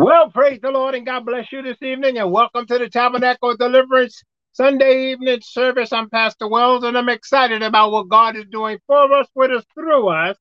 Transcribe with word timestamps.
Well, 0.00 0.30
praise 0.30 0.60
the 0.62 0.70
Lord 0.70 0.94
and 0.94 1.04
God 1.04 1.26
bless 1.26 1.50
you 1.50 1.60
this 1.60 1.82
evening 1.82 2.18
and 2.18 2.30
welcome 2.30 2.64
to 2.68 2.78
the 2.78 2.88
Tabernacle 2.88 3.56
Deliverance 3.56 4.22
Sunday 4.52 5.10
evening 5.10 5.40
service. 5.42 5.92
I'm 5.92 6.08
Pastor 6.08 6.46
Wells 6.46 6.84
and 6.84 6.96
I'm 6.96 7.08
excited 7.08 7.64
about 7.64 7.90
what 7.90 8.08
God 8.08 8.36
is 8.36 8.44
doing 8.48 8.78
for 8.86 9.12
us, 9.12 9.26
with 9.34 9.50
us, 9.50 9.64
through 9.74 10.06
us, 10.06 10.36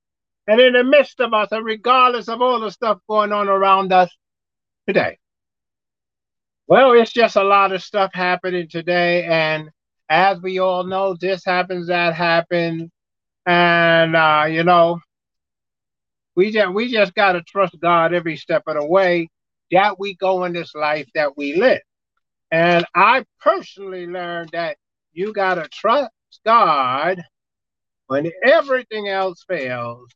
and 0.45 0.61
in 0.61 0.73
the 0.73 0.83
midst 0.83 1.19
of 1.21 1.33
us, 1.33 1.47
and 1.49 1.65
regardless 1.65 2.29
of 2.29 2.39
all 2.39 2.59
the 2.59 2.69
stuff 2.69 2.99
going 3.09 3.31
on 3.31 3.49
around 3.49 3.91
us 3.91 4.15
today. 4.85 5.17
Well, 6.67 6.91
it's 6.91 7.11
just 7.11 7.35
a 7.35 7.43
lot 7.43 7.71
of 7.71 7.81
stuff 7.81 8.11
happening 8.13 8.67
today, 8.69 9.23
and 9.23 9.71
as 10.07 10.39
we 10.39 10.59
all 10.59 10.83
know, 10.83 11.15
this 11.19 11.43
happens, 11.43 11.87
that 11.87 12.13
happens, 12.13 12.91
and 13.47 14.15
uh, 14.15 14.45
you 14.47 14.63
know, 14.63 14.99
we 16.35 16.51
just 16.51 16.71
we 16.71 16.91
just 16.91 17.15
gotta 17.15 17.41
trust 17.41 17.75
God 17.81 18.13
every 18.13 18.35
step 18.35 18.61
of 18.67 18.75
the 18.75 18.85
way 18.85 19.29
that 19.71 19.99
we 19.99 20.15
go 20.15 20.43
in 20.45 20.53
this 20.53 20.73
life 20.75 21.07
that 21.15 21.37
we 21.37 21.55
live. 21.55 21.81
And 22.51 22.85
I 22.95 23.25
personally 23.41 24.07
learned 24.07 24.49
that 24.53 24.77
you 25.11 25.33
got 25.33 25.55
to 25.55 25.67
trust 25.69 26.11
God 26.45 27.21
when 28.07 28.31
everything 28.43 29.09
else 29.09 29.43
fails. 29.47 30.09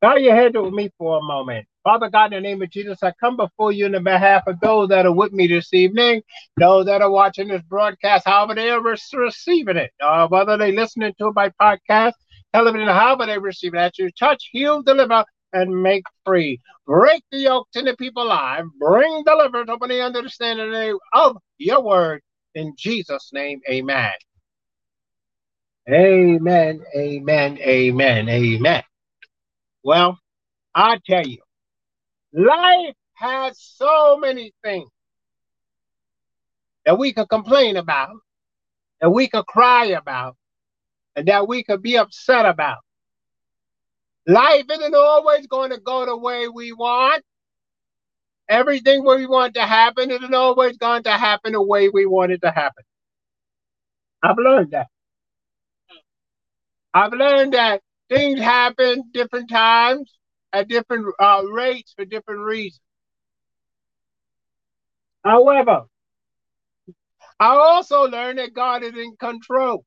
Bow 0.00 0.16
your 0.16 0.34
head 0.34 0.56
with 0.56 0.74
me 0.74 0.90
for 0.98 1.18
a 1.18 1.22
moment. 1.22 1.66
Father 1.84 2.08
God, 2.10 2.32
in 2.32 2.42
the 2.42 2.48
name 2.48 2.62
of 2.62 2.70
Jesus, 2.70 3.02
I 3.02 3.12
come 3.20 3.36
before 3.36 3.72
you 3.72 3.86
in 3.86 4.04
behalf 4.04 4.44
of 4.46 4.60
those 4.60 4.88
that 4.88 5.06
are 5.06 5.12
with 5.12 5.32
me 5.32 5.46
this 5.46 5.72
evening, 5.72 6.22
those 6.56 6.86
that 6.86 7.02
are 7.02 7.10
watching 7.10 7.48
this 7.48 7.62
broadcast, 7.62 8.26
however 8.26 8.54
they 8.54 8.70
are 8.70 8.80
receiving 8.80 9.76
it, 9.76 9.90
uh, 10.00 10.28
whether 10.28 10.56
they're 10.56 10.72
listening 10.72 11.12
to 11.18 11.28
it 11.28 11.34
by 11.34 11.50
podcast, 11.60 12.12
television, 12.52 12.88
however 12.88 13.26
they 13.26 13.38
receive 13.38 13.74
it, 13.74 13.78
that 13.78 13.98
you 13.98 14.10
touch, 14.12 14.48
heal, 14.52 14.82
deliver, 14.82 15.24
and 15.52 15.82
make 15.82 16.04
free. 16.24 16.60
Break 16.86 17.22
the 17.30 17.38
yoke 17.38 17.68
to 17.72 17.82
the 17.82 17.96
people 17.96 18.24
alive. 18.24 18.64
Bring 18.80 19.22
deliverance, 19.24 19.70
open 19.70 19.88
the 19.88 20.02
understanding 20.02 20.98
of 21.12 21.36
your 21.58 21.82
word. 21.82 22.22
In 22.54 22.74
Jesus' 22.76 23.30
name, 23.32 23.60
amen. 23.70 24.12
Amen, 25.90 26.82
amen, 26.96 27.58
amen, 27.58 28.28
amen. 28.28 28.82
Well, 29.82 30.18
I 30.74 30.98
tell 31.06 31.26
you, 31.26 31.42
life 32.32 32.94
has 33.14 33.58
so 33.58 34.16
many 34.16 34.52
things 34.62 34.88
that 36.84 36.98
we 36.98 37.12
could 37.12 37.28
complain 37.28 37.76
about, 37.76 38.16
that 39.00 39.10
we 39.10 39.28
could 39.28 39.46
cry 39.46 39.86
about, 39.86 40.36
and 41.16 41.26
that 41.28 41.46
we 41.48 41.62
could 41.64 41.82
be 41.82 41.96
upset 41.96 42.46
about. 42.46 42.78
Life 44.26 44.64
isn't 44.70 44.94
always 44.94 45.46
going 45.46 45.70
to 45.70 45.78
go 45.78 46.06
the 46.06 46.16
way 46.16 46.48
we 46.48 46.72
want. 46.72 47.24
Everything 48.48 49.04
we 49.04 49.26
want 49.26 49.54
to 49.54 49.62
happen 49.62 50.10
isn't 50.10 50.34
always 50.34 50.76
going 50.76 51.02
to 51.04 51.12
happen 51.12 51.52
the 51.52 51.62
way 51.62 51.88
we 51.88 52.06
want 52.06 52.32
it 52.32 52.42
to 52.42 52.50
happen. 52.50 52.84
I've 54.22 54.38
learned 54.38 54.70
that. 54.72 54.88
I've 56.94 57.12
learned 57.12 57.54
that 57.54 57.80
things 58.08 58.38
happen 58.38 59.04
different 59.12 59.48
times 59.48 60.12
at 60.52 60.68
different 60.68 61.06
uh, 61.18 61.42
rates 61.50 61.94
for 61.96 62.04
different 62.04 62.40
reasons. 62.40 62.82
However, 65.24 65.84
I 67.40 67.46
also 67.56 68.02
learned 68.06 68.38
that 68.38 68.52
God 68.52 68.82
is 68.82 68.94
in 68.94 69.16
control. 69.18 69.84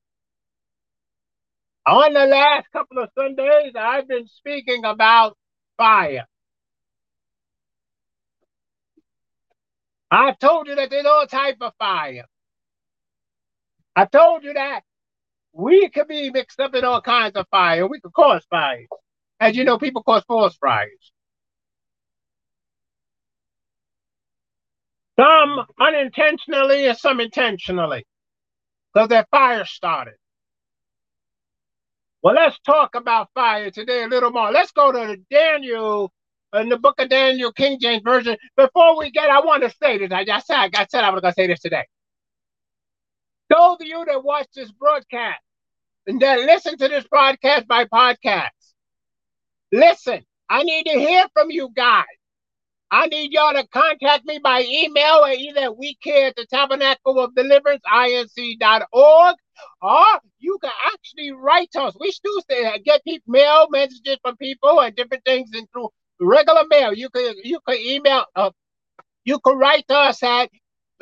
On 1.88 2.14
the 2.14 2.26
last 2.26 2.68
couple 2.72 3.00
of 3.04 3.10
Sundays, 3.18 3.74
I've 3.78 4.08
been 4.08 4.28
speaking 4.28 4.86
about 4.86 5.38
fire. 5.78 6.26
I 10.12 10.34
told 10.34 10.68
you 10.68 10.76
that 10.76 10.90
there's 10.90 11.06
all 11.06 11.28
type 11.28 11.58
of 11.62 11.74
fire. 11.80 12.26
I 13.96 14.06
told 14.06 14.44
you 14.44 14.54
that 14.54 14.82
we 15.54 15.90
could 15.90 16.08
be 16.08 16.32
mixed 16.32 16.60
up 16.60 16.76
in 16.76 16.86
all 16.86 17.02
kinds 17.02 17.36
of 17.36 17.48
fire. 17.50 17.88
We 17.88 18.00
could 18.02 18.14
cause 18.14 18.46
fires. 18.50 18.88
As 19.40 19.56
you 19.56 19.64
know, 19.66 19.78
people 19.78 20.04
cause 20.04 20.24
forest 20.28 20.58
fires. 20.62 21.12
Some 25.20 25.66
unintentionally 25.80 26.88
and 26.88 26.98
some 26.98 27.20
intentionally. 27.22 28.06
Because 28.94 29.10
that 29.10 29.30
fire 29.32 29.66
started. 29.66 30.16
Well, 32.26 32.34
let's 32.34 32.58
talk 32.62 32.96
about 32.96 33.30
fire 33.36 33.70
today 33.70 34.02
a 34.02 34.08
little 34.08 34.32
more. 34.32 34.52
Let's 34.52 34.72
go 34.72 34.92
to 34.92 35.16
Daniel 35.30 36.12
uh, 36.56 36.58
in 36.58 36.70
the 36.70 36.80
book 36.80 36.96
of 36.98 37.10
Daniel, 37.10 37.52
King 37.52 37.78
James 37.80 38.02
Version. 38.04 38.36
Before 38.58 38.98
we 38.98 39.12
get, 39.12 39.30
I 39.30 39.42
want 39.42 39.62
to 39.62 39.70
say 39.70 40.00
this. 40.00 40.12
I 40.12 40.26
just 40.26 40.48
said 40.48 40.72
I 40.74 40.88
said 40.90 41.04
I 41.04 41.12
was 41.12 41.22
to 41.22 41.32
say 41.34 41.46
this 41.46 41.60
today. 41.60 41.86
Those 43.52 43.78
of 43.80 43.86
you 43.86 44.04
that 44.08 44.24
watch 44.24 44.48
this 44.56 44.72
broadcast 44.72 45.40
and 46.08 46.20
that 46.20 46.40
listen 46.40 46.76
to 46.80 46.88
this 46.88 47.06
broadcast 47.08 47.68
by 47.68 47.86
podcast, 47.86 48.50
listen. 49.72 50.26
I 50.50 50.64
need 50.64 50.86
to 50.86 50.98
hear 50.98 51.26
from 51.32 51.52
you 51.52 51.70
guys. 51.76 52.06
I 52.90 53.06
need 53.06 53.34
y'all 53.34 53.54
to 53.54 53.68
contact 53.68 54.26
me 54.26 54.40
by 54.44 54.64
email 54.64 55.26
at 55.26 55.38
either 55.38 55.72
we 55.72 55.94
care 56.04 56.30
at 56.30 56.36
the 56.36 56.48
tabernacle 56.48 57.20
of 57.20 57.36
deliverance, 57.36 57.84
inc.org, 57.88 59.36
or 59.82 60.06
you 60.40 60.58
can 60.62 60.72
actually 60.94 61.32
write 61.32 61.72
to 61.72 61.84
us. 61.84 61.96
We 62.00 62.12
still 62.12 62.42
get 62.84 63.04
people 63.04 63.32
mail 63.32 63.68
messages 63.70 64.18
from 64.22 64.38
people 64.38 64.82
and 64.82 64.96
different 64.96 65.24
things 65.26 65.50
and 65.54 65.68
through 65.72 65.90
regular 66.20 66.64
mail. 66.70 66.94
You 66.94 67.10
can 67.10 67.36
you 67.44 67.60
can 67.68 67.78
email 67.78 68.26
uh, 68.36 68.52
you 69.24 69.40
can 69.40 69.58
write 69.58 69.88
to 69.90 69.96
us 69.96 70.24
at 70.24 70.50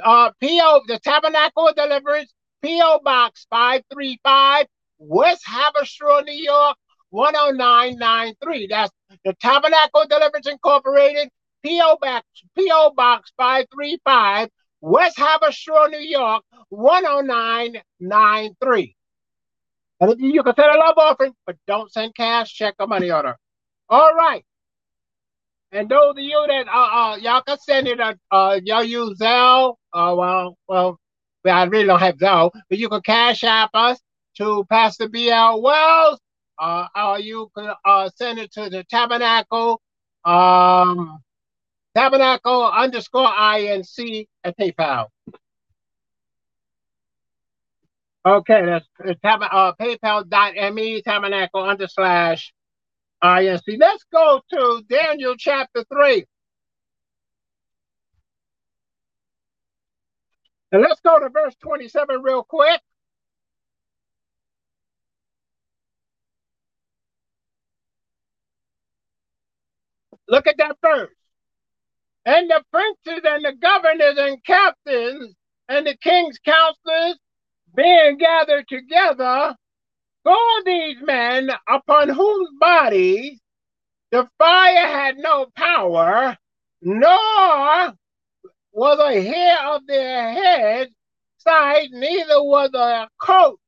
uh 0.04 0.32
PO 0.42 0.82
the 0.88 1.00
Tabernacle 1.04 1.68
of 1.68 1.76
Deliverance, 1.76 2.34
PO 2.64 3.00
Box 3.04 3.46
535, 3.50 4.66
West 4.98 5.44
Haverstraw, 5.46 6.26
New 6.26 6.34
York, 6.34 6.78
10993. 7.12 8.68
That's 8.68 8.92
the 9.24 9.34
Tabernacle 9.40 10.06
Deliverance 10.10 10.48
Incorporated, 10.48 11.30
P.O. 11.64 11.98
Box, 12.02 12.26
P.O. 12.58 12.94
Box 12.96 13.32
535, 13.38 14.50
West 14.84 15.18
Haverstraw, 15.18 15.90
New 15.90 15.98
York, 16.00 16.44
10993. 16.70 18.96
And 20.02 20.20
you 20.20 20.44
can 20.44 20.54
send 20.54 20.76
a 20.76 20.78
love 20.78 20.98
offering, 20.98 21.34
but 21.46 21.56
don't 21.66 21.90
send 21.90 22.14
cash, 22.14 22.54
check, 22.54 22.76
or 22.80 22.88
money 22.88 23.10
order. 23.10 23.38
All 23.88 24.14
right. 24.14 24.44
And 25.72 25.88
those 25.88 26.12
of 26.12 26.20
you 26.20 26.46
that 26.50 26.68
uh, 26.68 26.72
uh 26.72 27.16
y'all 27.16 27.42
can 27.44 27.58
send 27.60 27.88
it 27.88 28.02
uh, 28.02 28.16
uh 28.30 28.60
y'all 28.62 28.84
use 28.84 29.18
Zelle. 29.18 29.78
Uh 29.94 30.14
well 30.18 30.58
well 30.68 31.00
I 31.46 31.64
really 31.64 31.86
don't 31.86 32.00
have 32.00 32.18
Zelle, 32.18 32.52
but 32.70 32.78
you 32.78 32.90
can 32.90 33.02
cash 33.02 33.46
app 33.46 33.70
us 33.74 34.02
to 34.38 34.66
Pastor 34.70 35.08
B.L. 35.08 35.62
Wells. 35.62 36.20
Uh, 36.60 36.88
or 36.94 37.20
you 37.20 37.50
can 37.56 37.74
uh 37.86 38.10
send 38.18 38.38
it 38.38 38.52
to 38.52 38.70
the 38.70 38.84
tabernacle. 38.84 39.82
Um 40.26 41.24
tabernacle 41.96 42.66
underscore 42.72 43.28
inc 43.28 44.28
at 44.44 44.58
PayPal. 44.58 45.08
Okay, 48.26 48.66
that's 48.66 48.88
uh, 49.24 49.28
uh, 49.28 49.74
paypal.me 49.80 51.02
tabernacle 51.02 51.62
under 51.62 51.88
slash 51.88 52.54
inc. 53.24 53.62
Let's 53.80 54.06
go 54.12 54.42
to 54.52 54.84
Daniel 54.90 55.36
chapter 55.38 55.84
3. 55.92 56.26
And 60.72 60.82
let's 60.82 61.02
go 61.02 61.20
to 61.20 61.30
verse 61.30 61.54
27 61.62 62.22
real 62.24 62.44
quick. 62.44 62.82
Look 70.28 70.48
at 70.48 70.58
that 70.58 70.78
verse 70.82 71.10
and 72.26 72.50
the 72.50 72.64
princes 72.72 73.22
and 73.26 73.46
the 73.46 73.54
governors 73.62 74.18
and 74.18 74.44
captains 74.46 75.36
and 75.70 75.86
the 75.88 75.98
king's 75.98 76.40
counselors 76.40 77.18
being 77.76 78.18
gathered 78.18 78.68
together 78.68 79.56
saw 80.26 80.62
these 80.66 80.98
men 81.02 81.50
upon 81.68 82.10
whose 82.10 82.50
bodies 82.60 83.40
the 84.12 84.28
fire 84.38 84.88
had 84.88 85.18
no 85.18 85.48
power, 85.56 86.38
nor 86.82 87.94
was 88.72 89.00
a 89.00 89.22
hair 89.22 89.58
of 89.68 89.86
their 89.88 90.32
head 90.34 90.90
sight, 91.38 91.90
neither 91.92 92.42
was 92.44 92.70
a 92.74 93.10
coat 93.20 93.60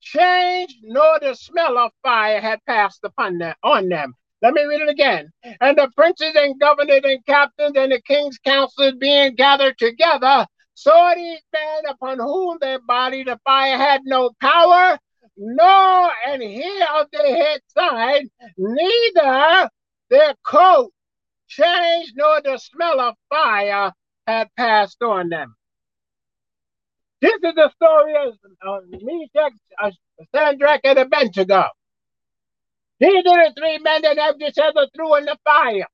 changed, 0.00 0.76
nor 0.82 1.18
the 1.20 1.34
smell 1.34 1.76
of 1.78 1.92
fire 2.02 2.40
had 2.40 2.64
passed 2.64 3.00
upon 3.04 3.38
them 3.38 3.54
on 3.62 3.88
them. 3.88 4.14
Let 4.40 4.54
me 4.54 4.64
read 4.64 4.82
it 4.82 4.88
again. 4.88 5.30
And 5.60 5.76
the 5.76 5.90
princes 5.96 6.32
and 6.36 6.58
governors 6.60 7.00
and 7.04 7.24
captains 7.26 7.76
and 7.76 7.90
the 7.90 8.00
king's 8.02 8.38
counselors 8.38 8.94
being 8.94 9.34
gathered 9.34 9.78
together 9.78 10.46
saw 10.74 11.12
these 11.14 11.42
men 11.52 11.86
upon 11.88 12.18
whom 12.18 12.58
their 12.60 12.78
body 12.78 13.24
the 13.24 13.38
fire 13.44 13.76
had 13.76 14.02
no 14.04 14.30
power, 14.40 14.98
nor 15.36 16.10
an 16.26 16.40
hair 16.40 16.86
of 17.00 17.08
their 17.12 17.36
head 17.36 17.60
side, 17.76 18.26
neither 18.56 19.68
their 20.10 20.34
coat 20.44 20.92
changed, 21.48 22.12
nor 22.16 22.40
the 22.42 22.58
smell 22.58 23.00
of 23.00 23.16
fire 23.28 23.92
had 24.26 24.48
passed 24.56 25.02
on 25.02 25.30
them. 25.30 25.56
This 27.20 27.34
is 27.34 27.54
the 27.54 27.70
story 27.74 28.14
of 28.14 28.34
uh, 28.64 28.80
Meshach, 28.88 29.52
uh, 29.82 29.90
Shadrach, 30.32 30.80
and 30.84 30.98
Abednego. 31.00 31.64
These 33.00 33.24
are 33.26 33.48
the 33.48 33.54
three 33.56 33.78
men 33.78 34.02
that 34.02 34.16
Nebuchadnezzar 34.16 34.88
threw 34.94 35.16
in 35.16 35.24
the 35.24 35.36
fire. 35.44 35.86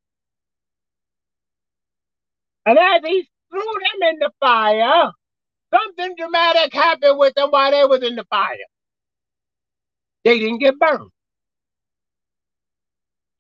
And 2.67 2.79
as 2.79 3.03
he 3.05 3.29
threw 3.51 3.61
them 3.61 4.09
in 4.11 4.19
the 4.21 4.31
fire, 4.41 5.11
something 5.73 6.15
dramatic 6.17 6.73
happened 6.73 7.19
with 7.19 7.35
them 7.35 7.51
while 7.51 7.71
they 7.71 7.85
was 7.85 8.03
in 8.03 8.17
the 8.17 8.25
fire. 8.31 8.57
They 10.25 10.39
didn't 10.39 10.59
get 10.59 10.79
burned. 10.79 11.11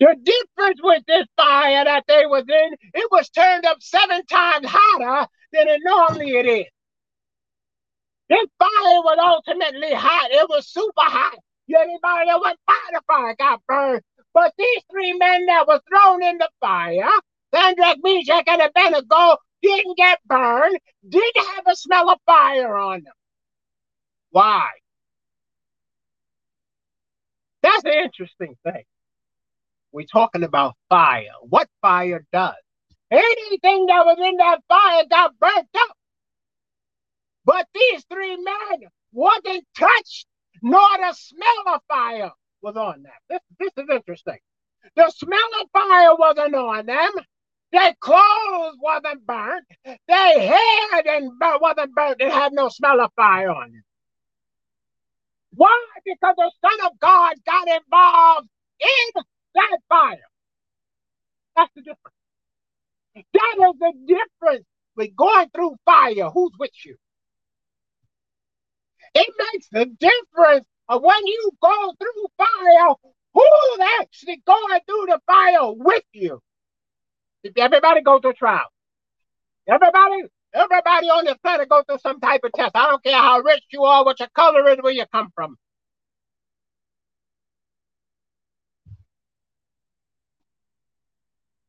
The 0.01 0.17
difference 0.23 0.81
with 0.83 1.03
this 1.07 1.27
fire 1.37 1.85
that 1.85 2.05
they 2.07 2.27
was 2.27 2.45
in, 2.49 2.77
it 2.93 3.09
was 3.11 3.31
turned 3.31 3.65
up 3.65 3.79
seven 3.81 4.27
times 4.27 4.67
hotter 4.69 5.27
than 5.53 5.69
it 5.69 5.81
normally 5.83 6.31
it 6.33 6.47
is. 6.47 6.67
This 8.29 8.47
fire 8.59 9.01
was 9.03 9.19
ultimately 9.21 9.95
hot. 9.95 10.31
It 10.31 10.49
was 10.51 10.69
super 10.69 10.93
hot. 10.99 11.39
Anybody 11.69 12.27
that 12.27 12.41
went 12.43 12.59
by 12.67 12.75
the 12.93 13.01
fire 13.07 13.35
got 13.39 13.61
burned. 13.67 14.03
But 14.33 14.53
these 14.59 14.83
three 14.91 15.13
men 15.15 15.47
that 15.47 15.67
were 15.67 15.81
thrown 15.89 16.23
in 16.23 16.39
the 16.39 16.49
fire, 16.61 17.09
Shadrach, 17.55 17.99
Meshach, 18.03 18.45
and 18.47 18.63
Abednego, 18.63 19.37
didn't 19.63 19.97
get 19.97 20.19
burned, 20.27 20.79
didn't 21.09 21.47
have 21.55 21.65
a 21.67 21.77
smell 21.77 22.11
of 22.11 22.19
fire 22.27 22.77
on 22.77 23.03
them. 23.05 23.15
Why? 24.31 24.69
That's 27.63 27.85
an 27.85 27.93
interesting 27.93 28.57
thing. 28.63 28.85
We're 29.93 30.07
talking 30.07 30.43
about 30.43 30.75
fire. 30.91 31.31
What 31.49 31.69
fire 31.81 32.27
does? 32.33 32.55
Anything 33.11 33.87
that 33.87 34.05
was 34.05 34.19
in 34.19 34.37
that 34.39 34.61
fire 34.69 35.05
got 35.09 35.39
burnt 35.39 35.69
up. 35.77 35.97
But 37.45 37.67
these 37.75 38.05
three 38.13 38.37
men 38.37 38.89
wasn't 39.13 39.65
touched, 39.79 40.27
nor 40.62 40.89
the 40.99 41.12
smell 41.12 41.75
of 41.75 41.81
fire 41.89 42.31
was 42.62 42.77
on 42.77 43.03
them. 43.03 43.12
This, 43.29 43.41
this 43.59 43.73
is 43.77 43.89
interesting. 43.91 44.39
The 44.97 45.11
smell 45.11 45.39
of 45.62 45.71
fire 45.73 46.15
wasn't 46.17 46.55
on 46.55 46.87
them. 46.87 47.12
Their 47.73 47.95
clothes 48.01 48.77
wasn't 48.81 49.27
burnt. 49.27 49.67
Their 49.85 50.41
hair 50.41 51.03
didn't, 51.03 51.33
wasn't 51.41 51.95
burnt. 51.95 52.21
It 52.21 52.33
had 52.33 52.53
no 52.53 52.69
smell 52.69 53.01
of 53.01 53.11
fire 53.17 53.51
on 53.51 53.73
them. 53.73 53.85
Why? 55.55 55.85
Because 56.05 56.35
the 56.37 56.51
Son 56.61 56.87
of 56.87 56.99
God 57.01 57.35
got 57.45 57.69
involved 57.69 58.49
in 58.81 59.23
that 59.55 59.79
fire. 59.89 60.19
That's 61.56 61.71
the 61.75 61.83
difference. 61.83 62.17
That 63.33 63.56
is 63.59 63.79
the 63.79 63.93
difference 64.06 64.67
with 64.97 65.17
going 65.17 65.49
through 65.51 65.77
fire. 65.85 66.31
Who's 66.31 66.53
with 66.59 66.73
you? 66.85 66.97
It 69.15 69.35
makes 69.53 69.69
the 69.69 69.87
difference 69.87 70.67
of 70.89 71.03
when 71.03 71.27
you 71.27 71.51
go 71.63 71.95
through 71.99 72.27
fire, 72.37 72.95
who's 73.33 73.79
actually 74.01 74.43
going 74.47 74.81
through 74.87 75.07
the 75.07 75.21
fire 75.27 75.73
with 75.73 76.05
you. 76.13 76.41
Everybody 77.57 78.03
go 78.03 78.21
through 78.21 78.35
trial, 78.35 78.67
everybody, 79.69 80.25
everybody 80.55 81.09
on 81.09 81.27
this 81.27 81.37
planet 81.43 81.69
go 81.69 81.83
through 81.83 81.99
some 81.99 82.21
type 82.21 82.41
of 82.45 82.53
test. 82.53 82.73
I 82.75 82.89
don't 82.89 83.05
care 83.05 83.19
how 83.19 83.41
rich 83.41 83.65
you 83.71 83.85
are, 83.85 84.05
what 84.05 84.19
your 84.19 84.31
color 84.35 84.69
is, 84.71 84.79
where 84.81 84.93
you 84.93 85.05
come 85.13 85.31
from. 85.35 85.57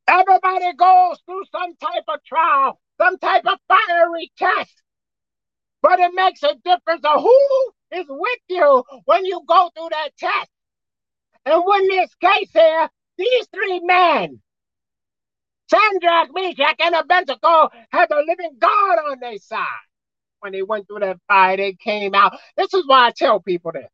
Everybody 0.08 0.74
goes 0.78 1.20
through 1.26 1.44
some 1.52 1.76
type 1.78 2.04
of 2.08 2.24
trial, 2.24 2.80
some 3.02 3.18
type 3.18 3.46
of 3.46 3.60
fiery 3.68 4.32
test. 4.38 4.82
But 5.88 6.00
it 6.00 6.12
makes 6.16 6.42
a 6.42 6.56
difference 6.66 7.06
of 7.06 7.22
who 7.22 7.72
is 7.92 8.06
with 8.10 8.40
you 8.50 8.84
when 9.06 9.24
you 9.24 9.44
go 9.48 9.70
through 9.78 9.90
that 9.92 10.10
test. 10.18 10.50
And 11.46 11.62
when 11.64 11.88
this 11.88 12.10
case 12.16 12.50
here, 12.52 12.90
these 13.20 13.48
three 13.54 13.82
men, 13.82 14.42
Shadrach, 15.70 16.30
Meshach, 16.34 16.78
and 16.84 16.96
Abednego, 16.96 17.70
had 17.92 18.10
the 18.10 18.24
living 18.28 18.58
God 18.58 18.98
on 19.12 19.20
their 19.20 19.38
side. 19.38 19.68
When 20.40 20.54
they 20.54 20.64
went 20.64 20.88
through 20.88 21.02
that 21.02 21.20
fire, 21.28 21.58
they 21.58 21.74
came 21.74 22.16
out. 22.16 22.36
This 22.58 22.74
is 22.74 22.88
why 22.88 23.06
I 23.06 23.12
tell 23.16 23.40
people 23.40 23.72
this. 23.72 23.86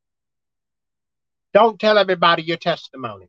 Don't 1.53 1.77
tell 1.77 1.97
everybody 1.97 2.43
your 2.43 2.55
testimony. 2.55 3.27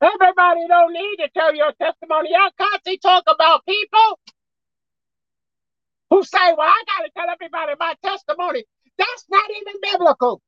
Everybody 0.00 0.66
don't 0.68 0.94
need 0.94 1.16
to 1.16 1.28
tell 1.36 1.54
your 1.54 1.72
testimony. 1.72 2.30
Y'all 2.32 2.50
constantly 2.58 2.96
talk 2.96 3.24
about 3.28 3.66
people 3.66 4.18
who 6.14 6.22
say, 6.22 6.54
well, 6.56 6.68
I 6.68 6.82
got 6.86 7.04
to 7.04 7.10
tell 7.16 7.28
everybody 7.28 7.72
my 7.78 7.94
testimony. 8.04 8.64
That's 8.96 9.24
not 9.28 9.50
even 9.50 9.74
biblical. 9.82 10.40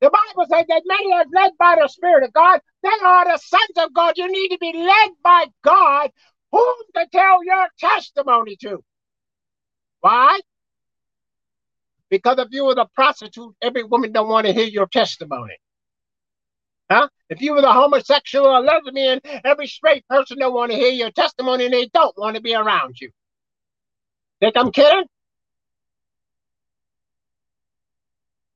The 0.00 0.08
Bible 0.08 0.46
says 0.50 0.64
that 0.68 0.82
many 0.86 1.12
are 1.12 1.26
led 1.30 1.52
by 1.58 1.76
the 1.80 1.88
Spirit 1.88 2.24
of 2.24 2.32
God. 2.32 2.60
They 2.82 3.04
are 3.04 3.26
the 3.26 3.36
sons 3.36 3.76
of 3.86 3.92
God. 3.92 4.14
You 4.16 4.32
need 4.32 4.48
to 4.48 4.58
be 4.58 4.72
led 4.72 5.10
by 5.22 5.48
God. 5.62 6.10
Whom 6.52 6.74
to 6.96 7.06
tell 7.12 7.44
your 7.44 7.68
testimony 7.78 8.56
to? 8.62 8.82
Why? 10.00 10.40
Because 12.08 12.38
if 12.38 12.48
you 12.50 12.64
were 12.64 12.74
the 12.74 12.86
prostitute, 12.94 13.54
every 13.60 13.84
woman 13.84 14.12
don't 14.12 14.28
want 14.28 14.46
to 14.46 14.54
hear 14.54 14.66
your 14.66 14.86
testimony. 14.86 15.58
Huh? 16.90 17.08
If 17.28 17.42
you 17.42 17.52
were 17.52 17.60
the 17.60 17.72
homosexual 17.72 18.46
or 18.46 18.60
lesbian, 18.60 19.20
every 19.44 19.66
straight 19.66 20.08
person 20.08 20.38
don't 20.38 20.54
want 20.54 20.72
to 20.72 20.78
hear 20.78 20.90
your 20.90 21.10
testimony 21.10 21.66
and 21.66 21.74
they 21.74 21.88
don't 21.92 22.16
want 22.16 22.36
to 22.36 22.42
be 22.42 22.54
around 22.54 22.96
you. 23.00 23.10
Think 24.40 24.56
I'm 24.56 24.72
kidding? 24.72 25.04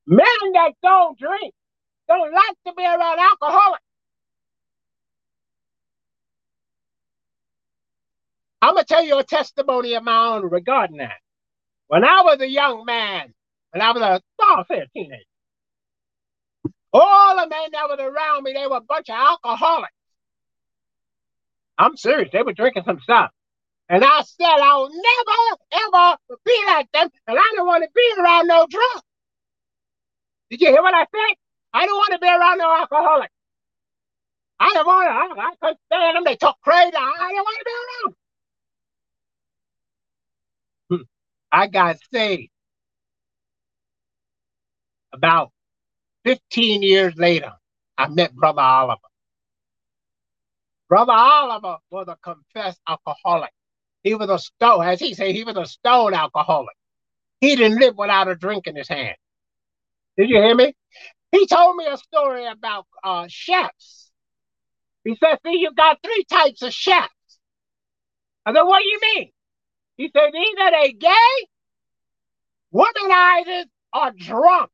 Men 0.07 0.25
that 0.53 0.73
don't 0.83 1.17
drink 1.19 1.53
don't 2.07 2.33
like 2.33 2.55
to 2.67 2.73
be 2.75 2.85
around 2.85 3.19
alcoholics. 3.19 3.83
I'm 8.61 8.73
going 8.75 8.85
to 8.85 8.93
tell 8.93 9.03
you 9.05 9.19
a 9.19 9.23
testimony 9.23 9.95
of 9.95 10.03
my 10.03 10.35
own 10.35 10.43
regarding 10.49 10.97
that. 10.97 11.17
When 11.87 12.03
I 12.03 12.21
was 12.23 12.39
a 12.41 12.49
young 12.49 12.85
man, 12.85 13.33
when 13.71 13.81
I 13.81 13.91
was 13.91 14.01
a, 14.01 14.21
oh, 14.41 14.63
teenager, 14.95 15.23
all 16.93 17.35
the 17.37 17.47
men 17.49 17.69
that 17.73 17.89
were 17.89 18.11
around 18.11 18.43
me, 18.43 18.53
they 18.53 18.67
were 18.67 18.77
a 18.77 18.81
bunch 18.81 19.09
of 19.09 19.15
alcoholics. 19.15 19.93
I'm 21.77 21.97
serious. 21.97 22.29
They 22.31 22.43
were 22.43 22.53
drinking 22.53 22.83
some 22.85 22.99
stuff. 23.01 23.31
And 23.89 24.03
I 24.03 24.21
said, 24.23 24.47
I'll 24.47 24.89
never, 24.89 25.61
ever 25.73 26.17
be 26.45 26.63
like 26.67 26.91
them. 26.93 27.09
And 27.27 27.37
I 27.39 27.53
don't 27.55 27.67
want 27.67 27.83
to 27.83 27.89
be 27.95 28.21
around 28.21 28.47
no 28.47 28.67
drunk. 28.69 29.03
Did 30.49 30.61
you 30.61 30.69
hear 30.69 30.81
what 30.83 30.93
I 30.93 31.01
said? 31.01 31.35
I 31.73 31.85
don't 31.85 31.95
want 31.97 32.13
to 32.13 32.19
be 32.19 32.27
around 32.27 32.57
no 32.59 32.75
alcoholic. 32.75 33.31
I 34.59 34.71
don't 34.73 34.87
want 34.87 35.07
to. 35.07 35.41
I, 35.41 35.47
I 35.47 35.51
couldn't 35.61 35.79
stand 35.91 36.17
them. 36.17 36.23
They 36.25 36.35
talk 36.37 36.57
crazy. 36.63 36.93
I 36.95 37.31
don't 37.35 37.35
want 37.35 37.59
to 37.59 37.65
be 37.65 37.71
around. 40.95 41.01
Hmm. 41.01 41.03
I 41.51 41.67
got 41.67 41.97
saved 42.13 42.49
about 45.13 45.51
15 46.25 46.83
years 46.83 47.15
later, 47.17 47.53
I 47.97 48.09
met 48.09 48.35
Brother 48.35 48.61
Oliver. 48.61 49.01
Brother 50.89 51.13
Oliver 51.13 51.77
was 51.91 52.07
a 52.09 52.17
confessed 52.23 52.79
alcoholic. 52.87 53.51
He 54.05 54.13
was 54.13 54.29
a 54.29 54.37
stone, 54.37 54.85
as 54.85 54.99
he 54.99 55.15
said, 55.15 55.33
he 55.33 55.43
was 55.43 55.57
a 55.57 55.65
stone 55.65 56.13
alcoholic. 56.13 56.75
He 57.41 57.55
didn't 57.55 57.79
live 57.79 57.97
without 57.97 58.27
a 58.27 58.35
drink 58.35 58.67
in 58.67 58.75
his 58.75 58.87
hand. 58.87 59.17
Did 60.15 60.29
you 60.29 60.37
hear 60.37 60.53
me? 60.53 60.75
He 61.31 61.47
told 61.47 61.75
me 61.75 61.87
a 61.87 61.97
story 61.97 62.45
about 62.45 62.85
uh, 63.03 63.25
chefs. 63.27 64.11
He 65.03 65.17
said, 65.19 65.39
see, 65.43 65.57
you 65.57 65.73
got 65.73 65.97
three 66.03 66.23
types 66.31 66.61
of 66.61 66.71
chefs. 66.71 67.09
I 68.45 68.53
said, 68.53 68.61
what 68.61 68.79
do 68.79 68.87
you 68.87 68.99
mean? 69.01 69.31
He 69.97 70.11
said, 70.15 70.29
either 70.35 70.71
they 70.79 70.91
gay, 70.93 71.47
womanizers, 72.71 73.65
or 73.91 74.11
drunk. 74.11 74.69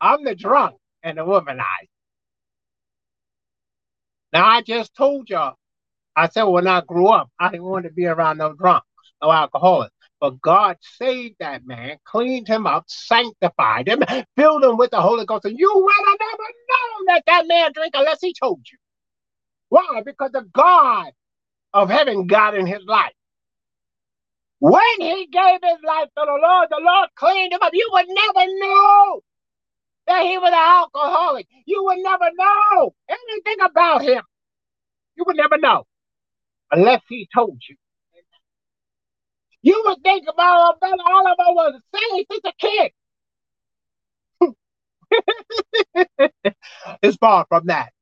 I'm 0.00 0.22
the 0.22 0.36
drunk 0.36 0.76
and 1.02 1.18
the 1.18 1.22
womanizer. 1.22 1.88
Now 4.32 4.46
I 4.46 4.62
just 4.62 4.94
told 4.94 5.28
y'all, 5.28 5.56
I 6.20 6.28
said 6.28 6.42
when 6.42 6.66
I 6.66 6.82
grew 6.82 7.08
up, 7.08 7.30
I 7.40 7.50
didn't 7.50 7.64
want 7.64 7.86
to 7.86 7.90
be 7.90 8.04
around 8.04 8.36
no 8.36 8.52
drunks, 8.52 8.86
no 9.22 9.32
alcoholics. 9.32 9.94
But 10.20 10.38
God 10.42 10.76
saved 10.82 11.36
that 11.40 11.66
man, 11.66 11.96
cleaned 12.04 12.46
him 12.46 12.66
up, 12.66 12.84
sanctified 12.88 13.88
him, 13.88 14.00
filled 14.36 14.62
him 14.62 14.76
with 14.76 14.90
the 14.90 15.00
Holy 15.00 15.24
Ghost. 15.24 15.46
And 15.46 15.58
you 15.58 15.72
would 15.74 16.08
have 16.10 16.18
never 16.20 16.42
known 16.42 17.06
that 17.06 17.22
that 17.26 17.46
man 17.46 17.72
drank 17.72 17.94
unless 17.96 18.20
he 18.20 18.34
told 18.38 18.60
you. 18.70 18.76
Why? 19.70 20.02
Because 20.04 20.32
the 20.32 20.42
God 20.52 21.12
of 21.72 21.88
heaven 21.88 22.26
got 22.26 22.54
in 22.54 22.66
his 22.66 22.84
life. 22.84 23.14
When 24.58 24.82
he 24.98 25.26
gave 25.26 25.60
his 25.62 25.78
life 25.86 26.08
to 26.18 26.24
the 26.26 26.38
Lord, 26.42 26.68
the 26.70 26.82
Lord 26.82 27.08
cleaned 27.16 27.54
him 27.54 27.60
up. 27.62 27.72
You 27.72 27.88
would 27.92 28.08
never 28.08 28.46
know 28.58 29.22
that 30.06 30.22
he 30.24 30.36
was 30.36 30.48
an 30.48 30.54
alcoholic. 30.54 31.46
You 31.64 31.82
would 31.84 31.98
never 32.00 32.28
know 32.34 32.94
anything 33.08 33.64
about 33.64 34.02
him. 34.02 34.22
You 35.16 35.24
would 35.26 35.36
never 35.36 35.56
know 35.56 35.86
unless 36.70 37.02
he 37.08 37.28
told 37.34 37.60
you. 37.68 37.76
You 39.62 39.82
would 39.86 40.02
think 40.02 40.26
about 40.28 40.80
Brother 40.80 40.96
Oliver 41.06 41.36
was 41.48 41.80
saved 41.94 42.26
since 42.30 42.44
a 42.44 42.52
kid. 42.58 42.92
it's 47.02 47.16
far 47.18 47.44
from 47.48 47.66
that. 47.66 47.92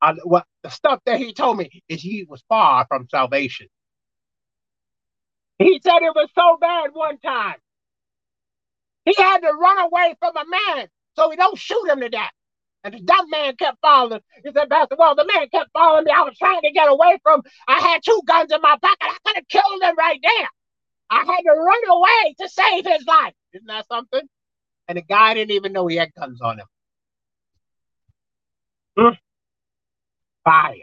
I, 0.00 0.14
what 0.24 0.46
the 0.62 0.70
stuff 0.70 1.00
that 1.06 1.18
he 1.18 1.34
told 1.34 1.58
me 1.58 1.82
is 1.88 2.00
he 2.00 2.24
was 2.28 2.42
far 2.48 2.86
from 2.88 3.06
salvation. 3.10 3.68
He 5.58 5.80
said 5.82 6.02
it 6.02 6.14
was 6.14 6.28
so 6.34 6.56
bad 6.60 6.90
one 6.92 7.18
time. 7.18 7.56
He 9.04 9.14
had 9.16 9.38
to 9.38 9.52
run 9.52 9.78
away 9.78 10.14
from 10.18 10.36
a 10.36 10.44
man 10.44 10.88
so 11.16 11.30
he 11.30 11.36
don't 11.36 11.58
shoot 11.58 11.88
him 11.88 12.00
to 12.00 12.08
death. 12.08 12.32
And 12.84 12.94
the 12.94 13.00
dumb 13.00 13.30
man 13.30 13.54
kept 13.56 13.78
following. 13.80 14.20
He 14.44 14.50
said, 14.52 14.68
Pastor, 14.68 14.96
well, 14.98 15.14
the 15.14 15.24
man 15.24 15.48
kept 15.50 15.70
following 15.72 16.04
me. 16.04 16.10
I 16.10 16.22
was 16.22 16.36
trying 16.36 16.62
to 16.62 16.72
get 16.72 16.88
away 16.88 17.18
from. 17.22 17.42
I 17.68 17.78
had 17.78 18.02
two 18.04 18.20
guns 18.26 18.52
in 18.52 18.60
my 18.60 18.76
pocket. 18.82 18.98
I 19.02 19.16
could 19.24 19.36
have 19.36 19.48
killed 19.48 19.82
him 19.82 19.94
right 19.96 20.18
there. 20.22 20.48
I 21.10 21.18
had 21.18 21.42
to 21.42 21.52
run 21.52 21.90
away 21.90 22.34
to 22.40 22.48
save 22.48 22.84
his 22.86 23.06
life. 23.06 23.34
Isn't 23.52 23.66
that 23.66 23.86
something? 23.86 24.22
And 24.88 24.98
the 24.98 25.02
guy 25.02 25.34
didn't 25.34 25.52
even 25.52 25.72
know 25.72 25.86
he 25.86 25.96
had 25.96 26.12
guns 26.14 26.40
on 26.40 26.58
him. 26.58 26.66
Mm. 28.98 29.18
Fire. 30.44 30.74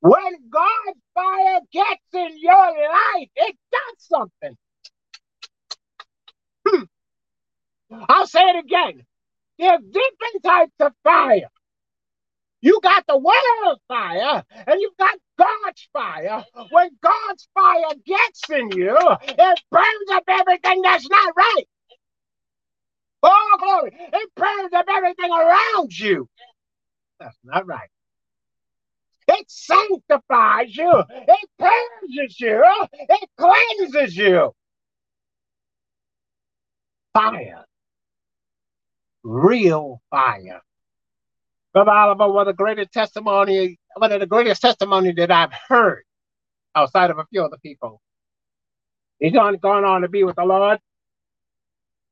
When 0.00 0.50
God's 0.50 1.00
fire 1.14 1.60
gets 1.72 2.14
in 2.14 2.38
your 2.40 2.54
life, 2.54 3.28
it 3.36 3.56
does 3.72 3.96
something. 3.98 4.56
Hmm. 6.66 6.82
I'll 8.08 8.26
say 8.26 8.42
it 8.42 8.64
again. 8.64 9.04
There's 9.58 9.80
different 9.80 10.42
types 10.42 10.74
of 10.80 10.92
fire. 11.02 11.50
You 12.60 12.80
got 12.82 13.04
the 13.06 13.18
world's 13.18 13.82
fire 13.88 14.42
and 14.66 14.80
you've 14.80 14.96
got 14.96 15.18
God's 15.38 15.88
fire. 15.92 16.44
When 16.70 16.88
God's 17.02 17.48
fire 17.52 17.94
gets 18.06 18.48
in 18.50 18.70
you, 18.72 18.96
it 19.22 19.62
burns 19.70 20.10
up 20.12 20.24
everything 20.28 20.80
that's 20.80 21.08
not 21.08 21.34
right. 21.36 21.64
Oh, 23.22 23.56
glory. 23.58 23.92
It 23.94 24.30
burns 24.34 24.72
up 24.72 24.86
everything 24.88 25.30
around 25.30 25.98
you. 25.98 26.28
That's 27.20 27.36
not 27.44 27.66
right. 27.66 27.88
It 29.28 29.44
sanctifies 29.50 30.76
you. 30.76 31.02
It 31.10 31.48
purges 31.58 32.40
you. 32.40 32.64
It 32.92 33.28
cleanses 33.36 34.16
you. 34.16 34.54
Fire. 37.12 37.64
Real 39.24 40.02
fire. 40.10 40.60
Brother 41.72 41.90
Oliver, 41.90 42.28
one 42.30 42.42
of 42.42 42.46
the 42.46 42.56
greatest 42.56 42.92
testimony, 42.92 43.78
one 43.96 44.12
of 44.12 44.20
the 44.20 44.26
greatest 44.26 44.62
testimony 44.62 45.12
that 45.12 45.30
I've 45.30 45.52
heard 45.68 46.04
outside 46.74 47.10
of 47.10 47.18
a 47.18 47.26
few 47.30 47.42
other 47.42 47.56
people. 47.62 48.00
He's 49.18 49.34
on 49.36 49.56
gone 49.56 49.84
on 49.84 50.02
to 50.02 50.08
be 50.08 50.24
with 50.24 50.36
the 50.36 50.44
Lord. 50.44 50.78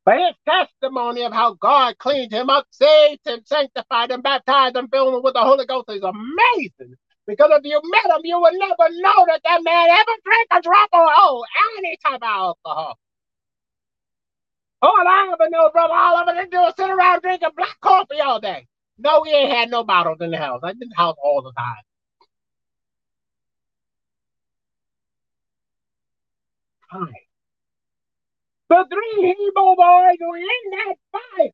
But 0.05 0.19
his 0.19 0.35
testimony 0.49 1.23
of 1.23 1.33
how 1.33 1.55
God 1.55 1.97
cleaned 1.99 2.33
him 2.33 2.51
up, 2.51 2.67
saved 2.71 3.27
him, 3.27 3.41
sanctified 3.45 4.11
him, 4.11 4.21
baptized 4.23 4.77
him, 4.77 4.89
filled 4.89 5.15
him 5.15 5.23
with 5.23 5.35
the 5.35 5.43
Holy 5.43 5.65
Ghost 5.67 5.91
is 5.91 6.03
amazing. 6.03 6.97
Because 7.27 7.51
if 7.53 7.65
you 7.65 7.81
met 7.85 8.17
him, 8.17 8.23
you 8.25 8.41
would 8.41 8.55
never 8.55 8.91
know 8.91 9.27
that 9.29 9.43
that 9.45 9.63
man 9.63 9.91
ever 9.91 10.13
drank 10.25 10.49
a 10.51 10.61
drop 10.61 10.89
of 10.93 11.09
oh, 11.17 11.45
any 11.79 11.97
type 12.05 12.17
of 12.17 12.23
alcohol. 12.23 12.99
All 14.83 14.95
I 15.09 15.31
ever 15.35 15.51
know, 15.51 15.71
brother, 15.73 15.95
all 15.95 16.17
I 16.19 16.25
ever 16.29 16.47
do 16.51 16.63
is 16.65 16.75
sit 16.79 16.91
around 16.91 17.23
drinking 17.23 17.51
black 17.57 17.77
coffee 17.83 18.21
all 18.23 18.41
day. 18.41 18.67
No, 18.99 19.23
we 19.23 19.31
ain't 19.31 19.53
had 19.53 19.71
no 19.71 19.85
bottles 19.85 20.19
in 20.23 20.33
the 20.33 20.39
house. 20.39 20.63
I 20.65 20.73
in 20.73 20.79
the 20.81 20.97
house 20.97 21.17
all 21.23 21.43
the 21.43 21.53
time. 21.53 21.85
Fine. 26.93 27.15
The 28.71 28.87
three 28.91 29.35
Hebrew 29.37 29.77
boys 29.77 30.19
were 30.21 30.39
in 30.39 30.65
that 30.73 30.97
fight. 31.13 31.53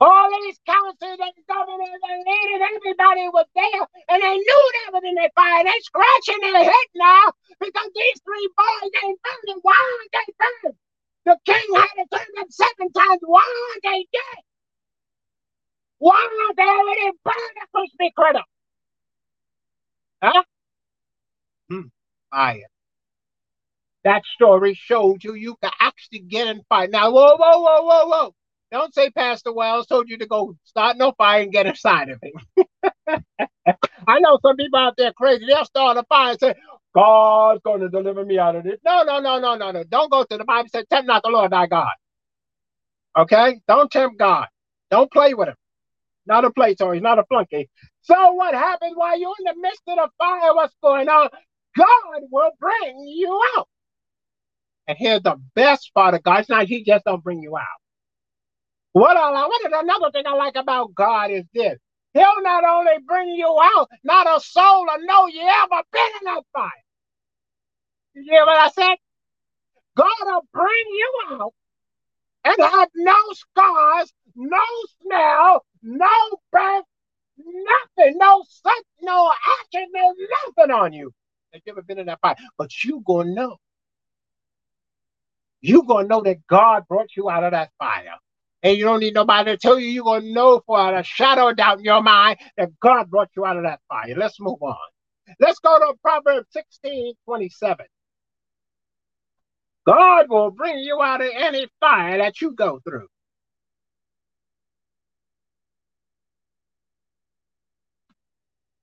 All 0.00 0.30
these 0.42 0.58
councils 0.66 1.18
and 1.20 1.34
governors 1.48 2.02
and 2.10 2.24
leaders, 2.26 2.68
everybody 2.76 3.28
was 3.30 3.46
there, 3.56 3.82
and 4.10 4.22
they 4.22 4.36
knew 4.36 4.62
they 4.74 4.92
was 4.92 5.02
in 5.06 5.14
that 5.16 5.32
fight. 5.34 5.64
They 5.66 5.80
scratching 5.82 6.42
their 6.42 6.64
head 6.64 6.88
now 6.94 7.32
because 7.60 7.90
these 7.96 8.20
three 8.24 8.48
boys 8.56 8.92
ain't 9.04 9.20
burning. 9.22 9.60
Why 9.62 9.74
aren't 9.74 10.12
they 10.12 10.34
burning? 10.38 10.78
The 11.24 11.38
king 11.46 11.74
had 11.76 11.86
to 11.96 12.06
turn 12.12 12.26
them 12.36 12.50
seven 12.50 12.92
times. 12.92 13.20
Why 13.22 13.76
they 13.82 14.06
dead? 14.12 14.42
Why 15.98 16.28
they 16.56 16.62
already 16.64 17.18
burned 17.24 17.58
a 17.62 17.66
crispy 17.74 18.12
critter? 18.16 18.42
Huh? 20.22 20.42
Hmm. 21.70 21.80
Fire. 22.30 22.66
That 24.04 24.22
story 24.34 24.74
showed 24.74 25.24
you 25.24 25.34
you 25.34 25.56
can 25.62 25.72
actually 25.80 26.20
get 26.20 26.48
in 26.48 26.62
fight. 26.68 26.90
Now, 26.90 27.10
whoa, 27.10 27.36
whoa, 27.36 27.60
whoa, 27.60 27.82
whoa, 27.82 28.06
whoa. 28.08 28.34
Don't 28.70 28.94
say 28.94 29.10
Pastor 29.10 29.52
Wells 29.52 29.86
told 29.86 30.08
you 30.10 30.18
to 30.18 30.26
go 30.26 30.56
start 30.64 30.96
no 30.98 31.12
fire 31.12 31.42
and 31.42 31.52
get 31.52 31.66
inside 31.66 32.10
of 32.10 32.18
it. 32.22 32.34
I 34.08 34.20
know 34.20 34.38
some 34.42 34.56
people 34.56 34.78
out 34.78 34.94
there 34.98 35.12
crazy. 35.12 35.46
They'll 35.46 35.64
start 35.64 35.96
a 35.96 36.04
fire 36.04 36.32
and 36.32 36.40
say, 36.40 36.54
God's 36.94 37.60
going 37.64 37.80
to 37.80 37.88
deliver 37.88 38.24
me 38.24 38.38
out 38.38 38.56
of 38.56 38.64
this. 38.64 38.78
No, 38.84 39.02
no, 39.02 39.20
no, 39.20 39.40
no, 39.40 39.56
no, 39.56 39.70
no. 39.72 39.84
Don't 39.84 40.10
go 40.10 40.24
to 40.24 40.36
the 40.38 40.44
Bible. 40.44 40.68
Say, 40.72 40.84
tempt 40.90 41.06
not 41.06 41.22
the 41.22 41.30
Lord 41.30 41.52
thy 41.52 41.66
God. 41.66 41.92
Okay? 43.16 43.60
Don't 43.68 43.90
tempt 43.90 44.18
God. 44.18 44.46
Don't 44.90 45.10
play 45.10 45.34
with 45.34 45.48
him. 45.48 45.56
Not 46.26 46.44
a 46.44 46.50
play 46.50 46.74
toy. 46.74 46.94
He's 46.94 47.02
not 47.02 47.18
a 47.18 47.24
flunky. 47.24 47.68
So 48.02 48.32
what 48.32 48.54
happens 48.54 48.92
while 48.96 49.18
you're 49.18 49.34
in 49.40 49.44
the 49.44 49.60
midst 49.60 49.82
of 49.88 49.96
the 49.96 50.08
fire? 50.18 50.54
What's 50.54 50.74
going 50.82 51.08
on? 51.08 51.28
God 51.76 52.22
will 52.30 52.52
bring 52.60 52.98
you 53.06 53.40
out. 53.56 53.68
And 54.86 54.96
here's 54.98 55.22
the 55.22 55.36
best 55.54 55.92
part 55.94 56.14
of 56.14 56.22
God. 56.22 56.40
It's 56.40 56.48
not 56.48 56.66
He 56.66 56.84
just 56.84 57.04
don't 57.04 57.24
bring 57.24 57.42
you 57.42 57.56
out. 57.56 57.64
What 58.92 59.16
I 59.16 59.30
like, 59.30 59.48
what 59.48 59.66
is 59.66 59.72
another 59.74 60.10
thing 60.12 60.24
I 60.26 60.34
like 60.34 60.56
about 60.56 60.94
God 60.94 61.30
is 61.30 61.44
this. 61.52 61.78
He'll 62.12 62.42
not 62.42 62.64
only 62.64 62.92
bring 63.06 63.30
you 63.30 63.58
out, 63.60 63.88
not 64.04 64.26
a 64.26 64.40
soul 64.40 64.86
will 64.86 65.04
know 65.04 65.26
you 65.26 65.42
ever 65.42 65.82
been 65.92 66.08
in 66.20 66.24
that 66.26 66.42
fire. 66.52 66.83
You 68.14 68.22
hear 68.22 68.46
what 68.46 68.56
I 68.56 68.68
said? 68.70 68.96
God 69.96 70.12
will 70.22 70.46
bring 70.52 70.86
you 70.88 71.12
out 71.32 71.54
and 72.44 72.56
have 72.58 72.88
no 72.94 73.16
scars, 73.32 74.12
no 74.36 74.62
smell, 75.02 75.64
no 75.82 76.06
breath, 76.52 76.84
nothing, 77.38 78.18
no 78.18 78.44
scent, 78.48 78.86
no 79.02 79.32
action, 79.60 79.88
no 79.92 80.14
nothing 80.46 80.72
on 80.72 80.92
you. 80.92 81.12
Have 81.52 81.62
you 81.66 81.72
ever 81.72 81.82
been 81.82 81.98
in 81.98 82.06
that 82.06 82.20
fire? 82.20 82.36
But 82.56 82.84
you 82.84 83.02
gonna 83.06 83.34
know. 83.34 83.56
You 85.60 85.82
gonna 85.84 86.06
know 86.06 86.22
that 86.22 86.46
God 86.46 86.86
brought 86.88 87.16
you 87.16 87.30
out 87.30 87.44
of 87.44 87.52
that 87.52 87.70
fire. 87.78 88.14
And 88.62 88.78
you 88.78 88.84
don't 88.84 89.00
need 89.00 89.14
nobody 89.14 89.50
to 89.50 89.56
tell 89.58 89.78
you. 89.78 89.88
You're 89.88 90.20
to 90.20 90.32
know 90.32 90.62
for 90.66 90.94
a 90.94 91.02
shadow 91.02 91.48
of 91.48 91.56
doubt 91.56 91.78
in 91.78 91.84
your 91.84 92.02
mind 92.02 92.38
that 92.56 92.70
God 92.80 93.10
brought 93.10 93.30
you 93.36 93.44
out 93.44 93.56
of 93.56 93.64
that 93.64 93.80
fire. 93.88 94.14
Let's 94.16 94.40
move 94.40 94.62
on. 94.62 94.76
Let's 95.40 95.58
go 95.58 95.78
to 95.78 95.94
Proverbs 96.02 96.48
16 96.52 97.14
27. 97.24 97.86
God 99.86 100.26
will 100.30 100.50
bring 100.50 100.78
you 100.80 101.00
out 101.02 101.22
of 101.22 101.28
any 101.34 101.68
fire 101.80 102.18
that 102.18 102.40
you 102.40 102.52
go 102.52 102.80
through. 102.84 103.08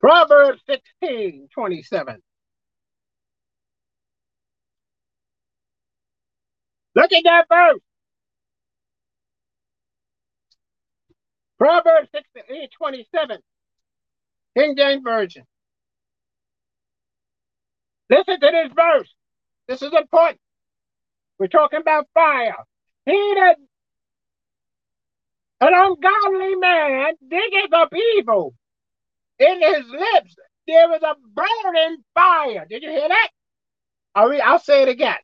Proverbs 0.02 0.62
16 0.68 1.50
27. 1.54 2.16
Look 6.96 7.14
at 7.14 7.24
that 7.26 7.46
verse. 7.50 7.82
Proverbs 11.58 12.10
16, 12.14 12.70
27, 12.78 13.38
King 14.58 14.76
James 14.78 15.04
Version. 15.04 15.44
Listen 18.10 18.40
to 18.40 18.52
this 18.52 18.72
verse. 18.76 19.14
This 19.68 19.82
is 19.82 19.94
important. 19.94 20.40
We're 21.42 21.48
talking 21.48 21.80
about 21.80 22.08
fire. 22.14 22.54
He 23.04 23.34
that 23.34 23.58
an 25.60 25.74
ungodly 25.74 26.54
man 26.54 27.16
diggeth 27.28 27.74
up 27.74 27.92
evil. 28.16 28.54
In 29.40 29.60
his 29.60 29.88
lips 29.88 30.36
there 30.68 30.94
is 30.94 31.02
a 31.02 31.16
burning 31.34 32.04
fire. 32.14 32.68
Did 32.70 32.84
you 32.84 32.92
hear 32.92 33.08
that? 33.08 33.30
I'll, 34.14 34.40
I'll 34.40 34.60
say 34.60 34.84
it 34.84 34.90
again. 34.90 35.18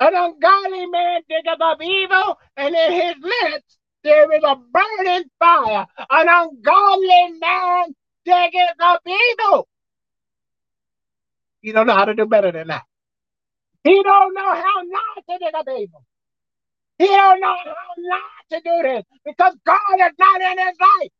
An 0.00 0.12
ungodly 0.14 0.84
man 0.84 1.22
diggeth 1.30 1.62
up 1.62 1.80
evil, 1.80 2.38
and 2.58 2.74
in 2.74 2.92
his 2.92 3.14
lips 3.22 3.78
there 4.02 4.30
is 4.36 4.42
a 4.44 4.56
burning 4.70 5.24
fire. 5.38 5.86
An 6.10 6.26
ungodly 6.28 7.32
man 7.40 7.94
diggeth 8.26 8.80
up 8.80 9.00
evil. 9.06 9.66
You 11.62 11.72
don't 11.72 11.86
know 11.86 11.94
how 11.94 12.04
to 12.04 12.14
do 12.14 12.26
better 12.26 12.52
than 12.52 12.68
that. 12.68 12.82
He 13.84 14.02
don't 14.02 14.34
know 14.34 14.54
how 14.54 14.82
not 14.82 15.24
to 15.28 15.38
dig 15.38 15.54
up 15.54 15.66
evil. 15.68 16.04
He 16.98 17.06
don't 17.06 17.40
know 17.40 17.54
how 17.54 17.94
not 17.98 18.20
to 18.50 18.60
do 18.64 18.82
this 18.82 19.04
because 19.26 19.54
God 19.64 19.94
is 19.94 20.12
not 20.18 20.40
in 20.40 20.58
his 20.58 20.76
life. 20.80 21.12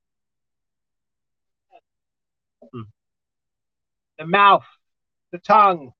Hmm. 2.72 2.82
The 4.18 4.26
mouth, 4.26 4.64
the 5.32 5.38
tongue 5.38 5.92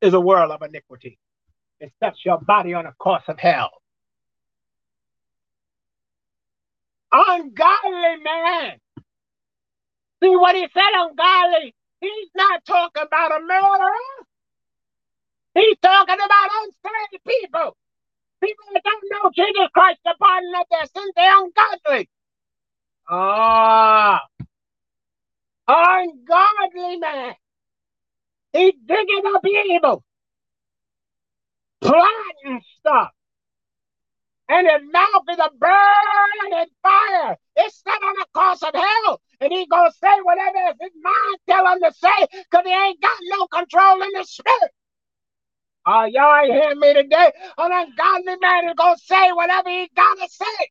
is 0.00 0.14
a 0.14 0.20
world 0.20 0.50
of 0.50 0.62
iniquity. 0.62 1.18
It 1.80 1.92
sets 2.02 2.24
your 2.24 2.38
body 2.38 2.72
on 2.74 2.86
a 2.86 2.92
course 2.92 3.24
of 3.28 3.38
hell. 3.38 3.70
Ungodly 7.12 8.22
man. 8.22 8.78
See 10.22 10.36
what 10.36 10.54
he 10.54 10.68
said, 10.72 10.90
ungodly. 10.94 11.74
He's 12.00 12.30
not 12.34 12.64
talking 12.64 13.02
about 13.02 13.32
a 13.32 13.40
murderer. 13.40 13.92
He's 15.54 15.76
talking 15.82 16.14
about 16.16 16.50
unsaved 16.62 17.24
people. 17.26 17.76
People 18.42 18.64
that 18.74 18.82
don't 18.84 19.04
know 19.10 19.30
Jesus 19.34 19.68
Christ, 19.74 20.00
the 20.04 20.14
pardon 20.20 20.52
of 20.56 20.66
their 20.70 20.86
sins, 20.86 21.12
they're 21.16 21.44
ungodly. 21.44 22.08
Ah, 23.10 24.22
ungodly 25.68 26.96
man. 26.98 27.34
He's 28.52 28.74
digging 28.86 29.22
up 29.34 29.44
evil, 29.46 30.04
plotting 31.82 32.62
stuff. 32.80 33.10
And 34.50 34.66
his 34.66 34.82
mouth 34.92 35.22
is 35.30 35.38
a 35.38 35.50
burning 35.60 36.66
fire. 36.82 37.36
It's 37.54 37.82
set 37.84 38.02
on 38.02 38.14
the 38.18 38.26
course 38.34 38.62
of 38.64 38.74
hell. 38.74 39.20
And 39.40 39.52
he's 39.52 39.68
going 39.68 39.88
to 39.88 39.96
say 39.96 40.20
whatever 40.24 40.74
his 40.80 40.90
mind 41.00 41.38
tell 41.48 41.72
him 41.72 41.78
to 41.84 41.92
say 41.94 42.26
because 42.50 42.66
he 42.66 42.72
ain't 42.72 43.00
got 43.00 43.18
no 43.28 43.46
control 43.46 44.02
in 44.02 44.10
the 44.12 44.24
spirit. 44.24 44.72
Oh, 45.86 46.04
y'all 46.04 46.42
ain't 46.42 46.52
hearing 46.52 46.80
me 46.80 46.94
today. 46.94 47.30
An 47.58 47.70
ungodly 47.70 48.36
man 48.42 48.68
is 48.70 48.74
to 48.74 48.96
say 49.04 49.30
whatever 49.32 49.70
he 49.70 49.88
got 49.94 50.18
to 50.18 50.28
say. 50.28 50.68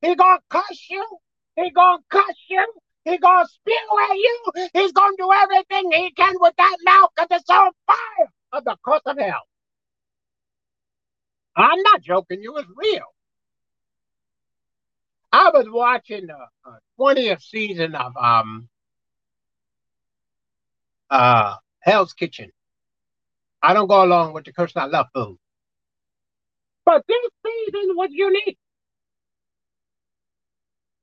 He 0.00 0.14
to 0.14 0.38
cuss 0.48 0.86
you. 0.88 1.06
He 1.56 1.70
to 1.70 1.98
cuss 2.08 2.36
you. 2.48 2.66
He 3.04 3.18
to 3.18 3.46
spew 3.46 3.98
at 4.10 4.16
you. 4.16 4.68
He's 4.72 4.92
to 4.92 5.14
do 5.18 5.30
everything 5.30 5.92
he 5.92 6.12
can 6.12 6.34
with 6.40 6.54
that 6.56 6.76
mouth 6.82 7.10
because 7.14 7.40
it's 7.40 7.50
on 7.50 7.72
fire 7.86 8.28
of 8.52 8.64
the 8.64 8.76
course 8.82 9.02
of 9.04 9.18
hell. 9.18 9.42
I'm 11.56 11.82
not 11.82 12.02
joking 12.02 12.42
you. 12.42 12.56
It's 12.58 12.68
real. 12.76 13.04
I 15.32 15.50
was 15.50 15.66
watching 15.68 16.26
the 16.26 16.34
uh, 16.34 16.76
20th 16.98 17.42
season 17.42 17.94
of 17.94 18.12
um 18.16 18.68
uh 21.10 21.56
Hell's 21.80 22.12
Kitchen. 22.12 22.50
I 23.62 23.74
don't 23.74 23.86
go 23.88 24.04
along 24.04 24.34
with 24.34 24.44
the 24.44 24.52
curse. 24.52 24.72
I 24.76 24.86
love 24.86 25.06
food. 25.14 25.38
But 26.84 27.04
this 27.06 27.18
season 27.46 27.96
was 27.96 28.10
unique. 28.10 28.58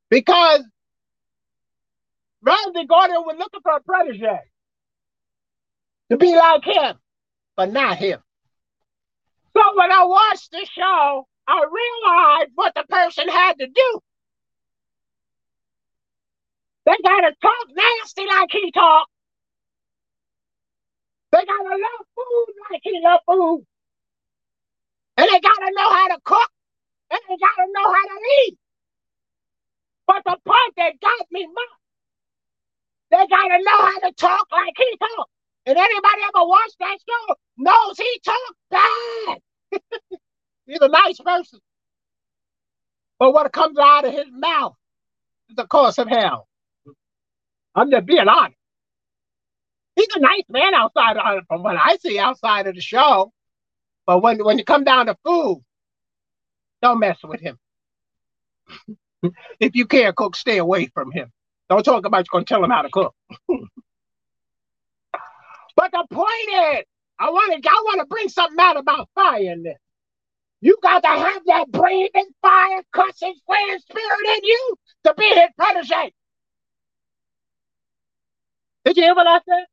Because 0.10 0.63
Ramsey 2.41 2.86
Gordon 2.86 3.24
was 3.25 3.36
looking 3.38 3.62
for 3.62 3.75
a 3.75 3.82
protege 3.82 4.39
to 6.10 6.18
be 6.18 6.36
like 6.36 6.63
him, 6.65 6.96
but 7.56 7.72
not 7.72 7.98
him. 7.98 8.20
So 9.58 9.63
when 9.75 9.91
I 9.91 10.06
watched 10.06 10.51
the 10.51 10.65
show, 10.72 11.27
I 11.48 11.65
realized 11.65 12.51
what 12.56 12.74
the 12.75 12.84
person 12.89 13.27
had 13.29 13.60
to 13.60 13.68
do. 13.68 14.00
They 16.86 16.96
gotta 17.03 17.34
talk 17.41 17.68
nasty 17.75 18.25
like 18.27 18.50
he 18.51 18.72
talked. 18.72 19.12
They 21.32 21.46
gotta 21.46 21.70
love 21.70 22.08
food 22.15 22.53
like 22.72 22.82
he 22.84 23.01
love 23.03 23.22
food. 23.27 23.65
And 25.18 25.27
they 25.29 25.39
gotta 25.39 25.72
know 25.75 25.89
how 25.91 26.08
to 26.10 26.20
cook. 26.24 26.51
And 27.12 27.20
they 27.29 27.38
gotta 27.38 27.72
know 27.72 27.94
how 27.94 28.03
to 28.03 28.20
eat. 28.46 28.58
But 30.08 30.24
the 30.25 30.38
part 30.46 30.72
that 30.77 31.00
got 31.01 31.27
me 31.32 31.48
most, 31.48 31.79
they 33.12 33.27
gotta 33.27 33.63
know 33.63 33.78
how 33.78 34.00
to 34.10 34.13
talk 34.13 34.47
like 34.52 34.73
he 34.78 34.97
talk. 34.97 35.30
And 35.67 35.78
anybody 35.78 36.21
ever 36.23 36.47
watched 36.47 36.78
that 36.80 36.97
show 37.08 37.36
knows 37.58 37.97
he 37.97 38.21
talk 38.26 38.56
bad. 38.71 39.39
He's 40.65 40.79
a 40.82 40.88
nice 40.88 41.19
person. 41.19 41.60
But 43.17 43.34
what 43.34 43.51
comes 43.51 43.77
out 43.77 44.05
of 44.05 44.13
his 44.13 44.27
mouth 44.32 44.75
is 45.49 45.55
the 45.55 45.67
course 45.67 45.97
of 45.97 46.08
hell. 46.08 46.47
I'm 47.75 47.91
just 47.91 48.05
being 48.05 48.27
honest. 48.27 48.55
He's 49.95 50.08
a 50.15 50.19
nice 50.19 50.43
man 50.49 50.73
outside 50.73 51.17
of, 51.17 51.25
uh, 51.25 51.41
from 51.47 51.63
what 51.63 51.75
I 51.75 51.97
see 51.97 52.19
outside 52.19 52.67
of 52.67 52.75
the 52.75 52.82
show. 52.82 53.34
But 54.05 54.23
when 54.23 54.43
when 54.43 54.58
you 54.58 54.63
come 54.63 54.84
down 54.84 55.08
to 55.08 55.17
food, 55.25 55.63
don't 56.82 56.99
mess 56.99 57.17
with 57.23 57.41
him. 57.41 57.60
if 59.60 59.75
you 59.75 59.86
can't 59.86 60.15
cook, 60.15 60.36
stay 60.36 60.58
away 60.58 60.88
from 60.88 61.12
him. 61.12 61.32
Don't 61.69 61.84
talk 61.84 62.05
about 62.05 62.19
you're 62.19 62.32
gonna 62.32 62.45
tell 62.45 62.63
him 62.63 62.69
how 62.69 62.82
to 62.82 62.89
cook. 62.89 63.13
but 65.75 65.91
the 65.91 66.05
point 66.10 66.77
is, 66.77 66.86
I 67.19 67.29
want 67.29 67.63
to 67.63 67.69
I 67.69 67.82
want 67.86 67.99
to 68.01 68.08
bring 68.08 68.29
something 68.29 68.60
out 68.60 68.77
about 68.77 69.10
fire 69.15 69.51
in 69.51 69.63
this. 69.63 69.77
You 70.62 70.77
got 70.84 71.03
to 71.03 71.10
have 71.10 71.41
that 71.45 71.71
breathing 71.71 72.27
fire, 72.41 72.84
cussing, 72.93 73.36
swearing 73.45 73.79
spirit 73.79 74.38
in 74.38 74.43
you 74.43 74.75
to 75.05 75.13
be 75.17 75.25
his 75.25 75.49
protege. 75.58 76.13
Did 78.86 78.97
you 78.97 79.03
hear 79.03 79.15
what 79.15 79.27
I 79.27 79.39
said? 79.47 79.65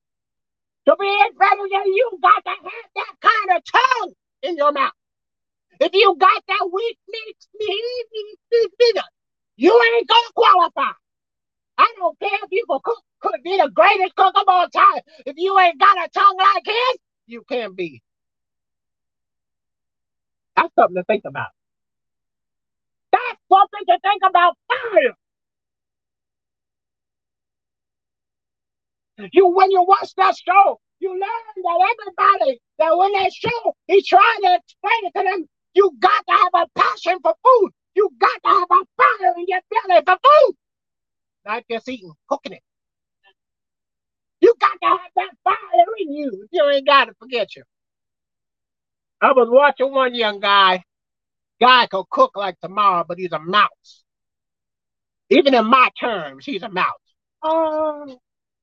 To 0.86 0.96
be 0.98 1.06
his 1.06 1.34
protege, 1.36 1.84
you 1.86 2.18
got 2.22 2.44
to 2.44 2.50
have 2.50 2.90
that 2.96 3.14
kind 3.20 3.58
of 3.58 3.62
tongue 3.64 4.12
in 4.42 4.56
your 4.56 4.72
mouth. 4.72 4.92
If 5.80 5.92
you 5.94 6.16
got 6.18 6.42
that 6.48 6.70
weak 6.72 6.98
mix, 7.08 7.48
you 9.56 9.82
ain't 9.96 10.08
gonna 10.08 10.32
qualify. 10.34 10.92
I 11.78 11.94
don't 11.98 12.18
care 12.18 12.38
if 12.42 12.50
you 12.50 12.64
cook, 12.68 13.02
could 13.20 13.42
be 13.42 13.56
the 13.56 13.70
greatest 13.74 14.14
cook 14.16 14.34
of 14.36 14.44
all 14.48 14.68
time. 14.68 15.02
If 15.26 15.34
you 15.36 15.58
ain't 15.58 15.78
got 15.80 15.96
a 15.96 16.08
tongue 16.10 16.36
like 16.38 16.64
his, 16.64 16.96
you 17.26 17.42
can't 17.50 17.76
be. 17.76 18.02
That's 20.56 20.74
something 20.76 20.96
to 20.96 21.04
think 21.04 21.24
about. 21.26 21.48
That's 23.12 23.40
something 23.52 23.86
to 23.88 23.98
think 24.02 24.22
about 24.28 24.54
fire. 24.68 25.14
You 29.32 29.48
when 29.48 29.70
you 29.70 29.84
watch 29.86 30.14
that 30.16 30.36
show, 30.36 30.80
you 31.00 31.10
learn 31.10 31.20
that 31.64 31.88
everybody 31.92 32.60
that 32.78 32.96
when 32.98 33.12
that 33.12 33.32
show, 33.32 33.74
he's 33.86 34.06
trying 34.06 34.40
to 34.42 34.60
explain 34.62 35.04
it 35.06 35.14
to 35.18 35.24
them. 35.24 35.46
You 35.74 35.92
got 36.00 36.24
to 36.28 36.34
have 36.34 36.66
a 36.66 36.80
passion 36.80 37.18
for 37.22 37.34
food. 37.44 37.70
You 37.96 38.10
got 38.20 38.40
to 38.44 38.50
have 38.50 38.68
a 38.70 38.84
fire 38.96 39.34
in 39.38 39.46
your 39.48 39.60
belly 39.70 40.02
for 40.06 40.18
food. 40.22 40.54
Not 41.46 41.64
just 41.70 41.88
eating, 41.88 42.12
cooking 42.28 42.54
it. 42.54 42.62
You 44.46 44.54
got 44.60 44.80
to 44.80 44.86
have 44.86 45.10
that 45.16 45.30
fire 45.42 45.86
in 45.98 46.12
you. 46.12 46.46
You 46.52 46.70
ain't 46.70 46.86
got 46.86 47.06
to 47.06 47.14
forget 47.18 47.56
you. 47.56 47.64
I 49.20 49.32
was 49.32 49.48
watching 49.50 49.92
one 49.92 50.14
young 50.14 50.38
guy. 50.38 50.84
Guy 51.60 51.88
could 51.88 52.04
cook 52.08 52.36
like 52.36 52.56
tomorrow, 52.60 53.04
but 53.08 53.18
he's 53.18 53.32
a 53.32 53.40
mouse. 53.40 54.04
Even 55.30 55.52
in 55.52 55.66
my 55.66 55.88
terms, 55.98 56.44
he's 56.44 56.62
a 56.62 56.68
mouse. 56.68 56.92
Oh, 57.42 58.16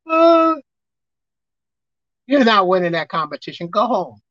uh, 0.09 0.55
you're 2.27 2.45
not 2.45 2.65
winning 2.65 2.93
that 2.93 3.09
competition. 3.09 3.67
Go 3.67 3.85
home. 3.85 4.21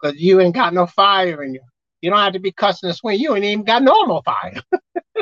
Because 0.00 0.20
you 0.20 0.40
ain't 0.40 0.54
got 0.54 0.72
no 0.72 0.86
fire 0.86 1.42
in 1.42 1.54
you. 1.54 1.62
You 2.00 2.10
don't 2.10 2.20
have 2.20 2.34
to 2.34 2.38
be 2.38 2.52
cussing 2.52 2.90
and 2.90 2.96
swing. 2.96 3.18
You 3.18 3.34
ain't 3.34 3.44
even 3.44 3.64
got 3.64 3.82
normal 3.82 4.22
fire. 4.22 4.54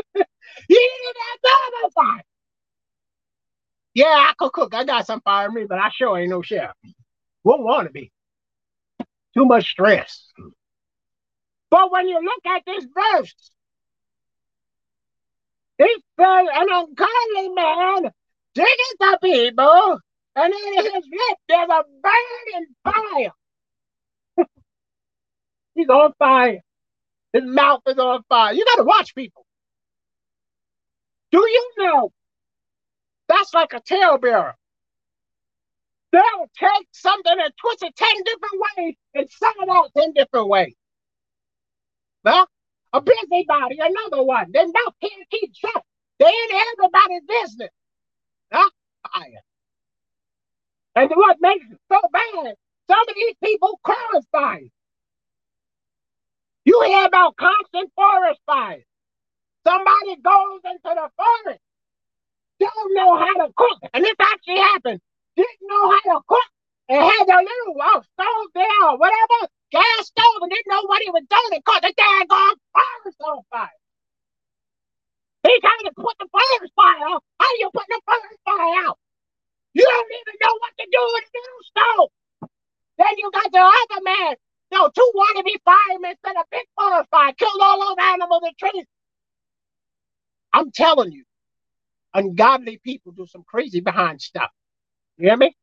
you 0.05 0.91
ain't 1.09 1.17
got 1.17 1.51
normal 1.73 1.91
fire. 1.95 2.23
Yeah, 3.95 4.07
I 4.07 4.33
could 4.39 4.53
cook. 4.53 4.75
I 4.75 4.85
got 4.85 5.07
some 5.07 5.21
fire 5.21 5.49
in 5.49 5.55
me, 5.55 5.65
but 5.69 5.79
I 5.79 5.91
sure 5.91 6.19
ain't 6.19 6.31
no 6.31 6.43
chef. 6.43 6.73
Won't 7.45 7.63
want 7.63 7.89
to 7.89 7.93
be. 7.93 8.11
Too 9.35 9.45
much 9.45 9.71
stress. 9.71 10.33
But 11.71 11.91
when 11.91 12.09
you 12.09 12.21
look 12.23 12.47
at 12.47 12.63
this 12.67 12.85
verse, 12.85 13.35
it 15.79 16.03
says 16.19 16.47
an 16.55 16.69
ungodly 16.71 17.49
man 17.55 18.13
diggeth 18.55 18.99
the 18.99 19.19
people, 19.23 19.99
and 20.37 20.53
in 20.55 20.85
his 20.85 20.93
lip 20.95 21.39
there's 21.49 21.69
a 21.71 21.85
burning 22.03 22.67
fire. 22.85 24.47
He's 25.75 25.89
on 25.89 26.13
fire. 26.19 26.61
His 27.33 27.45
mouth 27.45 27.81
is 27.87 27.99
on 27.99 28.23
fire. 28.29 28.53
You 28.53 28.65
got 28.65 28.77
to 28.77 28.85
watch 28.85 29.15
people. 29.15 29.47
Do 31.31 31.39
you 31.39 31.73
know? 31.79 32.13
That's 33.29 33.55
like 33.55 33.73
a 33.73 33.81
talebearer. 33.81 34.55
They'll 36.13 36.51
take 36.59 36.89
something 36.93 37.37
and 37.41 37.53
twist 37.59 37.83
it 37.83 37.97
10 37.97 38.09
different 38.25 38.63
ways 38.77 38.95
and 39.15 39.31
sell 39.31 39.53
it 39.61 39.69
out 39.71 39.91
10 39.97 40.13
different 40.13 40.49
ways. 40.49 40.75
Well, 42.25 42.47
a 42.93 43.01
busybody, 43.01 43.79
another 43.81 44.23
one. 44.23 44.47
They 44.53 44.65
mouth 44.65 44.95
can't 45.03 45.31
keep 45.31 45.55
shut. 45.55 45.83
They 46.19 46.27
ain't 46.27 46.63
everybody's 46.79 47.23
business. 47.27 47.71
Huh? 48.53 48.71
Fire. 49.13 49.43
And 50.95 51.11
what 51.15 51.39
makes 51.41 51.65
it 51.71 51.79
so 51.91 52.01
bad, 52.13 52.55
some 52.91 53.01
of 53.09 53.15
these 53.15 53.35
people 53.43 53.81
cause 53.85 54.27
fires. 54.31 54.71
You 56.65 56.83
hear 56.85 57.07
about 57.07 57.37
constant 57.37 57.91
forest 57.97 58.41
fires. 58.47 58.85
Somebody 59.67 60.17
goes 60.23 60.61
into 60.65 60.81
the 60.85 61.11
forest, 61.17 61.61
don't 62.63 62.95
know 62.95 63.17
how 63.19 63.35
to 63.47 63.53
cook, 63.57 63.79
and 63.95 64.05
this 64.05 64.15
actually 64.21 64.59
happened. 64.59 65.01
Didn't 65.37 65.63
know 65.63 65.91
how 65.91 66.03
to 66.15 66.21
cook, 66.27 66.51
and 66.89 67.03
had 67.03 67.27
a 67.27 67.41
little 67.43 67.77
uh, 67.83 68.03
stove 68.03 68.51
there 68.55 68.83
or 68.89 68.99
whatever, 68.99 69.39
gas 69.71 70.07
stove, 70.07 70.43
and 70.43 70.51
didn't 70.51 70.71
know 70.71 70.83
what 70.87 71.03
he 71.03 71.11
was 71.11 71.25
doing, 71.29 71.53
and 71.59 71.65
caught 71.65 71.83
the 71.83 71.95
daggone 71.95 72.59
forest 72.73 73.21
on 73.25 73.43
fire. 73.51 73.79
He 75.47 75.59
trying 75.61 75.87
to 75.87 75.93
put 75.97 76.15
the 76.19 76.29
forest 76.31 76.73
fire 76.77 77.03
out. 77.11 77.25
How 77.41 77.51
you 77.59 77.71
put 77.75 77.87
the 77.89 78.01
forest 78.07 78.41
fire 78.45 78.87
out? 78.87 78.99
You 79.75 79.85
don't 79.85 80.13
even 80.21 80.37
know 80.43 80.55
what 80.61 80.73
to 80.79 80.87
do 80.91 81.03
with 81.15 81.25
a 81.25 81.39
little 81.43 81.65
stove. 81.73 82.11
Then 82.99 83.19
you 83.19 83.31
got 83.33 83.51
the 83.51 83.59
other 83.59 84.03
man. 84.05 84.37
No, 84.73 84.89
two 84.89 85.13
wannabe 85.15 85.57
firemen 85.65 86.15
set 86.25 86.37
a 86.37 86.45
big 86.51 86.67
forest 86.79 87.09
fire, 87.11 87.33
killed 87.35 87.61
all 87.61 87.81
those 87.81 88.05
animals 88.05 88.43
and 88.45 88.59
trees. 88.59 88.87
I'm 90.53 90.71
telling 90.71 91.13
you, 91.13 91.25
ungodly 92.15 92.79
people 92.85 93.13
do 93.13 93.27
some 93.27 93.45
crazy 93.47 93.81
behind 93.81 94.21
stuff. 94.21 94.51
You 95.19 95.29
hear 95.29 95.37
me? 95.37 95.57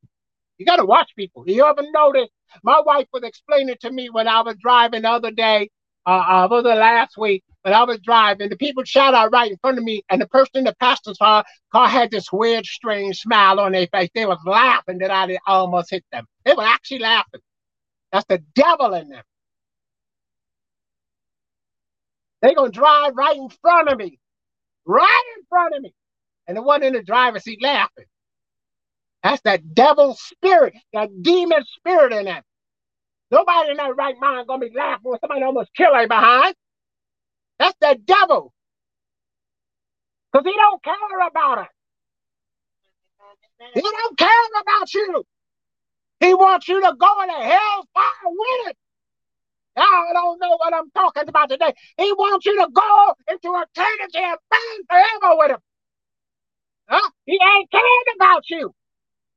You 0.57 0.65
got 0.65 0.77
to 0.77 0.85
watch 0.85 1.11
people. 1.15 1.43
You 1.47 1.65
ever 1.65 1.83
notice? 1.91 2.29
My 2.63 2.81
wife 2.85 3.07
was 3.13 3.23
explaining 3.23 3.75
to 3.81 3.91
me 3.91 4.09
when 4.09 4.27
I 4.27 4.41
was 4.41 4.55
driving 4.61 5.03
the 5.03 5.09
other 5.09 5.31
day, 5.31 5.69
uh, 6.05 6.47
uh, 6.49 6.61
the 6.61 6.75
last 6.75 7.17
week, 7.17 7.43
but 7.63 7.73
I 7.73 7.83
was 7.83 7.99
driving. 8.01 8.49
The 8.49 8.57
people 8.57 8.83
shout 8.83 9.13
out 9.13 9.31
right 9.31 9.51
in 9.51 9.57
front 9.57 9.77
of 9.77 9.83
me, 9.83 10.03
and 10.09 10.21
the 10.21 10.27
person 10.27 10.51
in 10.55 10.63
the 10.65 10.75
pastor's 10.79 11.17
car, 11.17 11.45
car 11.71 11.87
had 11.87 12.11
this 12.11 12.31
weird, 12.31 12.65
strange 12.65 13.19
smile 13.19 13.59
on 13.59 13.73
their 13.73 13.87
face. 13.87 14.09
They 14.15 14.25
was 14.25 14.39
laughing 14.45 14.99
that 14.99 15.11
I 15.11 15.37
almost 15.47 15.91
hit 15.91 16.03
them. 16.11 16.25
They 16.45 16.53
were 16.53 16.63
actually 16.63 16.99
laughing. 16.99 17.41
That's 18.11 18.25
the 18.27 18.43
devil 18.55 18.93
in 18.95 19.09
them. 19.09 19.23
They 22.41 22.53
gonna 22.55 22.71
drive 22.71 23.15
right 23.15 23.37
in 23.37 23.49
front 23.49 23.89
of 23.89 23.97
me 23.97 24.19
right 24.85 25.23
in 25.37 25.45
front 25.49 25.75
of 25.75 25.83
me. 25.83 25.93
And 26.49 26.57
the 26.57 26.63
one 26.63 26.81
in 26.81 26.93
the 26.93 27.03
driver's 27.03 27.43
seat 27.43 27.61
laughing. 27.61 28.05
That's 29.21 29.39
that 29.43 29.75
devil 29.75 30.15
spirit, 30.15 30.73
that 30.93 31.09
demon 31.21 31.63
spirit 31.77 32.11
in 32.11 32.25
them. 32.25 32.41
Nobody 33.29 33.69
in 33.69 33.77
their 33.77 33.93
right 33.93 34.15
mind 34.19 34.47
gonna 34.47 34.67
be 34.67 34.75
laughing 34.75 35.11
when 35.11 35.19
somebody 35.19 35.43
almost 35.43 35.69
kill 35.75 35.91
their 35.93 36.07
behind. 36.07 36.55
That's 37.59 37.75
the 37.79 37.99
devil. 38.03 38.51
Because 40.33 40.51
he 40.51 40.57
don't 40.57 40.81
care 40.81 41.27
about 41.27 41.59
us. 41.59 41.67
He 43.75 43.81
don't 43.81 44.17
care 44.17 44.29
about 44.59 44.91
you. 44.91 45.23
He 46.19 46.33
wants 46.33 46.67
you 46.67 46.81
to 46.81 46.95
go 46.99 47.21
in 47.21 47.29
hell 47.29 47.87
fire 47.93 48.25
with 48.25 48.69
it. 48.69 48.77
Y'all 49.77 50.13
don't 50.13 50.39
know 50.41 50.57
what 50.57 50.73
I'm 50.73 50.89
talking 50.95 51.27
about 51.27 51.49
today. 51.49 51.75
He 51.97 52.11
wants 52.13 52.47
you 52.47 52.55
to 52.55 52.67
go 52.73 53.13
into 53.29 53.49
eternity 53.49 54.17
and 54.17 54.37
burn 54.49 54.85
forever 54.89 55.37
with 55.37 55.51
him. 55.51 55.59
Huh? 56.89 57.09
He 57.25 57.33
ain't 57.33 57.71
caring 57.71 58.15
about 58.15 58.43
you. 58.49 58.73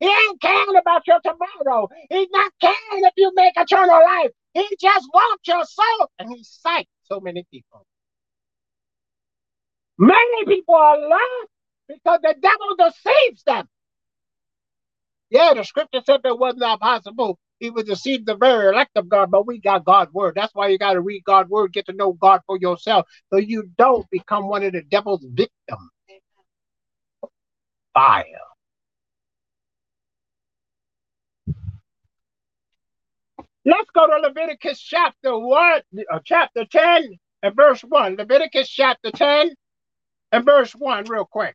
He 0.00 0.06
ain't 0.06 0.40
caring 0.40 0.76
about 0.76 1.06
your 1.06 1.20
tomorrow. 1.20 1.88
He's 2.10 2.28
not 2.32 2.52
caring 2.60 3.04
if 3.04 3.12
you 3.16 3.32
make 3.34 3.54
eternal 3.56 4.00
life. 4.02 4.30
He 4.54 4.68
just 4.80 5.08
wants 5.12 5.46
your 5.46 5.64
soul. 5.64 6.10
And 6.18 6.30
he 6.30 6.42
psyched 6.42 6.86
so 7.04 7.20
many 7.20 7.46
people. 7.50 7.86
Many 9.98 10.46
people 10.46 10.74
are 10.74 10.98
lost 10.98 11.48
because 11.88 12.20
the 12.22 12.34
devil 12.40 12.76
deceives 12.78 13.44
them. 13.44 13.68
Yeah, 15.30 15.54
the 15.54 15.64
scripture 15.64 16.02
said 16.04 16.20
it 16.24 16.38
was 16.38 16.56
not 16.56 16.80
possible 16.80 17.38
he 17.62 17.70
would 17.70 17.86
deceive 17.86 18.26
the 18.26 18.34
very 18.34 18.70
elect 18.74 18.90
of 18.96 19.08
God, 19.08 19.30
but 19.30 19.46
we 19.46 19.60
got 19.60 19.84
God's 19.84 20.12
word. 20.12 20.34
That's 20.34 20.52
why 20.52 20.66
you 20.66 20.78
got 20.78 20.94
to 20.94 21.00
read 21.00 21.22
God's 21.24 21.48
word, 21.48 21.72
get 21.72 21.86
to 21.86 21.92
know 21.92 22.12
God 22.12 22.40
for 22.44 22.58
yourself, 22.58 23.06
so 23.30 23.38
you 23.38 23.70
don't 23.78 24.04
become 24.10 24.48
one 24.48 24.64
of 24.64 24.72
the 24.72 24.82
devil's 24.82 25.24
victims. 25.24 25.91
Fire. 27.94 28.24
Let's 33.64 33.90
go 33.94 34.06
to 34.08 34.16
Leviticus 34.26 34.80
chapter 34.80 35.38
1, 35.38 35.82
uh, 36.12 36.18
chapter 36.24 36.64
10 36.64 37.10
and 37.42 37.56
verse 37.56 37.82
1. 37.82 38.16
Leviticus 38.16 38.68
chapter 38.68 39.10
10 39.12 39.50
and 40.32 40.44
verse 40.44 40.72
1, 40.72 41.04
real 41.04 41.24
quick. 41.24 41.54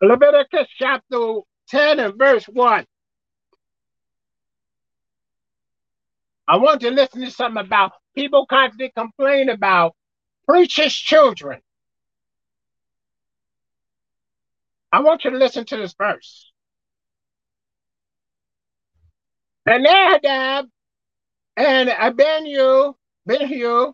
Leviticus 0.00 0.68
chapter 0.78 1.40
10 1.68 1.98
and 1.98 2.18
verse 2.18 2.44
1. 2.44 2.84
I 6.46 6.56
want 6.58 6.82
to 6.82 6.90
listen 6.90 7.22
to 7.22 7.30
something 7.30 7.64
about 7.64 7.92
people 8.14 8.46
constantly 8.46 8.92
complain 8.94 9.48
about 9.48 9.94
preachers' 10.46 10.94
children. 10.94 11.60
I 14.92 15.00
want 15.00 15.24
you 15.24 15.30
to 15.30 15.36
listen 15.36 15.64
to 15.66 15.76
this 15.76 15.94
verse. 15.94 16.52
And 19.66 19.82
Nadab 19.82 20.66
and 21.56 21.88
Abihu, 21.88 22.94
Abihu, 23.28 23.92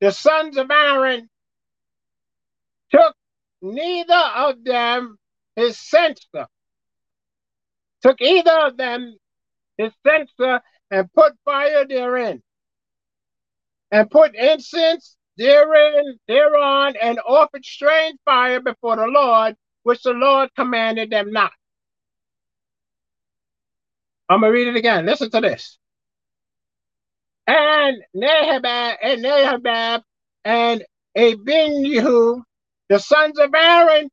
the 0.00 0.10
sons 0.10 0.56
of 0.56 0.70
Aaron, 0.70 1.28
took 2.90 3.14
neither 3.62 4.22
of 4.36 4.64
them 4.64 5.18
his 5.56 5.78
censer, 5.78 6.46
took 8.02 8.20
either 8.20 8.66
of 8.66 8.76
them 8.76 9.16
his 9.78 9.92
censer 10.06 10.60
and 10.94 11.12
put 11.12 11.32
fire 11.44 11.84
therein, 11.86 12.40
and 13.90 14.08
put 14.08 14.36
incense 14.36 15.16
therein, 15.36 16.18
thereon, 16.28 16.94
and 17.02 17.18
offered 17.26 17.64
strange 17.64 18.16
fire 18.24 18.60
before 18.60 18.94
the 18.96 19.06
Lord, 19.06 19.56
which 19.82 20.02
the 20.02 20.12
Lord 20.12 20.50
commanded 20.54 21.10
them 21.10 21.32
not. 21.32 21.50
I'm 24.28 24.40
gonna 24.40 24.52
read 24.52 24.68
it 24.68 24.76
again. 24.76 25.04
Listen 25.04 25.30
to 25.32 25.40
this. 25.40 25.78
And 27.48 28.02
Nahabab 28.16 28.96
and 29.02 29.24
Nahabab 29.24 30.02
and 30.44 30.84
Abihu, 31.16 32.42
the 32.88 32.98
sons 33.00 33.38
of 33.40 33.52
Aaron, 33.52 34.08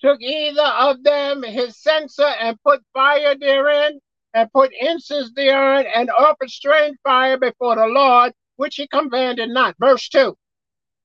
took 0.00 0.20
either 0.20 0.66
of 0.80 1.04
them 1.04 1.44
his 1.44 1.80
censer 1.80 2.24
and 2.40 2.60
put 2.62 2.82
fire 2.92 3.36
therein, 3.38 4.00
and 4.34 4.52
put 4.52 4.72
incense 4.78 5.30
therein, 5.34 5.86
and 5.94 6.10
offered 6.10 6.50
strange 6.50 6.96
fire 7.04 7.38
before 7.38 7.76
the 7.76 7.86
Lord, 7.86 8.32
which 8.56 8.76
he 8.76 8.88
commanded 8.88 9.50
not. 9.50 9.76
Verse 9.78 10.08
2. 10.08 10.36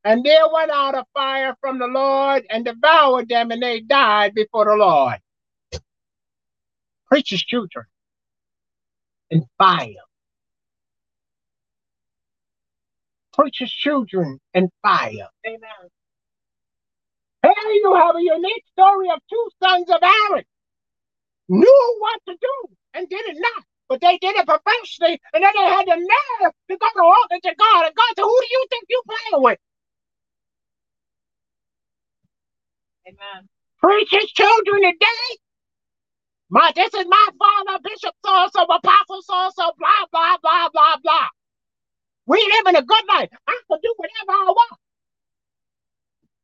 And 0.03 0.23
there 0.23 0.49
went 0.51 0.71
out 0.71 0.95
a 0.95 1.05
fire 1.13 1.55
from 1.61 1.77
the 1.77 1.87
Lord 1.87 2.43
and 2.49 2.65
devoured 2.65 3.29
them, 3.29 3.51
and 3.51 3.61
they 3.61 3.81
died 3.81 4.33
before 4.33 4.65
the 4.65 4.75
Lord. 4.75 5.17
Preacher's 7.07 7.43
children 7.43 7.85
in 9.29 9.45
fire. 9.57 9.93
Preacher's 13.33 13.71
children 13.71 14.39
in 14.53 14.69
fire. 14.81 15.29
Amen. 15.45 15.89
Here 17.43 17.71
you 17.73 17.93
have 17.95 18.15
a 18.15 18.21
unique 18.21 18.63
story 18.71 19.09
of 19.11 19.19
two 19.29 19.49
sons 19.63 19.89
of 19.89 20.01
Aaron. 20.01 20.43
Knew 21.47 21.97
what 21.99 22.19
to 22.27 22.33
do 22.39 22.75
and 22.95 23.09
did 23.09 23.25
it 23.27 23.37
not. 23.39 23.65
But 23.89 24.01
they 24.01 24.17
did 24.19 24.35
it 24.37 24.47
professionally, 24.47 25.21
and 25.33 25.43
then 25.43 25.53
they 25.55 25.65
had 25.69 25.85
the 25.87 25.97
nerve 25.97 26.53
to 26.71 26.77
go 26.77 26.87
to 26.95 27.03
altar 27.03 27.39
to 27.43 27.55
God. 27.59 27.85
And 27.87 27.95
God 27.95 28.13
said, 28.15 28.23
Who 28.23 28.39
do 28.41 28.47
you 28.51 28.67
think 28.69 28.85
you 28.89 29.01
playing 29.07 29.43
with? 29.43 29.59
Amen. 33.07 33.49
Preach 33.81 34.09
his 34.11 34.31
children 34.31 34.81
today. 34.83 35.29
My 36.49 36.71
this 36.75 36.93
is 36.95 37.05
my 37.09 37.27
father, 37.39 37.79
Bishop 37.83 38.15
so 38.25 38.47
so, 38.55 38.63
apostle 38.63 39.21
so 39.23 39.51
so, 39.55 39.71
blah, 39.79 40.05
blah, 40.11 40.37
blah, 40.41 40.69
blah, 40.73 40.97
blah. 41.03 41.27
We 42.27 42.37
live 42.39 42.67
in 42.69 42.77
a 42.77 42.83
good 42.85 43.05
life. 43.09 43.29
I 43.47 43.61
can 43.69 43.79
do 43.83 43.93
whatever 43.97 44.31
I 44.31 44.45
want. 44.55 44.79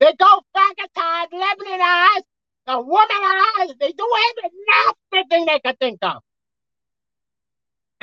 They 0.01 0.13
go 0.19 0.41
faggotize, 0.55 1.29
Lebanonize, 1.33 2.23
the 2.67 2.73
womanize. 2.73 3.79
They 3.79 3.93
do 3.93 4.07
every 4.29 4.51
nasty 4.69 5.29
thing 5.29 5.47
they 5.47 5.59
can 5.61 5.75
think 5.77 5.99
of. 6.03 6.23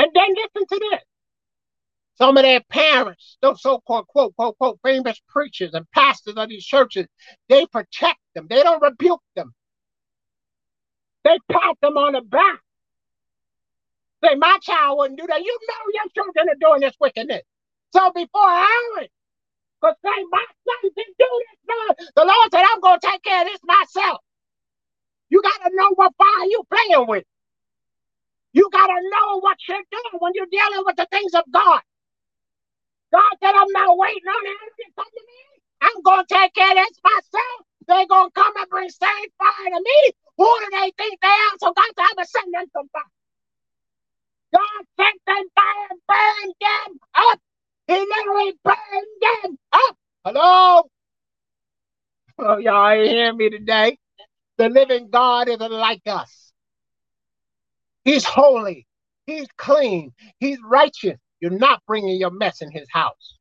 And 0.02 0.10
then 0.12 0.28
listen 0.34 0.66
to 0.66 0.88
this. 0.90 1.00
Some 2.16 2.36
of 2.36 2.42
their 2.42 2.60
parents, 2.68 3.38
those 3.40 3.62
so-called 3.62 4.08
quote, 4.08 4.34
quote, 4.34 4.58
quote, 4.58 4.80
famous 4.84 5.20
preachers 5.28 5.74
and 5.74 5.88
pastors 5.92 6.34
of 6.36 6.48
these 6.48 6.64
churches, 6.64 7.06
they 7.48 7.66
protect 7.66 8.18
them. 8.34 8.48
They 8.50 8.64
don't 8.64 8.82
rebuke 8.82 9.22
them. 9.36 9.54
They 11.22 11.38
pat 11.52 11.76
them 11.80 11.96
on 11.96 12.14
the 12.14 12.20
back. 12.20 12.58
Say, 14.24 14.34
my 14.34 14.58
child 14.60 14.98
wouldn't 14.98 15.20
do 15.20 15.26
that. 15.28 15.40
You 15.40 15.58
know 15.68 15.92
your 15.94 16.24
children 16.24 16.48
are 16.48 16.68
doing 16.68 16.80
this 16.80 16.96
wickedness. 17.00 17.42
So 17.92 18.10
before 18.10 18.50
Aaron 18.50 19.08
because 19.80 19.96
say, 20.04 20.24
my 20.32 20.44
son 20.66 20.90
can 20.96 21.14
do 21.16 21.42
this. 21.98 22.10
The 22.16 22.24
Lord 22.24 22.48
said, 22.52 22.64
I'm 22.72 22.80
going 22.80 22.98
to 23.00 23.06
take 23.06 23.22
care 23.22 23.42
of 23.42 23.46
this 23.46 23.60
myself. 23.64 24.20
You 25.30 25.42
got 25.42 25.68
to 25.68 25.76
know 25.76 25.90
what 25.94 26.12
fire 26.18 26.46
you 26.46 26.62
playing 26.68 27.06
with. 27.06 27.24
You 28.52 28.68
got 28.70 28.86
to 28.86 29.00
know 29.10 29.40
what 29.40 29.56
you're 29.68 29.76
doing 29.90 30.20
when 30.20 30.32
you're 30.34 30.50
dealing 30.50 30.84
with 30.84 30.96
the 30.96 31.06
things 31.10 31.34
of 31.34 31.44
God. 31.50 31.80
God 33.12 33.32
said, 33.42 33.54
I'm 33.54 33.72
not 33.72 33.96
waiting 33.98 34.28
on 34.28 34.44
to 34.44 34.84
come 34.96 35.04
to 35.04 35.22
me. 35.26 35.42
I'm 35.82 36.02
going 36.02 36.24
to 36.24 36.34
take 36.34 36.54
care 36.54 36.70
of 36.70 36.76
this 36.76 36.98
myself. 37.02 37.58
They're 37.88 38.06
going 38.06 38.30
to 38.30 38.34
come 38.34 38.52
and 38.56 38.70
bring 38.70 38.88
fire 38.90 39.70
to 39.70 39.82
me. 39.84 40.12
Who 40.38 40.44
do 40.60 40.66
they 40.72 40.92
think 40.96 41.20
they 41.20 41.28
are? 41.28 41.56
So 41.60 41.72
God 41.72 41.90
said, 41.96 42.06
I'm 42.08 42.16
going 42.16 42.24
to 42.24 42.30
send 42.30 42.54
them 42.54 42.66
some 42.72 42.88
fire. 42.92 43.02
God 44.54 44.86
sent 45.00 45.20
them 45.26 45.44
fire 45.56 45.88
and 45.90 46.00
burned 46.08 46.54
them 46.60 46.98
up. 47.14 47.40
He 47.88 47.94
literally 47.94 48.52
burned 48.64 49.16
them 49.20 49.58
up. 49.72 49.96
Hello? 50.24 50.90
Oh, 52.38 52.56
y'all 52.58 52.90
ain't 52.90 53.08
hearing 53.10 53.36
me 53.36 53.50
today. 53.50 53.98
The 54.58 54.68
living 54.68 55.10
God 55.10 55.48
isn't 55.48 55.72
like 55.72 56.02
us. 56.06 56.51
He's 58.04 58.24
holy. 58.24 58.86
He's 59.26 59.46
clean. 59.56 60.12
He's 60.40 60.58
righteous. 60.64 61.18
You're 61.40 61.50
not 61.50 61.82
bringing 61.86 62.18
your 62.18 62.30
mess 62.30 62.62
in 62.62 62.70
his 62.70 62.86
house. 62.90 63.38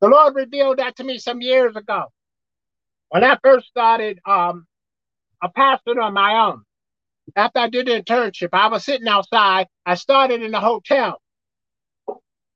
The 0.00 0.08
Lord 0.08 0.34
revealed 0.34 0.78
that 0.78 0.96
to 0.96 1.04
me 1.04 1.18
some 1.18 1.40
years 1.40 1.76
ago. 1.76 2.06
When 3.08 3.22
I 3.24 3.38
first 3.42 3.68
started 3.68 4.18
um, 4.26 4.66
a 5.42 5.48
pastor 5.48 6.00
on 6.00 6.14
my 6.14 6.48
own, 6.48 6.62
after 7.36 7.60
I 7.60 7.68
did 7.68 7.86
the 7.86 8.02
internship, 8.02 8.48
I 8.52 8.68
was 8.68 8.84
sitting 8.84 9.08
outside. 9.08 9.68
I 9.86 9.94
started 9.94 10.42
in 10.42 10.50
the 10.50 10.60
hotel. 10.60 11.20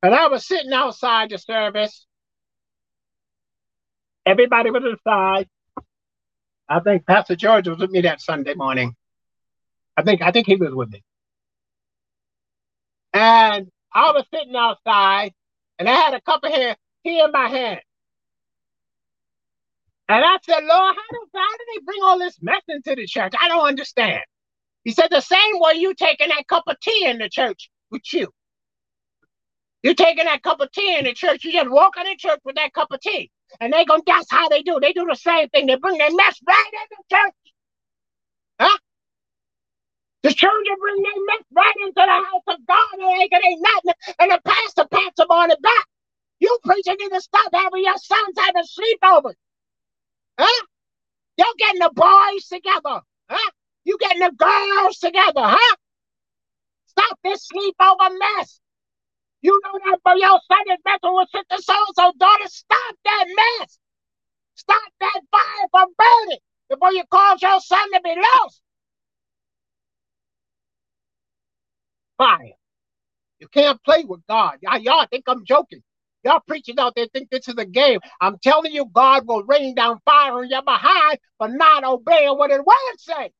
And 0.02 0.14
I 0.14 0.28
was 0.28 0.46
sitting 0.46 0.72
outside 0.72 1.30
the 1.30 1.38
service. 1.38 2.06
Everybody 4.24 4.70
was 4.70 4.82
inside. 4.84 5.48
I 6.68 6.80
think 6.80 7.06
Pastor 7.06 7.36
George 7.36 7.68
was 7.68 7.78
with 7.78 7.90
me 7.90 8.02
that 8.02 8.20
Sunday 8.20 8.54
morning. 8.54 8.94
I 9.96 10.02
think 10.02 10.20
I 10.20 10.32
think 10.32 10.46
he 10.46 10.56
was 10.56 10.74
with 10.74 10.90
me. 10.90 11.02
And 13.16 13.68
I 13.94 14.12
was 14.12 14.24
sitting 14.34 14.56
outside 14.56 15.32
and 15.78 15.88
I 15.88 15.94
had 15.94 16.14
a 16.14 16.22
cup 16.22 16.44
of 16.44 16.52
hair, 16.52 16.76
tea 17.06 17.20
in 17.20 17.32
my 17.32 17.48
hand. 17.48 17.80
And 20.08 20.24
I 20.24 20.38
said, 20.44 20.64
Lord, 20.64 20.96
how 20.96 21.02
do, 21.12 21.28
how 21.34 21.58
do 21.58 21.64
they 21.74 21.84
bring 21.84 22.00
all 22.04 22.18
this 22.18 22.38
mess 22.42 22.62
into 22.68 22.96
the 22.96 23.06
church? 23.06 23.34
I 23.40 23.48
don't 23.48 23.66
understand. 23.68 24.22
He 24.84 24.92
said, 24.92 25.08
the 25.10 25.22
same 25.22 25.54
way 25.60 25.74
you 25.76 25.94
taking 25.94 26.28
that 26.30 26.48
cup 26.48 26.64
of 26.68 26.80
tea 26.80 27.06
in 27.06 27.18
the 27.18 27.28
church 27.30 27.70
with 27.90 28.02
you. 28.12 28.28
You're 29.82 29.94
taking 29.94 30.26
that 30.26 30.42
cup 30.42 30.60
of 30.60 30.72
tea 30.72 30.98
in 30.98 31.06
the 31.06 31.14
church. 31.14 31.44
You 31.44 31.52
just 31.52 31.70
walk 31.70 31.96
in 31.98 32.04
the 32.04 32.16
church 32.18 32.40
with 32.44 32.56
that 32.56 32.74
cup 32.74 32.88
of 32.92 33.00
tea. 33.00 33.30
And 33.60 33.72
they 33.72 33.84
go, 33.86 34.00
that's 34.06 34.30
how 34.30 34.48
they 34.50 34.62
do. 34.62 34.78
They 34.82 34.92
do 34.94 35.06
the 35.08 35.16
same 35.16 35.48
thing. 35.50 35.66
They 35.66 35.76
bring 35.76 35.98
their 35.98 36.14
mess 36.14 36.40
right 36.48 36.70
in 36.72 36.98
the 36.98 37.16
church. 37.16 37.34
Huh? 38.60 38.78
The 40.26 40.34
children 40.34 40.76
bring 40.80 41.02
their 41.04 41.22
mess 41.24 41.46
right 41.54 41.74
into 41.82 41.92
the 41.94 42.02
house 42.02 42.42
of 42.48 42.66
God 42.66 42.94
and 42.94 43.22
ain't, 43.22 43.32
it 43.32 43.46
ain't 43.46 43.62
nothing. 43.62 44.14
And 44.18 44.32
the 44.32 44.40
pastor 44.44 44.84
pats 44.90 45.14
them 45.18 45.30
on 45.30 45.50
the 45.50 45.58
back. 45.62 45.86
You 46.40 46.58
preachers 46.64 46.96
need 46.98 47.10
to 47.10 47.20
stop 47.20 47.48
having 47.54 47.84
your 47.84 47.96
sons 47.96 48.34
having 48.36 48.64
sleepovers. 48.64 49.38
Huh? 50.36 50.66
You're 51.36 51.54
getting 51.58 51.78
the 51.78 51.92
boys 51.94 52.48
together. 52.48 53.02
Huh? 53.30 53.50
You 53.84 53.96
getting 54.00 54.18
the 54.18 54.32
girls 54.36 54.98
together, 54.98 55.46
huh? 55.46 55.76
Stop 56.86 57.20
this 57.22 57.46
sleepover 57.46 58.10
mess. 58.18 58.58
You 59.42 59.60
know 59.64 59.78
that 59.84 60.00
for 60.02 60.16
your 60.16 60.40
son 60.50 60.72
is 60.72 60.82
messing 60.84 61.14
with 61.14 61.28
sister 61.30 61.62
so 61.62 61.76
so 61.94 62.12
daughter. 62.18 62.48
Stop 62.48 62.96
that 63.04 63.26
mess. 63.28 63.78
Stop 64.56 64.92
that 64.98 65.20
fire 65.30 65.68
from 65.70 65.88
burning 65.96 66.40
before 66.68 66.92
you 66.92 67.04
cause 67.12 67.40
your 67.40 67.60
son 67.60 67.92
to 67.92 68.00
be 68.02 68.16
lost. 68.16 68.60
Fire. 72.18 72.52
You 73.38 73.48
can't 73.48 73.82
play 73.82 74.04
with 74.04 74.20
God. 74.28 74.58
Y'all, 74.62 74.78
y'all 74.78 75.06
think 75.10 75.24
I'm 75.26 75.44
joking. 75.44 75.82
Y'all 76.24 76.40
preachers 76.46 76.76
out 76.78 76.94
there 76.96 77.06
think 77.12 77.30
this 77.30 77.48
is 77.48 77.54
a 77.58 77.64
game. 77.64 78.00
I'm 78.20 78.38
telling 78.42 78.72
you, 78.72 78.86
God 78.86 79.26
will 79.26 79.44
rain 79.44 79.74
down 79.74 80.00
fire 80.04 80.32
on 80.32 80.48
your 80.48 80.62
behind 80.62 81.18
for 81.38 81.48
not 81.48 81.84
obeying 81.84 82.36
what 82.36 82.50
His 82.50 82.60
word 82.60 82.98
say. 82.98 83.32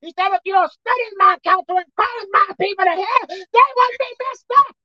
He 0.00 0.14
said, 0.16 0.28
if 0.28 0.40
you 0.44 0.52
don't 0.52 0.70
study 0.70 1.02
my 1.16 1.36
counsel 1.42 1.76
and 1.76 1.86
cause 1.98 2.26
my 2.30 2.46
people 2.60 2.84
to 2.84 2.92
hear, 2.92 3.26
they 3.28 3.58
won't 3.76 3.98
be 3.98 4.06
messed 4.20 4.46
up. 4.58 4.76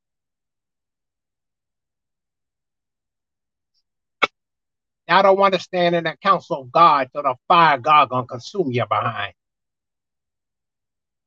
I 5.10 5.22
don't 5.22 5.38
want 5.38 5.54
to 5.54 5.60
stand 5.60 5.96
in 5.96 6.06
the 6.06 6.16
counsel 6.24 6.62
of 6.62 6.72
God 6.72 7.10
so 7.14 7.22
the 7.22 7.36
fire 7.48 7.78
God 7.78 8.10
gonna 8.10 8.26
consume 8.26 8.72
you 8.72 8.86
behind. 8.88 9.34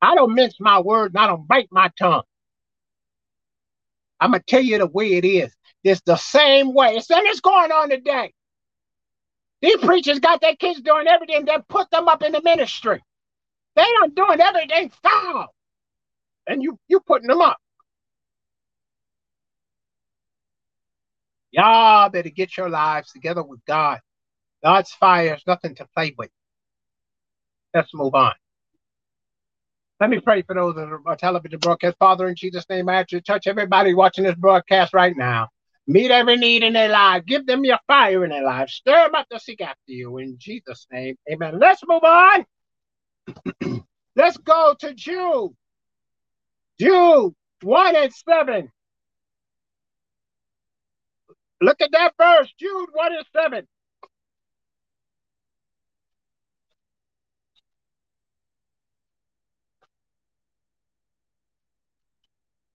I 0.02 0.14
don't 0.14 0.34
mince 0.34 0.56
my 0.60 0.80
words 0.80 1.14
and 1.14 1.24
I 1.24 1.26
don't 1.26 1.46
bite 1.48 1.68
my 1.70 1.90
tongue. 1.98 2.22
I'm 4.20 4.32
gonna 4.32 4.42
tell 4.46 4.60
you 4.60 4.78
the 4.78 4.86
way 4.86 5.14
it 5.14 5.24
is. 5.24 5.54
It's 5.84 6.00
the 6.02 6.16
same 6.16 6.74
way. 6.74 6.96
It's, 6.96 7.06
it's 7.10 7.40
going 7.40 7.72
on 7.72 7.90
today. 7.90 8.32
These 9.62 9.78
preachers 9.78 10.20
got 10.20 10.40
their 10.40 10.56
kids 10.56 10.80
doing 10.80 11.06
everything, 11.06 11.44
then 11.44 11.62
put 11.68 11.90
them 11.90 12.08
up 12.08 12.22
in 12.22 12.32
the 12.32 12.42
ministry. 12.42 13.02
They 13.76 13.82
are 13.82 14.08
doing 14.08 14.40
everything 14.40 14.90
foul. 15.02 15.48
And 16.48 16.62
you 16.62 16.78
you 16.88 17.00
putting 17.00 17.28
them 17.28 17.40
up. 17.40 17.58
Y'all 21.50 22.10
better 22.10 22.28
get 22.30 22.56
your 22.56 22.68
lives 22.68 23.12
together 23.12 23.42
with 23.42 23.60
God. 23.66 24.00
God's 24.62 24.92
fire 24.92 25.34
is 25.34 25.42
nothing 25.46 25.74
to 25.76 25.86
play 25.94 26.14
with. 26.18 26.30
Let's 27.74 27.92
move 27.94 28.14
on. 28.14 28.34
Let 29.98 30.10
me 30.10 30.20
pray 30.20 30.42
for 30.42 30.54
those 30.54 30.74
that 30.74 30.88
are 31.06 31.16
television 31.16 31.58
broadcast. 31.58 31.96
Father, 31.98 32.28
in 32.28 32.34
Jesus' 32.34 32.68
name, 32.68 32.88
I 32.88 32.96
ask 32.96 33.12
you 33.12 33.20
to 33.20 33.24
touch 33.24 33.46
everybody 33.46 33.94
watching 33.94 34.24
this 34.24 34.34
broadcast 34.34 34.92
right 34.92 35.16
now. 35.16 35.48
Meet 35.86 36.10
every 36.10 36.36
need 36.36 36.62
in 36.62 36.74
their 36.74 36.90
life. 36.90 37.24
Give 37.24 37.46
them 37.46 37.64
your 37.64 37.78
fire 37.86 38.24
in 38.24 38.30
their 38.30 38.44
life. 38.44 38.68
Stir 38.68 39.04
them 39.04 39.14
up 39.14 39.28
to 39.30 39.40
seek 39.40 39.62
after 39.62 39.92
you. 39.92 40.18
In 40.18 40.36
Jesus' 40.38 40.86
name, 40.92 41.16
amen. 41.30 41.58
Let's 41.58 41.80
move 41.86 42.04
on. 42.04 42.44
Let's 44.16 44.36
go 44.36 44.74
to 44.80 44.92
Jude. 44.92 45.54
Jude 46.78 47.34
1 47.62 47.96
and 47.96 48.12
7. 48.12 48.70
Look 51.62 51.80
at 51.80 51.92
that 51.92 52.12
verse, 52.18 52.52
Jude 52.58 52.88
1 52.92 53.16
and 53.16 53.26
7. 53.34 53.66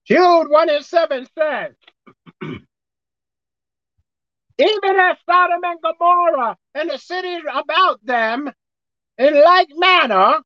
Jude 0.04 0.48
1 0.48 0.70
and 0.70 0.84
7 0.84 1.26
says, 1.38 1.74
Even 4.58 5.00
as 5.00 5.16
Sodom 5.28 5.60
and 5.64 5.78
Gomorrah 5.82 6.56
and 6.74 6.90
the 6.90 6.98
cities 6.98 7.42
about 7.52 8.04
them, 8.04 8.50
in 9.18 9.42
like 9.42 9.68
manner, 9.76 10.40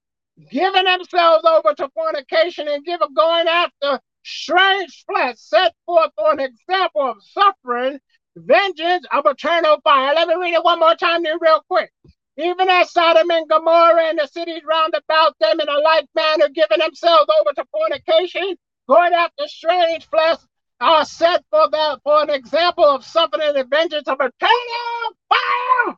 giving 0.51 0.85
themselves 0.85 1.45
over 1.45 1.75
to 1.75 1.89
fornication 1.95 2.69
and 2.69 2.85
give 2.85 3.01
going 3.15 3.49
after 3.49 4.01
strange 4.25 5.05
flesh, 5.07 5.37
set 5.39 5.75
forth 5.87 6.11
for 6.17 6.33
an 6.33 6.41
example 6.41 7.03
of 7.03 7.17
suffering, 7.23 7.99
vengeance 8.37 9.07
of 9.13 9.25
eternal 9.27 9.79
fire. 9.83 10.15
Let 10.15 10.29
me 10.29 10.35
read 10.35 10.55
it 10.55 10.65
one 10.65 10.81
more 10.81 10.95
time 10.95 11.25
here, 11.25 11.39
real 11.41 11.63
quick. 11.69 11.91
Even 12.37 12.69
as 12.69 12.93
Sodom 12.93 13.31
and 13.31 13.49
Gomorrah 13.49 14.09
and 14.09 14.19
the 14.19 14.27
cities 14.27 14.63
round 14.69 14.95
about 14.95 15.35
them 15.41 15.59
in 15.59 15.69
a 15.69 15.79
like 15.79 16.07
manner, 16.15 16.49
giving 16.51 16.81
themselves 16.81 17.31
over 17.41 17.53
to 17.55 17.65
fornication, 17.73 18.57
going 18.89 19.13
after 19.13 19.47
strange 19.49 20.07
flesh, 20.09 20.39
are 20.81 21.05
set 21.05 21.43
for 21.51 21.69
that 21.71 22.01
for 22.03 22.23
an 22.23 22.31
example 22.31 22.85
of 22.85 23.05
suffering 23.05 23.57
and 23.57 23.71
vengeance 23.71 24.07
of 24.09 24.19
eternal 24.21 25.17
fire. 25.29 25.97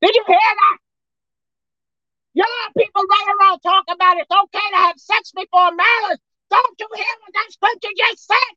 Did 0.00 0.14
you 0.14 0.24
hear 0.26 0.36
that? 0.38 0.78
Young 2.34 2.72
people 2.76 3.02
run 3.02 3.36
around 3.36 3.60
talking 3.60 3.94
about 3.94 4.16
it's 4.18 4.30
okay 4.30 4.68
to 4.70 4.76
have 4.76 4.98
sex 4.98 5.32
before 5.32 5.70
marriage. 5.72 6.20
Don't 6.50 6.80
you 6.80 6.88
hear 6.94 7.14
what 7.20 7.32
that 7.34 7.52
scripture 7.52 7.94
just 7.96 8.26
said? 8.26 8.54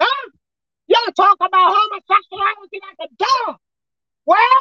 Huh? 0.00 0.30
Y'all 0.86 1.12
talk 1.12 1.36
about 1.40 1.74
homosexuality 1.74 2.80
like 2.80 3.10
a 3.10 3.14
dog. 3.18 3.56
Well, 4.26 4.60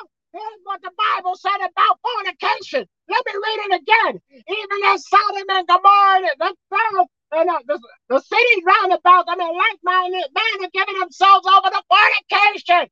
what 0.64 0.82
the 0.82 0.92
Bible 0.98 1.36
said 1.36 1.58
about 1.58 2.00
fornication. 2.02 2.88
Let 3.08 3.24
me 3.26 3.34
read 3.34 3.60
it 3.70 3.82
again. 3.82 4.22
Even 4.32 4.80
as 4.88 5.08
Sodom 5.08 5.50
and 5.50 5.68
Gomorrah, 5.68 6.30
the 6.40 6.56
south 6.74 7.08
and 7.32 7.50
uh, 7.50 7.60
the, 7.68 7.80
the 8.10 8.20
cities 8.20 8.64
round 8.66 8.94
about 8.94 9.26
them 9.26 9.40
in 9.40 9.48
like-minded 9.48 10.26
men 10.34 10.66
are 10.66 10.70
giving 10.74 11.00
themselves 11.00 11.48
over 11.48 11.70
to 11.70 11.82
fornication 11.90 12.90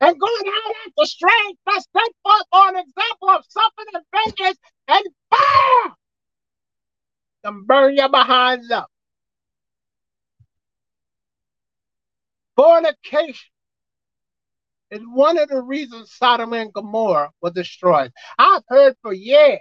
and 0.00 0.20
going 0.20 0.46
out 0.48 0.74
after 0.86 1.06
strength 1.06 1.58
that's 1.66 1.86
set 1.92 2.12
forth 2.22 2.44
for 2.50 2.68
an 2.68 2.76
example 2.76 3.30
of 3.30 3.44
suffering 3.48 3.88
and 3.94 4.04
vengeance 4.12 4.58
and 4.88 5.04
fire. 5.30 5.94
And 7.44 7.66
burn 7.66 7.96
your 7.96 8.08
behinds 8.08 8.70
up. 8.70 8.88
Fornication 12.56 13.53
is 14.94 15.02
one 15.12 15.38
of 15.38 15.48
the 15.48 15.60
reasons 15.60 16.12
Sodom 16.12 16.52
and 16.54 16.72
Gomorrah 16.72 17.30
was 17.42 17.52
destroyed. 17.52 18.12
I've 18.38 18.62
heard 18.68 18.94
for 19.02 19.12
years 19.12 19.60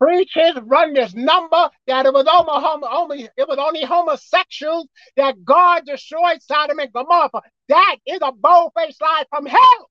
Preachers 0.00 0.56
run 0.64 0.94
this 0.94 1.14
number 1.14 1.70
that 1.86 2.06
it 2.06 2.12
was 2.12 2.26
only, 2.26 2.88
only 2.90 3.28
it 3.36 3.48
was 3.48 3.58
only 3.58 3.84
homosexuals 3.84 4.88
that 5.16 5.44
God 5.44 5.86
destroyed 5.86 6.42
Sodom 6.42 6.80
and 6.80 6.92
Gomorrah. 6.92 7.30
That 7.68 7.96
is 8.04 8.18
a 8.20 8.32
bold-faced 8.32 9.00
lie 9.00 9.24
from 9.30 9.46
hell. 9.46 9.90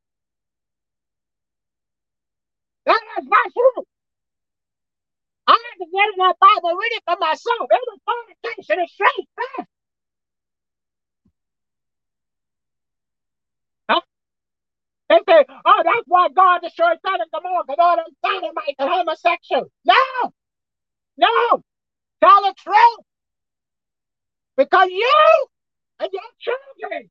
That 2.85 2.99
is 3.19 3.25
not 3.25 3.53
true. 3.53 3.83
I 5.47 5.51
had 5.53 5.85
to 5.85 5.91
get 5.91 6.09
in 6.13 6.19
that 6.19 6.35
Bible, 6.41 6.77
read 6.77 6.91
it 6.91 7.03
for 7.05 7.17
myself. 7.17 7.67
It 7.71 7.81
was 7.87 7.99
fornication 8.05 8.79
and 8.79 8.89
straight. 8.89 9.27
They 15.11 15.19
say, 15.27 15.43
oh, 15.65 15.81
that's 15.83 16.07
why 16.07 16.29
God 16.31 16.61
destroyed 16.63 16.95
Sodom 17.03 17.19
and 17.19 17.31
Gomorrah, 17.35 17.67
because 17.67 17.83
all 17.83 17.97
them 17.99 18.15
sodomites 18.23 18.79
and 18.79 18.89
homosexuals. 18.89 19.67
No! 19.83 20.31
No! 21.17 21.61
Tell 22.23 22.41
the 22.47 22.55
truth! 22.55 23.03
Because 24.55 24.87
you 24.87 25.47
and 25.99 26.09
your 26.13 26.31
children 26.39 27.09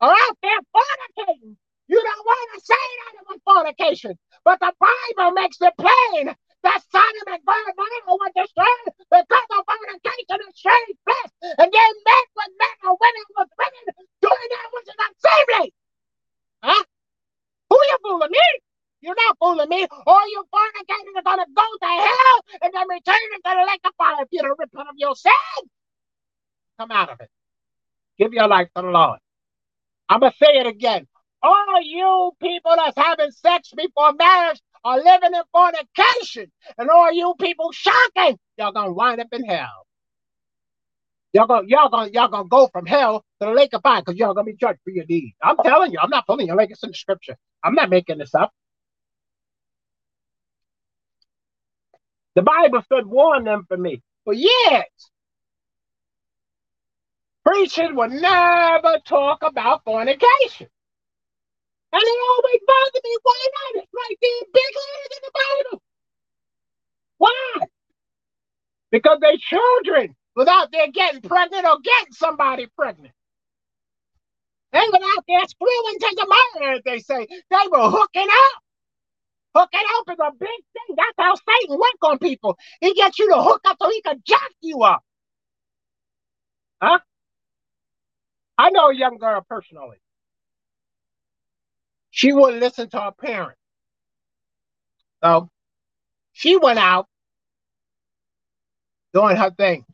are 0.00 0.14
out 0.14 0.38
there 0.46 0.62
fornicating. 0.70 1.56
You 1.88 1.98
don't 1.98 2.26
want 2.26 2.50
to 2.54 2.60
say 2.64 2.86
that 3.02 3.18
it 3.18 3.26
was 3.26 3.40
fornication, 3.42 4.16
but 4.44 4.60
the 4.60 4.70
Bible 4.78 5.32
makes 5.32 5.58
it 5.60 5.74
plain 5.74 6.30
that 6.62 6.82
Sodom 6.86 7.34
and 7.34 7.42
Gomorrah 7.42 8.14
were 8.14 8.30
destroyed 8.30 8.94
because 9.10 9.48
of 9.58 9.66
fornication 9.66 10.38
and 10.38 10.54
strange 10.54 10.94
flesh. 11.02 11.32
And 11.42 11.66
then 11.66 11.92
men 12.06 12.24
with 12.38 12.52
men 12.62 12.76
and 12.86 12.94
women 12.94 13.26
with 13.42 13.50
women 13.58 14.06
doing 14.22 14.48
that 14.54 14.68
which 14.70 14.86
is 14.86 14.98
unseemly. 15.02 15.74
Huh? 16.62 16.84
Who 17.70 17.76
you 17.76 17.98
fooling 18.02 18.30
me? 18.30 18.48
You're 19.00 19.14
not 19.14 19.36
fooling 19.38 19.68
me. 19.68 19.86
All 20.06 20.28
you 20.28 20.44
fornicators 20.50 21.22
are 21.24 21.36
to 21.36 21.46
go 21.54 21.62
to 21.80 21.86
hell 21.86 22.44
and 22.62 22.72
then 22.74 22.88
return 22.88 23.16
into 23.34 23.42
the 23.44 23.66
lake 23.66 23.80
of 23.84 23.92
fire 23.96 24.22
if 24.22 24.28
you 24.30 24.42
don't 24.42 24.58
repent 24.58 24.88
of 24.88 24.94
your 24.96 25.14
sin. 25.14 25.32
Come 26.78 26.90
out 26.90 27.10
of 27.10 27.20
it. 27.20 27.30
Give 28.18 28.32
your 28.32 28.48
life 28.48 28.68
to 28.74 28.82
the 28.82 28.88
Lord. 28.88 29.20
I'm 30.08 30.20
to 30.20 30.32
say 30.42 30.58
it 30.58 30.66
again. 30.66 31.06
All 31.42 31.82
you 31.82 32.32
people 32.40 32.72
that's 32.76 32.96
having 32.96 33.30
sex 33.30 33.70
before 33.76 34.12
marriage 34.14 34.60
are 34.84 34.98
living 34.98 35.34
in 35.34 35.42
fornication. 35.52 36.50
And 36.78 36.90
all 36.90 37.12
you 37.12 37.34
people 37.38 37.70
shocking, 37.72 38.38
y'all 38.56 38.72
gonna 38.72 38.92
wind 38.92 39.20
up 39.20 39.28
in 39.32 39.44
hell. 39.44 39.86
Y'all 41.32 41.46
gonna 41.46 41.68
y'all 41.68 41.90
gonna 41.90 42.10
y'all 42.12 42.28
gonna 42.28 42.48
go 42.48 42.68
from 42.68 42.86
hell 42.86 43.24
to 43.40 43.46
the 43.46 43.52
lake 43.52 43.74
of 43.74 43.82
fire 43.82 44.00
because 44.00 44.18
y'all 44.18 44.34
gonna 44.34 44.46
be 44.46 44.56
judged 44.56 44.80
for 44.82 44.90
your 44.90 45.04
deeds. 45.04 45.36
I'm 45.42 45.56
telling 45.58 45.92
you, 45.92 45.98
I'm 46.02 46.10
not 46.10 46.26
pulling 46.26 46.46
your 46.46 46.56
leg. 46.56 46.70
It's 46.70 46.82
in 46.82 46.90
the 46.90 46.96
scripture. 46.96 47.36
I'm 47.64 47.74
not 47.74 47.90
making 47.90 48.18
this 48.18 48.34
up. 48.34 48.52
The 52.36 52.42
Bible 52.42 52.82
should 52.92 53.06
warn 53.06 53.44
them 53.44 53.64
for 53.68 53.76
me 53.76 54.02
for 54.24 54.34
years. 54.34 54.84
Preachers 57.46 57.90
would 57.92 58.12
never 58.12 58.98
talk 59.06 59.40
about 59.42 59.84
fornication. 59.84 60.68
And 61.92 62.02
it 62.02 62.20
always 62.30 62.60
bothered 62.66 63.04
me. 63.04 63.16
Why 63.22 63.46
not? 63.54 63.82
It's 63.84 63.92
right 63.94 64.18
there, 64.22 64.48
big 64.54 64.74
letters 64.76 65.12
in 65.16 65.22
the 65.24 65.32
Bible. 65.70 65.82
Why? 67.18 67.66
Because 68.92 69.18
they 69.22 69.36
children 69.38 70.16
without 70.36 70.72
there 70.72 70.90
getting 70.92 71.22
pregnant 71.22 71.66
or 71.66 71.78
getting 71.84 72.12
somebody 72.12 72.68
pregnant. 72.76 73.12
They 74.72 74.78
were 74.78 74.98
out 75.16 75.24
there 75.26 75.46
screwing 75.46 75.98
to 76.00 76.14
the 76.16 76.64
as 76.64 76.82
they 76.84 76.98
say. 76.98 77.26
They 77.28 77.68
were 77.70 77.90
hooking 77.90 78.28
up. 78.28 78.62
Hooking 79.54 79.80
up 79.98 80.12
is 80.12 80.18
a 80.20 80.32
big 80.32 80.48
thing. 80.48 80.96
That's 80.96 81.16
how 81.18 81.34
Satan 81.34 81.76
work 81.78 82.02
on 82.02 82.18
people. 82.18 82.58
He 82.80 82.94
gets 82.94 83.18
you 83.18 83.28
to 83.30 83.42
hook 83.42 83.62
up 83.64 83.78
so 83.80 83.90
he 83.90 84.02
can 84.02 84.22
jack 84.24 84.50
you 84.60 84.82
up. 84.82 85.02
Huh? 86.82 86.98
I 88.58 88.70
know 88.70 88.90
a 88.90 88.94
young 88.94 89.18
girl 89.18 89.44
personally. 89.48 89.96
She 92.10 92.32
wouldn't 92.32 92.60
listen 92.60 92.90
to 92.90 93.00
her 93.00 93.12
parents. 93.12 93.60
So 95.22 95.50
she 96.32 96.56
went 96.56 96.78
out 96.78 97.06
doing 99.14 99.36
her 99.36 99.50
thing. 99.50 99.84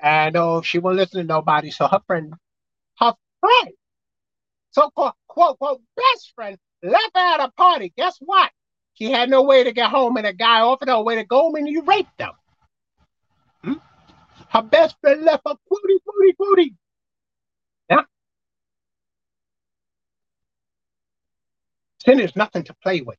And 0.00 0.36
oh, 0.36 0.62
she 0.62 0.78
wouldn't 0.78 1.00
listen 1.00 1.20
to 1.20 1.26
nobody. 1.26 1.70
So 1.70 1.86
her 1.86 2.00
friend, 2.06 2.34
friend, 3.40 3.74
so-called 4.70 5.12
quote, 5.28 5.58
quote, 5.58 5.80
best 5.96 6.32
friend, 6.34 6.56
left 6.82 7.16
at 7.16 7.40
a 7.40 7.50
party. 7.56 7.92
Guess 7.96 8.16
what? 8.20 8.50
She 8.94 9.10
had 9.10 9.30
no 9.30 9.42
way 9.42 9.64
to 9.64 9.72
get 9.72 9.90
home, 9.90 10.16
and 10.16 10.26
a 10.26 10.32
guy 10.32 10.60
offered 10.60 10.88
her 10.88 10.94
a 10.94 11.02
way 11.02 11.16
to 11.16 11.24
go 11.24 11.54
and 11.54 11.66
you 11.68 11.82
raped 11.82 12.16
them. 12.18 12.32
Hmm? 13.64 13.74
Her 14.50 14.62
best 14.62 14.96
friend 15.00 15.22
left 15.22 15.42
her, 15.46 15.54
booty, 15.68 15.98
booty, 16.04 16.34
booty. 16.38 16.74
Yeah. 17.88 18.02
Sin 22.04 22.20
is 22.20 22.34
nothing 22.36 22.64
to 22.64 22.74
play 22.82 23.00
with. 23.00 23.18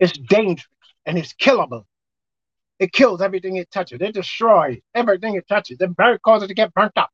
It's 0.00 0.18
dangerous 0.18 0.66
and 1.06 1.16
it's 1.16 1.32
killable. 1.32 1.84
It 2.80 2.92
kills 2.92 3.22
everything 3.22 3.56
it 3.56 3.70
touches. 3.70 4.00
It 4.00 4.12
destroys 4.12 4.78
everything 4.94 5.36
it 5.36 5.46
touches. 5.48 5.78
It 5.80 6.22
causes 6.22 6.44
it 6.44 6.48
to 6.48 6.54
get 6.54 6.74
burnt 6.74 6.92
up. 6.96 7.10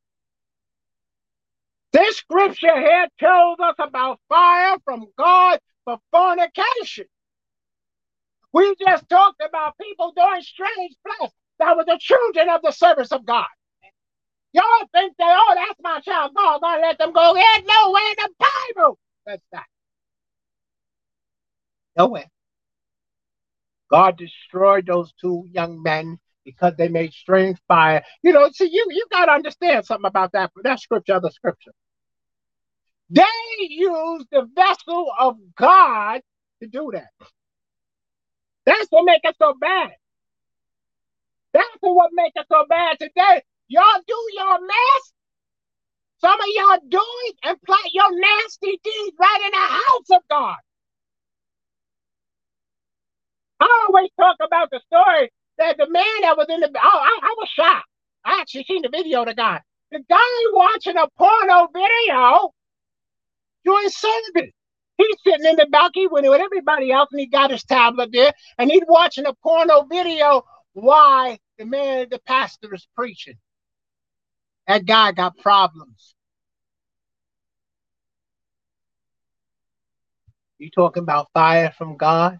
This 1.92 2.18
scripture 2.18 2.78
here 2.78 3.08
tells 3.18 3.58
us 3.58 3.74
about 3.78 4.20
fire 4.28 4.76
from 4.84 5.06
God 5.18 5.58
for 5.84 5.98
fornication. 6.12 7.06
We 8.52 8.74
just 8.84 9.08
talked 9.08 9.42
about 9.46 9.76
people 9.78 10.12
doing 10.16 10.42
strange 10.42 10.94
flesh. 11.02 11.30
That 11.58 11.76
was 11.76 11.86
the 11.86 11.98
children 12.00 12.48
of 12.48 12.62
the 12.62 12.70
service 12.70 13.12
of 13.12 13.24
God. 13.24 13.46
Y'all 14.52 14.88
think 14.92 15.16
that, 15.18 15.36
oh, 15.38 15.54
that's 15.54 15.80
my 15.82 16.00
child. 16.00 16.32
God 16.34 16.60
gonna 16.60 16.82
let 16.82 16.98
them 16.98 17.12
go. 17.12 17.34
There's 17.34 17.64
nowhere 17.64 18.10
in 18.10 18.16
the 18.18 18.30
Bible. 18.74 18.98
That's 19.26 19.42
that. 19.52 19.66
Nowhere. 21.96 22.30
God 23.90 24.16
destroyed 24.16 24.86
those 24.86 25.12
two 25.20 25.46
young 25.50 25.82
men 25.82 26.18
because 26.44 26.74
they 26.76 26.88
made 26.88 27.12
strange 27.12 27.58
fire. 27.68 28.02
You 28.22 28.32
know, 28.32 28.48
see, 28.52 28.68
you 28.70 28.86
you 28.90 29.06
got 29.10 29.26
to 29.26 29.32
understand 29.32 29.84
something 29.86 30.06
about 30.08 30.32
that. 30.32 30.50
That 30.62 30.80
scripture, 30.80 31.14
other 31.14 31.30
scripture. 31.30 31.72
They 33.10 33.24
used 33.58 34.26
the 34.30 34.48
vessel 34.54 35.12
of 35.18 35.36
God 35.56 36.20
to 36.62 36.68
do 36.68 36.90
that. 36.92 37.10
That's 38.64 38.86
what 38.90 39.04
make 39.04 39.22
it 39.24 39.34
so 39.38 39.54
bad. 39.60 39.90
That's 41.52 41.66
what 41.80 42.10
make 42.12 42.32
it 42.36 42.46
so 42.50 42.64
bad 42.68 42.98
today. 43.00 43.42
Y'all 43.68 44.02
do 44.06 44.28
your 44.34 44.60
mess. 44.60 45.12
Some 46.18 46.38
of 46.38 46.46
y'all 46.54 46.78
do 46.88 47.02
it 47.26 47.36
and 47.44 47.62
plot 47.62 47.80
your 47.92 48.20
nasty 48.20 48.78
deeds 48.84 49.16
right 49.18 49.40
in 49.44 49.50
the 49.50 49.56
house 49.56 50.18
of 50.18 50.22
God. 50.28 50.56
I 53.58 53.86
always 53.88 54.10
talk 54.18 54.36
about 54.44 54.70
the 54.70 54.80
story 54.86 55.30
that 55.60 55.76
the 55.76 55.88
man 55.88 56.22
that 56.22 56.36
was 56.36 56.46
in 56.48 56.60
the 56.60 56.68
oh, 56.68 56.80
I, 56.82 57.18
I 57.22 57.34
was 57.38 57.48
shocked. 57.48 57.86
I 58.24 58.40
actually 58.40 58.64
seen 58.64 58.82
the 58.82 58.88
video 58.88 59.20
of 59.20 59.28
the 59.28 59.34
guy. 59.34 59.60
The 59.92 60.02
guy 60.08 60.16
watching 60.52 60.96
a 60.96 61.06
porno 61.16 61.68
video 61.72 62.50
doing 63.64 63.88
service. 63.88 64.50
He's 64.96 65.16
sitting 65.24 65.46
in 65.46 65.56
the 65.56 65.66
balcony 65.70 66.06
with, 66.08 66.24
everybody 66.24 66.92
else, 66.92 67.08
and 67.12 67.20
he 67.20 67.26
got 67.26 67.50
his 67.50 67.64
tablet 67.64 68.10
there, 68.12 68.32
and 68.58 68.70
he's 68.70 68.82
watching 68.86 69.26
a 69.26 69.32
porno 69.42 69.84
video 69.84 70.42
why 70.72 71.38
the 71.58 71.64
man, 71.64 72.08
the 72.10 72.18
pastor 72.26 72.74
is 72.74 72.86
preaching. 72.94 73.36
That 74.66 74.84
guy 74.84 75.12
got 75.12 75.38
problems. 75.38 76.14
You 80.58 80.70
talking 80.70 81.02
about 81.02 81.28
fire 81.32 81.72
from 81.76 81.96
God? 81.96 82.38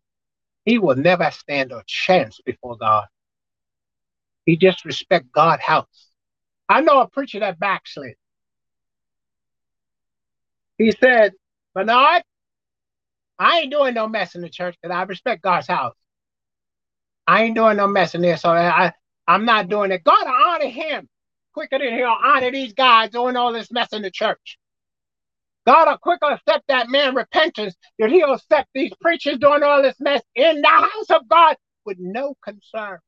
He 0.64 0.78
will 0.78 0.96
never 0.96 1.30
stand 1.30 1.72
a 1.72 1.82
chance 1.86 2.40
before 2.44 2.76
God. 2.76 3.06
He 4.46 4.56
disrespect 4.56 5.32
God's 5.32 5.62
house. 5.62 6.08
I 6.68 6.80
know 6.82 7.00
a 7.00 7.08
preacher 7.08 7.40
that 7.40 7.58
backslid. 7.58 8.14
He 10.78 10.92
said, 10.92 11.32
Bernard, 11.74 12.22
I 13.38 13.60
ain't 13.60 13.72
doing 13.72 13.94
no 13.94 14.06
mess 14.06 14.34
in 14.34 14.42
the 14.42 14.48
church 14.48 14.76
because 14.80 14.94
I 14.94 15.02
respect 15.02 15.42
God's 15.42 15.66
house. 15.66 15.96
I 17.26 17.44
ain't 17.44 17.54
doing 17.54 17.76
no 17.76 17.86
mess 17.86 18.14
in 18.14 18.22
there, 18.22 18.36
so 18.36 18.50
I, 18.50 18.92
I'm 19.26 19.44
not 19.44 19.68
doing 19.68 19.92
it. 19.92 20.04
God 20.04 20.26
honor 20.26 20.68
him 20.68 21.08
quicker 21.54 21.78
than 21.78 21.94
he'll 21.94 22.06
honor 22.08 22.50
these 22.50 22.72
guys 22.72 23.10
doing 23.10 23.36
all 23.36 23.52
this 23.52 23.72
mess 23.72 23.92
in 23.92 24.02
the 24.02 24.10
church. 24.10 24.58
God 25.66 25.88
will 25.88 25.98
quicker 25.98 26.32
accept 26.32 26.64
that 26.68 26.88
man 26.90 27.14
repentance 27.14 27.74
than 27.98 28.10
he'll 28.10 28.34
accept 28.34 28.68
these 28.74 28.92
preachers 29.00 29.38
doing 29.38 29.62
all 29.62 29.82
this 29.82 29.96
mess 30.00 30.22
in 30.34 30.60
the 30.60 30.68
house 30.68 31.10
of 31.10 31.28
God 31.28 31.56
with 31.86 31.98
no 32.00 32.34
concern. 32.44 32.98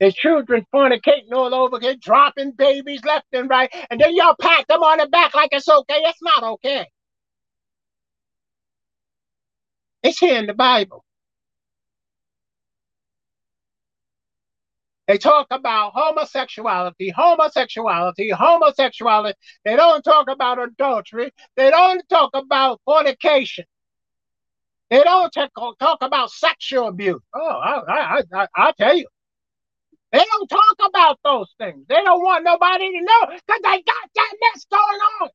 Their 0.00 0.12
children 0.12 0.66
fornicating 0.74 1.32
all 1.32 1.54
over 1.54 1.76
again, 1.76 1.98
dropping 2.00 2.52
babies 2.52 3.04
left 3.04 3.26
and 3.32 3.48
right, 3.50 3.72
and 3.90 4.00
then 4.00 4.14
y'all 4.16 4.36
pat 4.40 4.66
them 4.68 4.82
on 4.82 4.98
the 4.98 5.08
back 5.08 5.34
like 5.34 5.50
it's 5.52 5.68
okay. 5.68 5.96
It's 6.04 6.22
not 6.22 6.44
okay. 6.44 6.86
It's 10.02 10.18
here 10.18 10.38
in 10.38 10.46
the 10.46 10.54
Bible. 10.54 11.04
They 15.08 15.16
talk 15.16 15.46
about 15.50 15.94
homosexuality, 15.94 17.10
homosexuality, 17.10 18.30
homosexuality. 18.30 19.34
They 19.64 19.74
don't 19.74 20.02
talk 20.02 20.28
about 20.28 20.62
adultery. 20.62 21.32
They 21.56 21.70
don't 21.70 22.06
talk 22.10 22.30
about 22.34 22.82
fornication. 22.84 23.64
They 24.90 25.02
don't 25.02 25.32
talk, 25.32 25.98
about 26.02 26.30
sexual 26.30 26.88
abuse. 26.88 27.22
Oh, 27.34 27.40
I, 27.40 27.80
I, 27.88 28.22
I, 28.34 28.46
I 28.54 28.72
tell 28.78 28.96
you. 28.96 29.06
They 30.12 30.24
don't 30.30 30.48
talk 30.48 30.76
about 30.88 31.18
those 31.24 31.54
things. 31.58 31.86
They 31.88 31.96
don't 31.96 32.22
want 32.22 32.44
nobody 32.44 32.90
to 32.92 33.04
know 33.04 33.26
because 33.28 33.60
they 33.62 33.82
got 33.82 34.10
that 34.14 34.34
mess 34.40 34.66
going 34.70 35.00
on. 35.22 35.28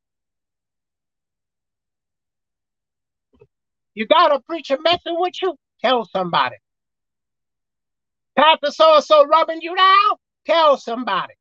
You 3.96 4.08
got 4.08 4.36
a 4.36 4.40
preacher 4.40 4.78
messing 4.82 5.20
with 5.20 5.36
you? 5.42 5.56
Tell 5.82 6.06
somebody. 6.06 6.58
Pastor 8.38 8.72
so 8.72 8.96
and 8.96 9.04
so 9.04 9.26
rubbing 9.28 9.62
you 9.62 9.76
down? 9.76 10.18
Tell 10.48 10.78
somebody. 10.78 11.34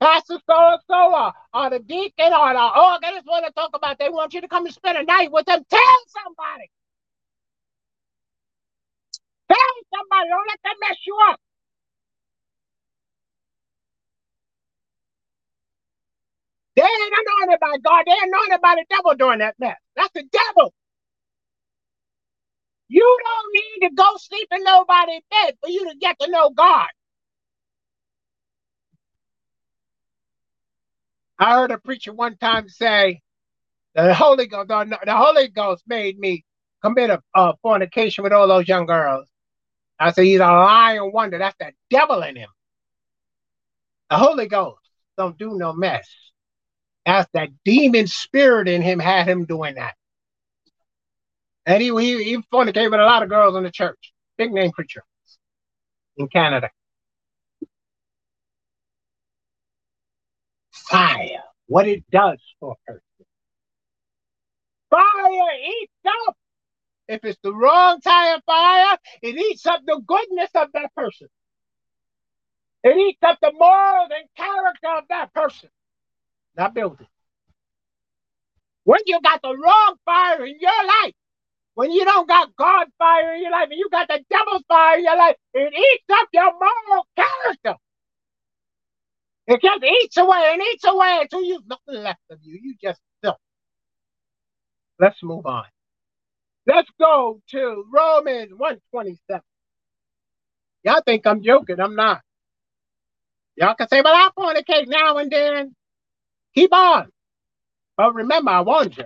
Pastor 0.00 0.38
so 0.48 0.56
and 0.56 0.80
so 0.90 1.14
or, 1.14 1.32
the 1.70 1.80
deacon 1.80 2.32
or 2.34 2.52
the 2.54 2.70
organist 2.78 3.26
want 3.26 3.46
to 3.46 3.52
talk 3.52 3.70
about 3.74 3.98
they 3.98 4.10
want 4.10 4.34
you 4.34 4.42
to 4.42 4.48
come 4.48 4.66
and 4.66 4.74
spend 4.74 4.98
a 4.98 5.04
night 5.04 5.32
with 5.32 5.46
them. 5.46 5.62
Tell 5.70 5.98
somebody. 6.24 6.70
Tell 9.48 9.74
somebody. 9.94 10.28
Don't 10.30 10.48
let 10.48 10.60
them 10.64 10.74
mess 10.82 10.98
you 11.06 11.18
up. 11.30 11.40
They 16.76 16.82
ain't 16.82 17.14
anointed 17.26 17.60
by 17.60 17.76
God. 17.84 18.04
They 18.06 18.12
ain't 18.12 18.24
anointed 18.34 18.62
by 18.62 18.76
the 18.76 18.86
devil 18.90 19.14
during 19.18 19.40
that 19.40 19.56
mess. 19.58 19.78
That's 19.96 20.12
the 20.14 20.24
devil. 20.32 20.74
You 22.92 23.18
don't 23.24 23.54
need 23.54 23.88
to 23.88 23.94
go 23.94 24.16
sleep 24.18 24.48
in 24.52 24.64
nobody's 24.64 25.22
bed 25.30 25.54
for 25.62 25.70
you 25.70 25.90
to 25.90 25.96
get 25.96 26.18
to 26.20 26.30
know 26.30 26.50
God. 26.50 26.88
I 31.38 31.54
heard 31.54 31.70
a 31.70 31.78
preacher 31.78 32.12
one 32.12 32.36
time 32.36 32.68
say, 32.68 33.22
"The 33.94 34.12
Holy 34.12 34.46
Ghost, 34.46 34.68
the, 34.68 34.98
the 35.06 35.16
Holy 35.16 35.48
Ghost 35.48 35.84
made 35.86 36.18
me 36.18 36.44
commit 36.82 37.08
a, 37.08 37.22
a, 37.34 37.54
fornication 37.62 38.24
with 38.24 38.32
all 38.34 38.46
those 38.46 38.68
young 38.68 38.84
girls." 38.84 39.26
I 39.98 40.12
said, 40.12 40.26
"He's 40.26 40.40
a 40.40 40.42
lying 40.42 41.12
wonder. 41.14 41.38
That's 41.38 41.56
the 41.58 41.72
devil 41.88 42.22
in 42.22 42.36
him. 42.36 42.50
The 44.10 44.18
Holy 44.18 44.48
Ghost 44.48 44.82
don't 45.16 45.38
do 45.38 45.56
no 45.56 45.72
mess. 45.72 46.06
That's 47.06 47.30
that 47.32 47.48
demon 47.64 48.06
spirit 48.06 48.68
in 48.68 48.82
him 48.82 48.98
had 48.98 49.26
him 49.26 49.46
doing 49.46 49.76
that." 49.76 49.94
And 51.66 51.82
he, 51.82 51.88
he, 51.96 52.24
he 52.24 52.36
fornicated 52.52 52.90
with 52.90 53.00
a 53.00 53.04
lot 53.04 53.22
of 53.22 53.28
girls 53.28 53.56
in 53.56 53.62
the 53.62 53.70
church. 53.70 54.12
Big 54.36 54.52
name 54.52 54.72
preacher 54.72 55.04
in 56.16 56.28
Canada. 56.28 56.70
Fire, 60.70 61.44
what 61.66 61.86
it 61.86 62.04
does 62.10 62.40
for 62.58 62.72
a 62.72 62.92
person. 62.92 63.02
Fire 64.90 65.56
eats 65.64 65.92
up. 66.28 66.36
If 67.08 67.24
it's 67.24 67.38
the 67.42 67.52
wrong 67.52 68.00
kind 68.00 68.36
of 68.36 68.44
fire, 68.44 68.96
it 69.22 69.36
eats 69.36 69.66
up 69.66 69.80
the 69.86 70.00
goodness 70.06 70.50
of 70.54 70.68
that 70.74 70.94
person. 70.94 71.28
It 72.84 72.96
eats 72.96 73.22
up 73.22 73.38
the 73.40 73.52
morals 73.52 74.10
and 74.14 74.28
character 74.36 74.88
of 74.98 75.04
that 75.08 75.32
person, 75.32 75.68
that 76.56 76.74
building. 76.74 77.06
When 78.84 79.00
you 79.06 79.20
got 79.22 79.40
the 79.42 79.56
wrong 79.56 79.96
fire 80.04 80.44
in 80.44 80.58
your 80.58 80.86
life, 80.86 81.14
when 81.74 81.92
you 81.92 82.04
don't 82.04 82.28
got 82.28 82.54
God 82.56 82.88
fire 82.98 83.34
in 83.34 83.42
your 83.42 83.52
life 83.52 83.68
and 83.70 83.78
you 83.78 83.88
got 83.90 84.08
the 84.08 84.20
devil's 84.30 84.64
fire 84.68 84.98
in 84.98 85.04
your 85.04 85.16
life, 85.16 85.36
it 85.54 85.74
eats 85.74 86.04
up 86.12 86.28
your 86.32 86.52
moral 86.52 87.06
character. 87.16 87.76
It 89.46 89.62
just 89.62 89.84
eats 89.84 90.16
away 90.18 90.50
and 90.52 90.62
eats 90.62 90.84
away 90.86 91.18
until 91.22 91.42
you've 91.44 91.66
nothing 91.68 92.02
left 92.02 92.20
of 92.30 92.38
you. 92.42 92.58
You 92.62 92.74
just 92.82 93.00
filth. 93.22 93.36
Let's 95.00 95.22
move 95.22 95.46
on. 95.46 95.64
Let's 96.66 96.90
go 97.00 97.40
to 97.50 97.84
Romans 97.92 98.52
127. 98.56 99.42
Y'all 100.84 101.02
think 101.06 101.26
I'm 101.26 101.42
joking. 101.42 101.80
I'm 101.80 101.96
not. 101.96 102.22
Y'all 103.56 103.74
can 103.74 103.88
say, 103.88 104.02
well, 104.02 104.14
I 104.14 104.30
fornicate 104.38 104.88
now 104.88 105.18
and 105.18 105.30
then. 105.32 105.76
Keep 106.54 106.74
on. 106.74 107.10
But 107.96 108.14
remember, 108.14 108.50
I 108.50 108.62
warned 108.62 108.96
you. 108.98 109.04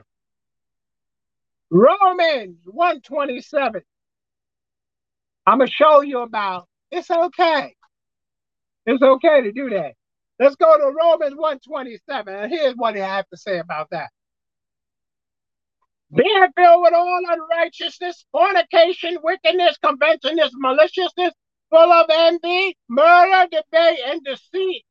Romans 1.70 2.58
127. 2.66 3.82
I'm 5.46 5.58
going 5.58 5.68
to 5.68 5.72
show 5.72 6.02
you 6.02 6.20
about 6.20 6.66
it's 6.90 7.10
okay. 7.10 7.74
It's 8.86 9.02
okay 9.02 9.42
to 9.42 9.52
do 9.52 9.70
that. 9.70 9.94
Let's 10.38 10.56
go 10.56 10.76
to 10.78 10.94
Romans 10.96 11.36
127. 11.36 12.34
And 12.34 12.52
here's 12.52 12.74
what 12.74 12.96
I 12.96 13.06
have 13.06 13.28
to 13.30 13.36
say 13.36 13.58
about 13.58 13.88
that. 13.90 14.10
Being 16.14 16.46
filled 16.56 16.82
with 16.82 16.94
all 16.94 17.20
unrighteousness, 17.28 18.26
fornication, 18.32 19.18
wickedness, 19.22 19.76
conventionalness, 19.84 20.50
maliciousness, 20.54 21.32
full 21.70 21.92
of 21.92 22.06
envy, 22.10 22.76
murder, 22.88 23.48
debate, 23.50 23.98
and 24.06 24.24
deceit. 24.24 24.84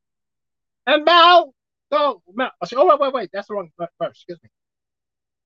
And 0.88 1.06
now, 1.06 1.54
so, 1.92 2.22
oh, 2.28 2.88
wait, 2.88 3.00
wait, 3.00 3.14
wait, 3.14 3.30
that's 3.34 3.48
the 3.48 3.56
wrong 3.56 3.70
verse, 3.80 3.90
excuse 4.02 4.40
me. 4.44 4.50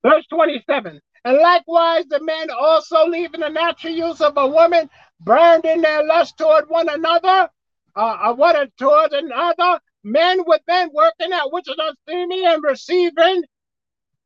Verse 0.04 0.26
27. 0.30 1.00
And 1.26 1.38
likewise, 1.38 2.06
the 2.06 2.24
men 2.24 2.50
also 2.50 3.06
leaving 3.08 3.42
the 3.42 3.50
natural 3.50 3.94
use 3.94 4.22
of 4.22 4.38
a 4.38 4.48
woman, 4.48 4.90
burned 5.20 5.66
in 5.66 5.82
their 5.82 6.04
lust 6.04 6.38
toward 6.38 6.70
one 6.70 6.90
another, 6.90 7.50
uh, 7.96 8.18
uh 8.22 8.34
one 8.34 8.72
toward 8.78 9.12
another, 9.12 9.80
men 10.04 10.44
with 10.46 10.62
men 10.68 10.90
working 10.94 11.34
at 11.34 11.52
which 11.52 11.68
is 11.68 11.76
unseemly 11.78 12.46
and 12.46 12.64
receiving 12.64 13.44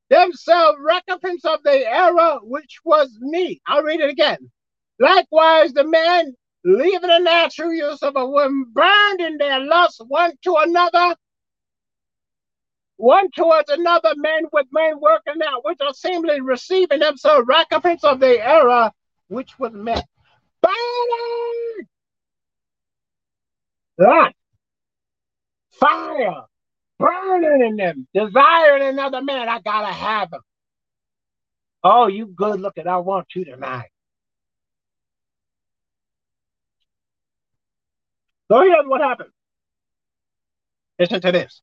themselves 0.10 0.78
recompense 0.80 1.44
of 1.46 1.64
the 1.64 1.92
error 1.92 2.40
which 2.44 2.80
was 2.84 3.18
me. 3.20 3.62
I'll 3.66 3.84
read 3.84 4.00
it 4.00 4.10
again. 4.10 4.52
Likewise, 5.00 5.74
the 5.74 5.84
men 5.84 6.36
leaving 6.64 7.10
the 7.10 7.20
natural 7.20 7.74
use 7.74 8.02
of 8.04 8.16
a 8.16 8.26
woman, 8.26 8.66
burned 8.72 9.22
in 9.22 9.38
their 9.38 9.60
lust 9.60 10.02
one 10.08 10.32
to 10.44 10.56
another, 10.56 11.16
one 12.98 13.30
towards 13.32 13.70
another, 13.70 14.14
men 14.16 14.44
with 14.52 14.68
men 14.72 15.00
working 15.00 15.42
out, 15.46 15.66
which 15.66 15.80
are 15.82 15.94
seemingly 15.94 16.42
receiving 16.42 17.00
themselves 17.00 17.48
recompense 17.48 18.04
of 18.04 18.20
the 18.20 18.46
error 18.46 18.92
which 19.28 19.58
was 19.60 19.74
met. 19.74 20.06
Burning! 20.62 21.88
Lust, 23.98 24.36
fire, 25.72 26.44
burning 27.00 27.68
in 27.68 27.76
them, 27.76 28.08
desiring 28.14 28.84
another 28.84 29.22
man. 29.22 29.50
I 29.50 29.60
gotta 29.60 29.94
have 29.94 30.32
him. 30.32 30.42
Oh, 31.84 32.08
you 32.08 32.28
good 32.28 32.62
looking. 32.62 32.88
I 32.88 32.98
want 32.98 33.28
you 33.36 33.46
tonight. 33.46 33.90
So 38.50 38.62
here's 38.62 38.86
what 38.86 39.02
happened. 39.02 39.32
Listen 41.00 41.22
to 41.22 41.32
this. 41.32 41.62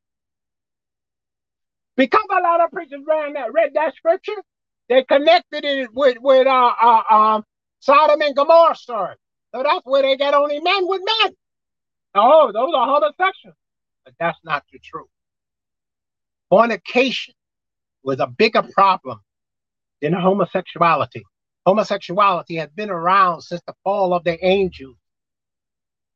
Because 1.97 2.25
a 2.31 2.41
lot 2.41 2.61
of 2.61 2.71
preachers 2.71 3.01
ran 3.07 3.33
that, 3.33 3.53
read 3.53 3.71
that 3.73 3.95
scripture, 3.95 4.41
they 4.89 5.03
connected 5.03 5.63
it 5.63 5.93
with 5.93 6.17
with 6.19 6.47
uh, 6.47 6.73
uh 6.81 7.03
um 7.09 7.43
Sodom 7.79 8.21
and 8.21 8.35
Gomorrah 8.35 8.75
story. 8.75 9.15
So 9.53 9.63
that's 9.63 9.85
where 9.85 10.01
they 10.01 10.15
get 10.15 10.33
only 10.33 10.59
men 10.59 10.87
with 10.87 11.01
men. 11.21 11.33
Oh, 12.15 12.51
those 12.51 12.73
are 12.75 12.85
homosexuals. 12.85 13.55
But 14.05 14.13
that's 14.19 14.37
not 14.43 14.63
the 14.71 14.79
truth. 14.79 15.07
Fornication 16.49 17.33
was 18.03 18.19
a 18.19 18.27
bigger 18.27 18.63
problem 18.63 19.19
than 20.01 20.13
homosexuality. 20.13 21.23
Homosexuality 21.65 22.55
has 22.55 22.69
been 22.71 22.89
around 22.89 23.41
since 23.41 23.61
the 23.67 23.73
fall 23.83 24.13
of 24.13 24.23
the 24.23 24.43
angels. 24.45 24.97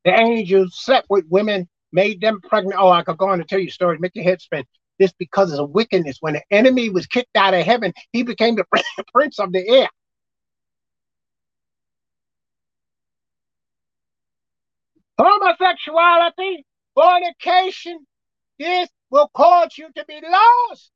The 0.03 0.11
angels 0.11 0.75
slept 0.75 1.07
with 1.09 1.25
women, 1.29 1.67
made 1.91 2.21
them 2.21 2.41
pregnant. 2.41 2.79
Oh, 2.79 2.89
I 2.89 3.03
could 3.03 3.17
go 3.17 3.29
on 3.29 3.39
and 3.39 3.47
tell 3.47 3.59
you 3.59 3.69
stories, 3.69 3.99
make 3.99 4.15
your 4.15 4.23
head 4.23 4.41
spin 4.41 4.65
this 4.99 5.13
because 5.17 5.57
of 5.57 5.71
wickedness. 5.71 6.17
When 6.19 6.33
the 6.33 6.43
enemy 6.51 6.89
was 6.89 7.07
kicked 7.07 7.35
out 7.35 7.53
of 7.53 7.65
heaven, 7.65 7.93
he 8.11 8.23
became 8.23 8.55
the 8.55 8.65
prince 9.13 9.39
of 9.39 9.51
the 9.51 9.67
air. 9.67 9.89
Homosexuality, 15.17 16.65
fornication, 16.93 18.05
this 18.59 18.89
will 19.09 19.29
cause 19.33 19.77
you 19.77 19.87
to 19.95 20.05
be 20.05 20.19
lost. 20.21 20.91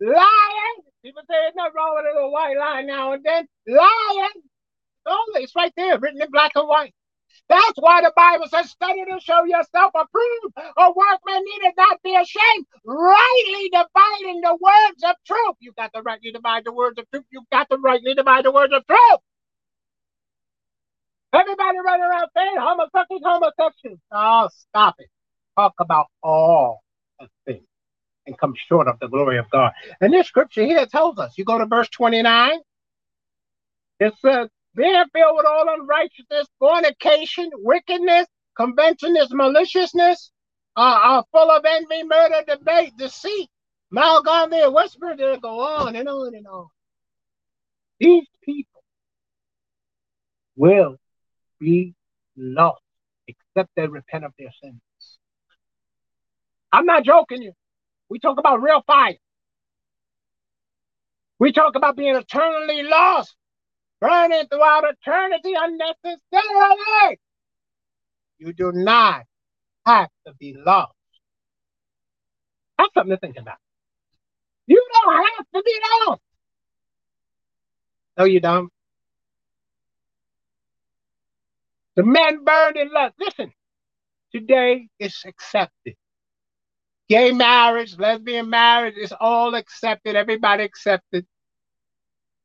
Lying, 0.00 0.82
people 1.02 1.22
say 1.22 1.34
there's 1.40 1.54
nothing 1.54 1.72
wrong 1.76 1.94
with 1.96 2.12
a 2.12 2.14
little 2.14 2.32
white 2.32 2.56
lie 2.56 2.82
now 2.82 3.12
and 3.12 3.24
then. 3.24 3.46
Lying, 3.66 4.42
oh, 5.06 5.32
it's 5.36 5.56
right 5.56 5.72
there, 5.76 5.98
written 5.98 6.20
in 6.20 6.30
black 6.30 6.52
and 6.54 6.68
white. 6.68 6.94
That's 7.48 7.78
why 7.78 8.02
the 8.02 8.12
Bible 8.16 8.46
says, 8.48 8.70
study 8.70 9.04
to 9.04 9.20
show 9.20 9.44
yourself 9.44 9.92
approved. 9.94 10.54
A 10.76 10.92
workman 10.92 11.44
needed 11.44 11.74
not 11.76 12.02
be 12.02 12.16
ashamed, 12.16 12.66
rightly 12.84 13.70
dividing 13.70 14.40
the 14.40 14.58
words 14.60 15.02
of 15.04 15.16
truth. 15.26 15.56
You've 15.60 15.76
got 15.76 15.92
to 15.94 16.02
rightly 16.02 16.32
divide 16.32 16.64
the 16.64 16.72
words 16.72 16.98
of 16.98 17.08
truth. 17.10 17.24
You've 17.30 17.50
got 17.50 17.68
to 17.70 17.76
rightly 17.78 18.14
divide 18.14 18.44
the 18.44 18.52
words 18.52 18.72
of 18.72 18.86
truth. 18.86 19.20
Everybody 21.32 21.78
running 21.84 22.02
around 22.02 22.28
saying 22.36 22.56
homosexuals, 22.58 23.22
homosexuals. 23.24 23.98
Oh, 24.10 24.48
stop 24.70 24.94
it. 24.98 25.08
Talk 25.56 25.74
about 25.80 26.06
all 26.22 26.82
the 27.20 27.28
things 27.44 27.66
and 28.26 28.38
come 28.38 28.54
short 28.68 28.88
of 28.88 28.98
the 29.00 29.08
glory 29.08 29.38
of 29.38 29.48
God. 29.50 29.72
And 30.00 30.12
this 30.12 30.26
scripture 30.26 30.64
here 30.64 30.86
tells 30.86 31.18
us, 31.18 31.36
you 31.36 31.44
go 31.44 31.58
to 31.58 31.66
verse 31.66 31.88
29, 31.90 32.58
it 34.00 34.14
says, 34.20 34.48
being 34.76 35.04
filled 35.12 35.36
with 35.36 35.46
all 35.46 35.74
unrighteousness, 35.80 36.46
fornication, 36.58 37.50
wickedness, 37.54 38.26
conventionist 38.58 39.30
maliciousness, 39.30 40.30
uh, 40.76 40.80
are 40.80 41.24
full 41.32 41.50
of 41.50 41.64
envy, 41.64 42.04
murder, 42.04 42.42
debate, 42.46 42.92
deceit, 42.98 43.48
malgamy, 43.92 44.72
whisper, 44.72 45.16
they 45.16 45.38
go 45.38 45.60
on 45.60 45.96
and 45.96 46.08
on 46.08 46.34
and 46.34 46.46
on. 46.46 46.68
These 47.98 48.26
people 48.44 48.82
will 50.56 50.96
be 51.58 51.94
lost 52.36 52.82
except 53.26 53.70
they 53.76 53.86
repent 53.86 54.24
of 54.24 54.32
their 54.38 54.52
sins. 54.62 54.80
I'm 56.72 56.84
not 56.84 57.04
joking 57.04 57.42
you. 57.42 57.52
We 58.10 58.18
talk 58.18 58.38
about 58.38 58.62
real 58.62 58.82
fire. 58.86 59.16
We 61.38 61.52
talk 61.52 61.74
about 61.74 61.96
being 61.96 62.16
eternally 62.16 62.82
lost, 62.82 63.34
burning 64.00 64.46
throughout 64.48 64.84
eternity 64.84 65.52
unnecessarily. 65.56 67.18
You 68.38 68.52
do 68.52 68.72
not 68.72 69.22
have 69.86 70.10
to 70.26 70.34
be 70.38 70.54
lost. 70.56 70.92
That's 72.78 72.92
something 72.94 73.10
to 73.10 73.18
think 73.18 73.38
about. 73.38 73.58
You 74.66 74.84
don't 74.92 75.14
have 75.14 75.46
to 75.54 75.62
be 75.62 75.80
lost. 76.06 76.20
No, 78.18 78.24
you 78.24 78.40
don't. 78.40 78.70
The 81.94 82.02
men 82.02 82.44
burned 82.44 82.76
in 82.76 82.92
lust. 82.92 83.14
Listen, 83.18 83.52
today 84.32 84.88
it's 84.98 85.24
accepted. 85.24 85.94
Gay 87.08 87.32
marriage, 87.32 87.96
lesbian 87.98 88.50
marriage 88.50 88.96
is 88.96 89.12
all 89.18 89.54
accepted. 89.54 90.16
Everybody 90.16 90.64
accepted. 90.64 91.26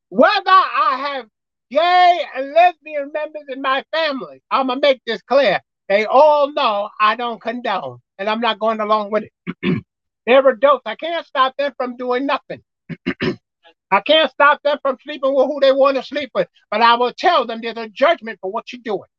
Whether 0.09 0.31
I 0.47 1.15
have 1.15 1.25
gay 1.71 2.25
and 2.35 2.53
lesbian 2.53 3.11
members 3.13 3.43
in 3.49 3.61
my 3.61 3.83
family, 3.91 4.43
I'm 4.51 4.67
going 4.67 4.81
to 4.81 4.87
make 4.87 5.01
this 5.07 5.21
clear. 5.23 5.59
They 5.89 6.05
all 6.05 6.53
know 6.53 6.89
I 6.99 7.15
don't 7.15 7.41
condone, 7.41 7.99
and 8.19 8.29
I'm 8.29 8.41
not 8.41 8.59
going 8.59 8.79
along 8.79 9.11
with 9.11 9.23
it. 9.23 9.83
They're 10.25 10.47
adults. 10.47 10.83
I 10.85 10.95
can't 10.95 11.25
stop 11.25 11.55
them 11.57 11.73
from 11.77 11.97
doing 11.97 12.25
nothing. 12.25 12.61
I 13.91 14.01
can't 14.01 14.31
stop 14.31 14.61
them 14.63 14.77
from 14.81 14.97
sleeping 15.03 15.33
with 15.33 15.47
who 15.47 15.59
they 15.59 15.71
want 15.71 15.97
to 15.97 16.03
sleep 16.03 16.29
with, 16.33 16.47
but 16.69 16.81
I 16.81 16.95
will 16.95 17.13
tell 17.17 17.45
them 17.45 17.59
there's 17.61 17.77
a 17.77 17.89
judgment 17.89 18.39
for 18.41 18.51
what 18.51 18.71
you're 18.71 18.81
doing. 18.83 19.09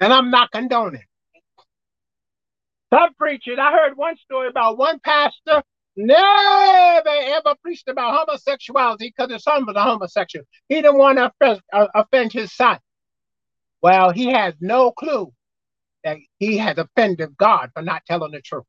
And 0.00 0.12
I'm 0.12 0.30
not 0.30 0.50
condoning. 0.50 1.04
Some 2.92 3.14
preachers, 3.14 3.58
I 3.60 3.72
heard 3.72 3.96
one 3.96 4.16
story 4.18 4.48
about 4.48 4.76
one 4.76 5.00
pastor 5.00 5.62
never 5.96 7.08
ever 7.08 7.54
preached 7.62 7.88
about 7.88 8.14
homosexuality 8.14 9.12
because 9.16 9.32
his 9.32 9.42
son 9.42 9.66
was 9.66 9.76
a 9.76 9.82
homosexual. 9.82 10.44
He 10.68 10.76
didn't 10.76 10.98
want 10.98 11.18
to 11.18 11.32
offend, 11.40 11.60
uh, 11.72 11.88
offend 11.94 12.32
his 12.32 12.52
son. 12.52 12.78
Well, 13.82 14.10
he 14.10 14.32
has 14.32 14.54
no 14.60 14.90
clue 14.90 15.32
that 16.04 16.18
he 16.38 16.58
has 16.58 16.78
offended 16.78 17.36
God 17.36 17.70
for 17.74 17.82
not 17.82 18.02
telling 18.06 18.32
the 18.32 18.40
truth. 18.40 18.64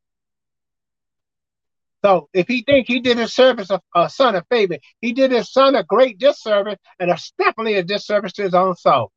So 2.03 2.29
if 2.33 2.47
he 2.47 2.63
think 2.63 2.87
he 2.87 2.99
did 2.99 3.17
his 3.17 3.33
service 3.33 3.69
a, 3.69 3.81
a 3.95 4.09
son 4.09 4.35
a 4.35 4.43
favor, 4.49 4.77
he 5.01 5.13
did 5.13 5.31
his 5.31 5.51
son 5.51 5.75
a 5.75 5.83
great 5.83 6.19
disservice 6.19 6.77
and 6.99 7.11
a 7.11 7.17
definitely 7.37 7.75
a 7.75 7.83
disservice 7.83 8.33
to 8.33 8.43
his 8.43 8.53
own 8.53 8.75
soul 8.75 9.11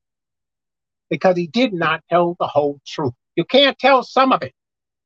because 1.11 1.37
he 1.37 1.47
did 1.47 1.73
not 1.73 2.03
tell 2.09 2.37
the 2.39 2.47
whole 2.47 2.81
truth. 2.87 3.13
You 3.37 3.45
can't 3.45 3.79
tell 3.79 4.03
some 4.03 4.33
of 4.33 4.43
it. 4.43 4.55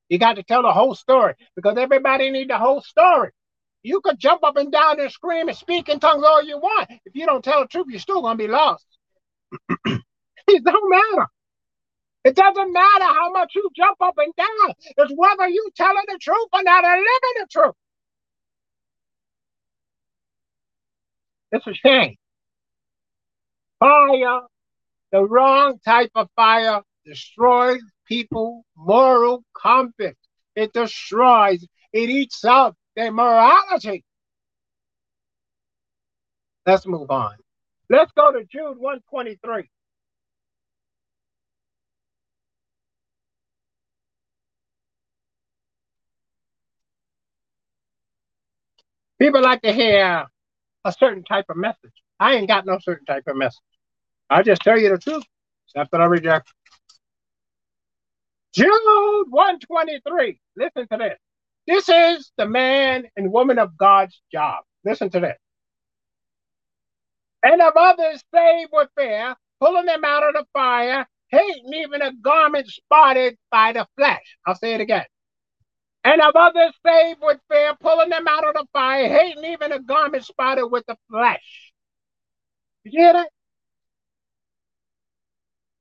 You 0.09 0.18
got 0.18 0.36
to 0.36 0.42
tell 0.42 0.62
the 0.62 0.72
whole 0.72 0.94
story 0.94 1.34
because 1.57 1.76
everybody 1.78 2.30
need 2.30 2.50
the 2.50 2.59
whole 2.59 2.82
story. 2.82 3.30
You 3.82 4.00
could 4.00 4.18
jump 4.18 4.44
up 4.44 4.57
and 4.57 4.72
down 4.72 5.00
and 5.00 5.11
scream 5.11 5.48
and 5.48 5.57
speak 5.57 5.88
in 5.88 6.00
tongues 6.00 6.24
all 6.24 6.42
you 6.42 6.59
want. 6.59 6.90
If 7.05 7.14
you 7.14 7.26
don't 7.26 7.44
tell 7.44 7.62
the 7.62 7.68
truth, 7.68 7.86
you're 7.88 8.00
still 8.00 8.22
to 8.22 8.34
be 8.34 8.48
lost. 8.48 8.86
it 9.86 10.64
don't 10.64 10.90
matter. 10.90 11.26
It 12.24 12.34
doesn't 12.34 12.72
matter 12.72 13.05
how 13.05 13.30
much 13.32 13.52
you 13.55 13.68
jump 13.76 13.98
up 14.00 14.14
and 14.16 14.34
down. 14.34 14.74
It's 14.96 15.12
whether 15.14 15.48
you 15.48 15.70
telling 15.76 16.05
the 16.09 16.18
truth 16.18 16.48
or 16.52 16.62
not 16.62 16.84
and 16.84 16.98
living 16.98 17.34
the 17.36 17.46
truth. 17.50 17.74
It's 21.52 21.66
a 21.66 21.74
shame. 21.74 22.16
Fire, 23.78 24.40
the 25.12 25.22
wrong 25.22 25.78
type 25.84 26.11
of 26.14 26.28
fire, 26.34 26.80
destroys 27.05 27.82
people 28.07 28.64
moral 28.76 29.44
compass. 29.55 30.16
It 30.57 30.72
destroys, 30.72 31.66
it 31.92 32.11
eats 32.11 32.44
up 32.44 32.76
their 32.96 33.12
morality. 33.12 34.05
Let's 36.66 36.86
move 36.86 37.11
on. 37.11 37.36
Let's 37.90 38.12
go 38.12 38.32
to 38.32 38.44
Jude 38.44 38.78
123. 38.78 39.68
People 49.18 49.42
like 49.42 49.62
to 49.62 49.72
hear 49.72 50.26
a 50.84 50.92
certain 50.92 51.24
type 51.24 51.46
of 51.48 51.57
message. 51.57 51.92
I 52.18 52.34
ain't 52.34 52.48
got 52.48 52.66
no 52.66 52.78
certain 52.80 53.05
type 53.07 53.24
of 53.26 53.36
message. 53.36 53.61
I 54.30 54.42
just 54.42 54.62
tell 54.62 54.78
you 54.78 54.90
the 54.90 54.98
truth. 54.98 55.24
That's 55.74 55.90
what 55.90 56.00
I 56.00 56.07
reject. 56.07 56.52
Jude 58.55 59.26
123. 59.30 60.40
Listen 60.57 60.86
to 60.88 60.96
this. 60.96 61.18
This 61.66 61.88
is 61.88 62.32
the 62.36 62.46
man 62.46 63.05
and 63.16 63.32
woman 63.32 63.59
of 63.59 63.76
God's 63.76 64.20
job. 64.30 64.64
Listen 64.84 65.11
to 65.11 65.20
this. 65.20 65.36
And 67.42 67.61
of 67.61 67.72
others 67.76 68.22
saved 68.34 68.70
with 68.72 68.88
fear, 68.96 69.34
pulling 69.61 69.86
them 69.86 70.05
out 70.05 70.26
of 70.26 70.34
the 70.34 70.46
fire, 70.52 71.07
hating 71.28 71.72
even 71.74 72.00
a 72.02 72.12
garment 72.14 72.68
spotted 72.68 73.36
by 73.50 73.72
the 73.72 73.86
flesh. 73.96 74.38
I'll 74.46 74.55
say 74.55 74.74
it 74.74 74.80
again 74.80 75.05
and 76.05 76.20
of 76.20 76.36
others 76.36 76.74
saved 76.86 77.20
with 77.22 77.40
fear, 77.50 77.74
pulling 77.80 78.11
them 78.11 78.28
out 78.28 78.46
of 78.46 78.55
the 78.55 78.66
fire, 78.72 79.09
hating 79.09 79.44
even 79.44 79.72
a 79.72 79.80
garment 79.80 80.24
spotted 80.24 80.66
with 80.66 80.84
the 80.86 80.96
flesh. 81.11 81.72
You 82.84 83.00
hear 83.00 83.12
that? 83.14 83.30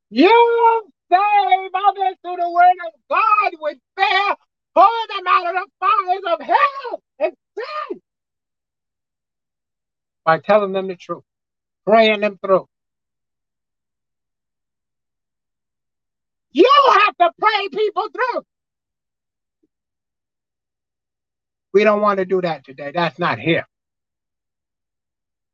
You 0.09 0.87
save 1.13 1.71
others 1.75 2.15
through 2.23 2.37
the 2.37 2.51
word 2.51 2.77
of 2.87 2.93
God 3.09 3.53
with 3.61 3.79
fear, 3.97 4.35
pulling 4.75 5.09
them 5.17 5.27
out 5.29 5.47
of 5.47 5.55
the 5.55 5.67
fires 5.81 6.39
of 6.39 6.47
hell 6.47 7.03
and 7.19 7.33
sin 7.57 8.01
by 10.25 10.39
telling 10.39 10.73
them 10.73 10.87
the 10.87 10.95
truth, 10.97 11.23
praying 11.87 12.21
them 12.21 12.39
through. 12.45 12.67
You 16.51 16.69
have 17.05 17.17
to 17.17 17.31
pray 17.39 17.69
people 17.69 18.07
through. 18.13 18.43
We 21.73 21.83
don't 21.83 22.01
want 22.01 22.19
to 22.19 22.25
do 22.25 22.41
that 22.41 22.65
today. 22.65 22.91
That's 22.93 23.19
not 23.19 23.39
here. 23.39 23.67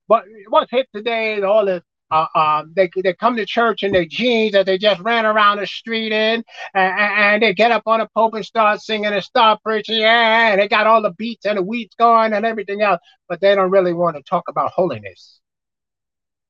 But 0.08 0.26
what's 0.50 0.72
hit 0.72 0.88
today 0.96 1.36
is 1.38 1.44
all 1.46 1.66
this 1.66 1.84
uh, 2.12 2.26
um, 2.36 2.74
they 2.76 2.90
they 3.04 3.14
come 3.14 3.36
to 3.36 3.46
church 3.46 3.84
in 3.84 3.92
their 3.92 4.06
jeans 4.06 4.54
that 4.54 4.66
they 4.66 4.78
just 4.78 5.00
ran 5.02 5.26
around 5.26 5.60
the 5.60 5.68
street 5.68 6.12
in, 6.12 6.44
and, 6.74 6.94
and 7.00 7.44
they 7.44 7.54
get 7.54 7.72
up 7.72 7.84
on 7.86 8.00
the 8.00 8.08
pulpit 8.16 8.38
and 8.38 8.46
start 8.46 8.82
singing 8.82 9.14
and 9.14 9.24
start 9.24 9.62
preaching. 9.64 9.98
Yeah, 10.00 10.52
and 10.52 10.60
they 10.60 10.68
got 10.68 10.88
all 10.88 11.02
the 11.02 11.12
beats 11.12 11.46
and 11.46 11.58
the 11.58 11.64
weeds 11.64 11.96
going 11.96 12.34
and 12.34 12.46
everything 12.46 12.82
else, 12.82 13.00
but 13.28 13.42
they 13.42 13.54
don't 13.56 13.72
really 13.72 13.94
want 13.94 14.18
to 14.18 14.24
talk 14.24 14.50
about 14.50 14.72
holiness. 14.72 15.40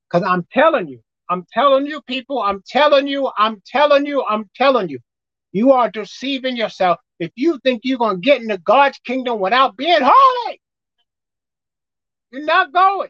Because 0.09 0.25
I'm 0.27 0.47
telling 0.51 0.87
you, 0.87 1.01
I'm 1.29 1.45
telling 1.53 1.85
you, 1.85 2.01
people, 2.01 2.41
I'm 2.41 2.63
telling 2.65 3.07
you, 3.07 3.29
I'm 3.37 3.61
telling 3.65 4.05
you, 4.05 4.23
I'm 4.27 4.49
telling 4.55 4.89
you, 4.89 4.99
you 5.51 5.71
are 5.73 5.91
deceiving 5.91 6.55
yourself 6.55 6.99
if 7.19 7.31
you 7.35 7.59
think 7.63 7.81
you're 7.83 7.97
going 7.97 8.17
to 8.17 8.21
get 8.21 8.41
into 8.41 8.57
God's 8.57 8.97
kingdom 8.99 9.39
without 9.39 9.75
being 9.75 9.99
holy. 10.01 10.61
You're 12.31 12.45
not 12.45 12.71
going. 12.71 13.09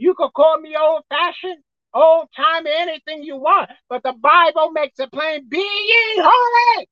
You 0.00 0.14
could 0.14 0.32
call 0.34 0.60
me 0.60 0.76
old 0.80 1.04
fashioned, 1.10 1.62
old 1.94 2.28
time, 2.36 2.66
anything 2.66 3.22
you 3.22 3.36
want, 3.36 3.70
but 3.90 4.02
the 4.02 4.14
Bible 4.14 4.72
makes 4.72 4.98
it 5.00 5.12
plain 5.12 5.48
be 5.48 5.58
ye 5.58 6.22
holy. 6.22 6.88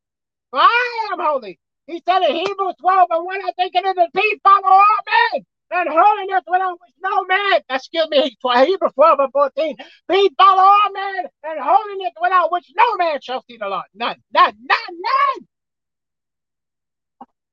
For 0.51 0.61
I 0.61 1.09
am 1.13 1.21
holy. 1.21 1.59
He 1.87 2.03
said 2.07 2.23
in 2.23 2.37
Hebrews 2.37 2.75
12 2.81 3.09
and 3.13 3.27
1, 3.27 3.41
I 3.47 3.53
think 3.57 3.75
it 3.75 3.87
is 3.87 3.97
a 3.97 4.09
peace 4.15 4.41
follow 4.45 4.69
all 4.69 4.85
men 5.33 5.45
and 5.73 5.89
holiness 5.91 6.43
without 6.49 6.79
which 6.81 6.95
no 7.03 7.25
man, 7.25 7.61
excuse 7.71 8.09
me, 8.11 8.37
Hebrews 8.43 8.93
12 8.95 9.21
and 9.21 9.33
14, 9.33 9.77
peace 10.11 10.31
follow 10.39 10.63
all 10.63 10.93
men 10.93 11.27
and 11.45 11.61
holiness 11.63 12.13
without 12.21 12.53
which 12.53 12.73
no 12.77 12.97
man 12.97 13.21
shall 13.23 13.45
see 13.49 13.59
the 13.59 13.69
Lord. 13.69 13.87
None, 13.95 14.17
none, 14.35 14.55
none, 14.61 14.97
none. 15.01 15.49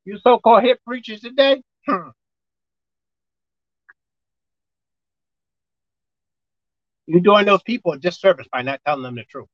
You 0.05 0.19
so-called 0.23 0.63
hip 0.63 0.79
preachers 0.85 1.21
today, 1.21 1.63
hmm. 1.87 2.09
You're 7.07 7.21
doing 7.21 7.45
those 7.45 7.63
people 7.63 7.93
a 7.93 7.99
disservice 7.99 8.47
by 8.51 8.63
not 8.63 8.81
telling 8.85 9.03
them 9.03 9.15
the 9.15 9.23
truth. 9.25 9.47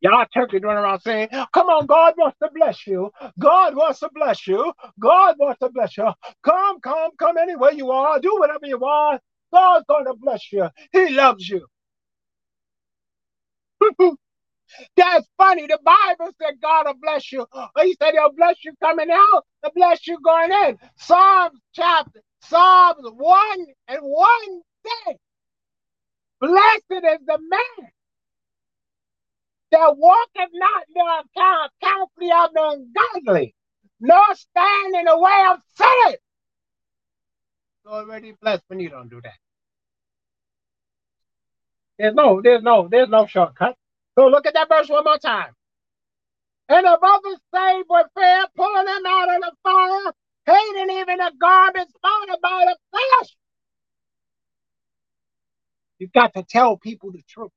Y'all 0.00 0.26
turkey 0.32 0.58
running 0.58 0.84
around 0.84 1.00
saying, 1.00 1.28
Come 1.54 1.68
on, 1.68 1.86
God 1.86 2.14
wants 2.18 2.38
to 2.42 2.50
bless 2.54 2.86
you. 2.86 3.10
God 3.40 3.74
wants 3.76 4.00
to 4.00 4.10
bless 4.14 4.46
you. 4.46 4.72
God 5.00 5.36
wants 5.38 5.60
to 5.60 5.70
bless 5.70 5.96
you. 5.96 6.10
Come, 6.44 6.80
come, 6.80 7.10
come 7.18 7.38
anywhere 7.38 7.72
you 7.72 7.90
are. 7.90 8.20
Do 8.20 8.36
whatever 8.38 8.66
you 8.66 8.78
want. 8.78 9.22
God's 9.52 9.86
going 9.88 10.06
to 10.06 10.14
bless 10.14 10.52
you. 10.52 10.68
He 10.92 11.10
loves 11.10 11.48
you. 11.48 11.66
That's 14.96 15.26
funny. 15.38 15.66
The 15.66 15.78
Bible 15.84 16.32
said 16.40 16.54
God 16.62 16.86
will 16.86 16.94
bless 17.00 17.32
you. 17.32 17.46
Oh, 17.52 17.68
he 17.82 17.96
said 18.00 18.12
he'll 18.12 18.32
bless 18.32 18.56
you 18.64 18.72
coming 18.82 19.10
out, 19.10 19.44
he'll 19.62 19.72
bless 19.74 20.06
you 20.06 20.18
going 20.24 20.52
in. 20.52 20.78
Psalms 20.96 21.60
chapter, 21.74 22.20
Psalms 22.42 23.00
1 23.02 23.58
and 23.88 24.00
1 24.02 24.28
day. 24.84 25.16
Blessed 26.44 26.84
is 26.90 27.26
the 27.26 27.38
man 27.38 27.90
that 29.70 29.96
walketh 29.96 30.50
not 30.52 30.82
in 30.94 31.06
the 31.06 31.68
counsel 31.80 32.32
of 32.32 32.52
the 32.52 32.84
ungodly, 33.14 33.54
nor 33.98 34.34
stand 34.34 34.94
in 34.94 35.06
the 35.06 35.18
way 35.18 35.46
of 35.48 35.60
sinners. 35.74 36.20
Already 37.86 38.34
blessed 38.42 38.62
when 38.68 38.78
you 38.80 38.90
don't 38.90 39.08
do 39.08 39.22
that. 39.22 39.38
There's 41.98 42.14
no, 42.14 42.42
there's 42.42 42.62
no, 42.62 42.88
there's 42.90 43.08
no 43.08 43.24
shortcut. 43.26 43.74
So 44.18 44.26
look 44.26 44.44
at 44.44 44.52
that 44.52 44.68
verse 44.68 44.90
one 44.90 45.04
more 45.04 45.16
time. 45.16 45.54
And 46.68 46.86
above 46.86 47.22
the 47.22 47.38
saved 47.54 47.86
with 47.88 48.06
fear, 48.14 48.44
pulling 48.54 48.84
them 48.84 49.06
out 49.06 49.34
of 49.34 49.40
the 49.40 49.52
fire, 49.62 50.12
hating 50.44 50.90
even 50.98 51.16
the 51.16 51.32
garbage 51.40 51.88
found 52.02 52.28
by 52.42 52.66
the 52.66 52.76
flesh. 52.90 53.34
You 55.98 56.08
got 56.14 56.34
to 56.34 56.44
tell 56.44 56.76
people 56.76 57.12
the 57.12 57.22
truth. 57.28 57.50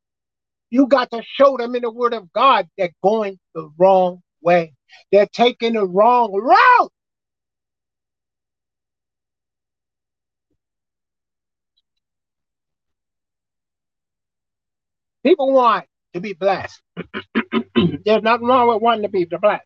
You 0.70 0.88
got 0.88 1.12
to 1.12 1.24
show 1.26 1.58
them 1.58 1.76
in 1.76 1.84
the 1.84 1.92
word 1.92 2.14
of 2.14 2.32
God 2.34 2.68
they're 2.78 2.92
going 3.04 3.40
the 3.56 3.72
wrong 3.78 4.22
way. 4.42 4.74
They're 5.12 5.28
taking 5.32 5.74
the 5.74 5.88
wrong 5.88 6.34
route. 6.34 6.92
People 15.24 15.54
want 15.54 15.86
to 16.14 16.22
be 16.22 16.34
blessed. 16.34 16.82
There's 18.06 18.24
nothing 18.24 18.48
wrong 18.48 18.70
with 18.70 18.82
wanting 18.82 19.04
to 19.04 19.10
be 19.10 19.26
blessed. 19.26 19.66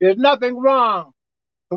There's 0.00 0.18
nothing 0.18 0.58
wrong 0.60 1.13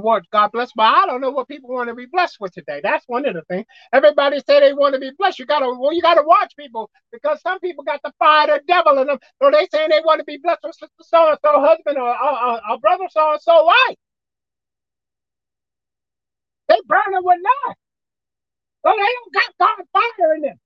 towards 0.02 0.28
God 0.32 0.52
bless, 0.54 0.72
but 0.76 0.84
I 0.84 1.06
don't 1.08 1.22
know 1.22 1.32
what 1.32 1.48
people 1.48 1.70
want 1.72 1.90
to 1.90 1.96
be 1.96 2.08
blessed 2.08 2.38
with 2.40 2.54
today. 2.54 2.82
That's 2.84 3.06
one 3.08 3.28
of 3.28 3.36
the 3.36 3.44
things. 3.44 3.66
Everybody 3.94 4.40
say 4.48 4.60
they 4.62 4.74
want 4.74 4.96
to 4.96 5.00
be 5.02 5.12
blessed. 5.18 5.40
You 5.40 5.46
gotta 5.48 5.68
well, 5.68 5.94
you 5.94 6.02
gotta 6.02 6.24
watch 6.26 6.56
people 6.58 6.92
because 7.12 7.42
some 7.42 7.60
people 7.60 7.84
got 7.84 8.02
the 8.04 8.14
fire 8.20 8.48
the 8.48 8.62
devil 8.68 9.00
in 9.00 9.08
them. 9.08 9.20
So 9.42 9.52
they 9.52 9.68
saying 9.74 9.90
they 9.90 10.02
want 10.06 10.20
to 10.20 10.26
be 10.26 10.38
blessed 10.38 10.62
with 10.64 10.76
sister 10.76 10.94
so 11.04 11.30
and 11.30 11.40
so 11.44 11.62
husband 11.62 11.98
or 11.98 12.10
a 12.10 12.80
brother 12.80 13.06
so 13.12 13.34
and 13.34 13.42
so 13.42 13.66
wife. 13.66 13.98
They 16.70 16.78
burning 16.88 17.22
with 17.24 17.40
lust. 17.44 17.78
So 18.86 18.92
they 18.92 18.98
don't 18.98 19.34
got 19.34 19.78
God's 19.78 19.90
fire 19.94 20.36
in 20.36 20.42
them. 20.44 20.60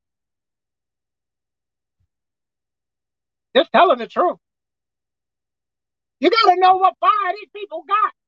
Just 3.55 3.71
telling 3.73 3.99
the 3.99 4.07
truth. 4.07 4.37
You 6.19 6.29
got 6.31 6.53
to 6.55 6.61
know 6.61 6.77
what 6.77 6.95
fire 6.99 7.33
these 7.39 7.49
people 7.55 7.83
got. 7.87 8.20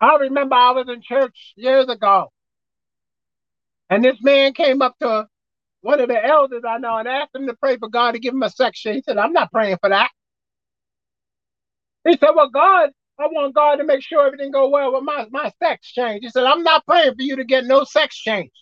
I 0.00 0.16
remember 0.16 0.54
I 0.54 0.72
was 0.72 0.88
in 0.88 1.02
church 1.02 1.52
years 1.56 1.88
ago, 1.88 2.32
and 3.90 4.04
this 4.04 4.22
man 4.22 4.52
came 4.54 4.82
up 4.82 4.96
to 5.00 5.28
one 5.82 6.00
of 6.00 6.08
the 6.08 6.24
elders 6.24 6.62
I 6.66 6.78
know 6.78 6.96
and 6.98 7.08
asked 7.08 7.34
him 7.34 7.46
to 7.46 7.54
pray 7.54 7.76
for 7.76 7.88
God 7.88 8.12
to 8.12 8.18
give 8.18 8.34
him 8.34 8.42
a 8.42 8.50
section. 8.50 8.94
He 8.94 9.02
said, 9.02 9.18
I'm 9.18 9.32
not 9.32 9.52
praying 9.52 9.78
for 9.80 9.90
that. 9.90 10.10
He 12.08 12.16
said, 12.16 12.30
Well, 12.34 12.50
God, 12.50 12.90
I 13.18 13.26
want 13.28 13.54
God 13.54 13.76
to 13.76 13.84
make 13.84 14.02
sure 14.02 14.26
everything 14.26 14.50
go 14.50 14.68
well 14.68 14.92
with 14.94 15.04
my, 15.04 15.26
my 15.30 15.52
sex 15.62 15.92
change. 15.92 16.20
He 16.22 16.30
said, 16.30 16.44
I'm 16.44 16.62
not 16.62 16.86
praying 16.86 17.14
for 17.14 17.22
you 17.22 17.36
to 17.36 17.44
get 17.44 17.66
no 17.66 17.84
sex 17.84 18.16
change. 18.16 18.52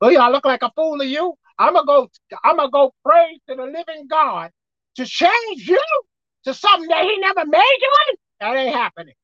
Well, 0.00 0.12
y'all 0.12 0.30
look 0.32 0.44
like 0.44 0.62
a 0.62 0.70
fool 0.76 0.98
to 0.98 1.06
you. 1.06 1.34
I'm 1.58 1.74
gonna 1.74 1.86
go, 1.86 2.08
I'm 2.44 2.56
gonna 2.56 2.70
go 2.70 2.92
pray 3.04 3.40
to 3.48 3.56
the 3.56 3.64
living 3.64 4.06
God 4.08 4.50
to 4.96 5.06
change 5.06 5.68
you 5.68 5.82
to 6.44 6.54
something 6.54 6.88
that 6.88 7.04
he 7.04 7.18
never 7.18 7.46
made 7.46 7.78
you 7.80 7.92
in. 8.10 8.16
That 8.40 8.56
ain't 8.56 8.74
happening. 8.74 9.14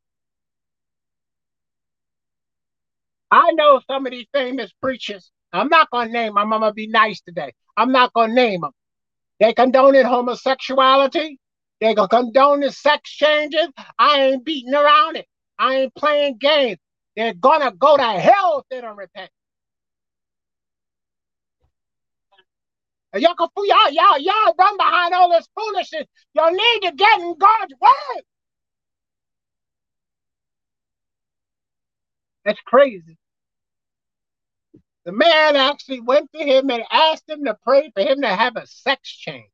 I 3.33 3.53
know 3.53 3.81
some 3.91 4.07
of 4.07 4.13
these 4.13 4.27
famous 4.35 4.73
preachers. 4.83 5.33
I'm 5.55 5.69
not 5.69 5.91
gonna 5.91 6.13
name 6.13 6.35
them. 6.35 6.39
I'm 6.39 6.51
gonna 6.51 6.75
be 6.75 6.89
nice 6.89 7.23
today. 7.23 7.55
I'm 7.79 7.93
not 7.93 8.13
gonna 8.15 8.35
name 8.35 8.63
them. 8.63 8.73
They 9.41 9.55
condoning 9.55 10.05
homosexuality. 10.05 11.39
They 11.81 11.95
gonna 11.95 12.09
condone 12.09 12.61
the 12.61 12.73
sex 12.73 13.11
changes. 13.11 13.69
I 13.99 14.23
ain't 14.23 14.45
beating 14.45 14.75
around 14.75 15.17
it. 15.17 15.27
I 15.59 15.77
ain't 15.77 15.95
playing 15.97 16.39
games. 16.39 16.79
They're 17.17 17.35
gonna 17.35 17.73
go 17.73 17.97
to 17.97 18.05
hell 18.05 18.61
if 18.61 18.67
they 18.71 18.83
don't 18.83 18.99
repent. 18.99 19.31
Y'all, 23.15 23.35
y'all, 23.65 23.91
y'all, 23.91 24.19
y'all 24.19 24.55
run 24.59 24.77
behind 24.79 25.15
all 25.15 25.31
this 25.31 25.49
foolishness. 25.57 26.07
Y'all 26.35 26.53
need 26.53 26.81
to 26.83 26.93
get 26.93 27.21
in 27.21 27.37
God's 27.39 27.75
word. 27.81 28.23
That's 32.45 32.61
crazy. 32.67 33.19
The 35.05 35.13
man 35.13 35.57
actually 35.57 36.01
went 36.01 36.31
to 36.33 36.39
him 36.45 36.71
and 36.71 36.85
asked 36.91 37.29
him 37.29 37.45
to 37.45 37.59
pray 37.65 37.91
for 37.95 38.03
him 38.03 38.21
to 38.23 38.29
have 38.29 38.57
a 38.57 38.67
sex 38.67 39.11
change. 39.11 39.51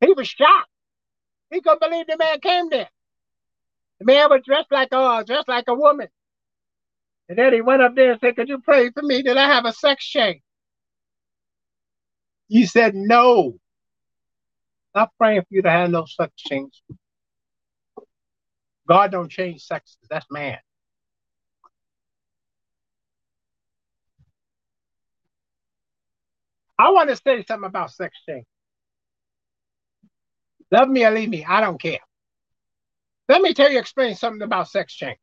He 0.00 0.12
was 0.12 0.28
shocked. 0.28 0.68
He 1.50 1.60
couldn't 1.62 1.80
believe 1.80 2.06
the 2.06 2.18
man 2.18 2.40
came 2.40 2.68
there. 2.68 2.90
The 4.00 4.04
man 4.04 4.28
was 4.28 4.42
dressed 4.44 4.70
like 4.70 4.88
a 4.92 5.24
dressed 5.26 5.48
like 5.48 5.68
a 5.68 5.74
woman. 5.74 6.08
And 7.28 7.38
then 7.38 7.54
he 7.54 7.62
went 7.62 7.80
up 7.80 7.94
there 7.94 8.12
and 8.12 8.20
said, 8.20 8.36
Could 8.36 8.48
you 8.48 8.58
pray 8.58 8.90
for 8.90 9.02
me? 9.02 9.22
Did 9.22 9.36
I 9.36 9.46
have 9.46 9.64
a 9.64 9.72
sex 9.72 10.04
change? 10.04 10.42
He 12.48 12.66
said, 12.66 12.94
No. 12.94 13.54
Not 14.94 15.10
praying 15.18 15.42
for 15.42 15.48
you 15.50 15.62
to 15.62 15.70
have 15.70 15.90
no 15.90 16.04
sex 16.04 16.32
change. 16.36 16.82
God 18.86 19.10
don't 19.10 19.30
change 19.30 19.62
sexes. 19.64 19.96
That's 20.10 20.26
man. 20.30 20.58
I 26.78 26.90
want 26.90 27.10
to 27.10 27.16
say 27.16 27.44
something 27.44 27.66
about 27.66 27.92
sex 27.92 28.18
change. 28.28 28.46
Love 30.70 30.88
me 30.88 31.04
or 31.04 31.10
leave 31.10 31.28
me, 31.28 31.44
I 31.44 31.60
don't 31.60 31.80
care. 31.80 32.00
Let 33.28 33.42
me 33.42 33.54
tell 33.54 33.70
you, 33.70 33.78
explain 33.78 34.16
something 34.16 34.42
about 34.42 34.68
sex 34.68 34.92
change. 34.92 35.18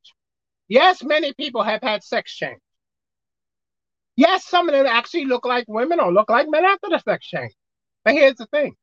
Yes, 0.68 1.04
many 1.04 1.34
people 1.34 1.64
have 1.64 1.82
had 1.82 2.04
sex 2.04 2.34
change. 2.34 2.60
Yes, 4.16 4.46
some 4.46 4.70
of 4.70 4.74
them 4.74 4.86
actually 4.86 5.26
look 5.26 5.46
like 5.46 5.66
women 5.68 6.00
or 6.00 6.12
look 6.12 6.30
like 6.30 6.48
men 6.50 6.66
after 6.66 6.90
the 6.90 7.00
sex 7.00 7.26
change. 7.28 7.54
But 8.04 8.14
here's 8.14 8.36
the 8.36 8.46
thing 8.48 8.76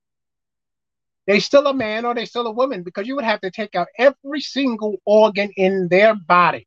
they 1.26 1.40
still 1.40 1.66
a 1.66 1.74
man 1.74 2.06
or 2.06 2.14
they 2.14 2.24
still 2.24 2.46
a 2.46 2.50
woman 2.50 2.82
because 2.82 3.06
you 3.06 3.14
would 3.14 3.24
have 3.24 3.40
to 3.42 3.50
take 3.50 3.74
out 3.74 3.88
every 3.98 4.40
single 4.40 4.96
organ 5.04 5.50
in 5.56 5.88
their 5.88 6.14
body. 6.14 6.66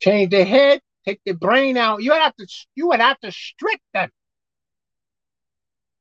Change 0.00 0.30
their 0.30 0.44
head, 0.44 0.80
take 1.04 1.20
the 1.24 1.32
brain 1.32 1.76
out. 1.76 2.02
You 2.02 2.12
would 2.12 2.20
have 2.20 2.36
to 2.36 2.46
you 2.74 2.88
would 2.88 3.00
have 3.00 3.18
to 3.20 3.32
strip 3.32 3.80
them. 3.94 4.10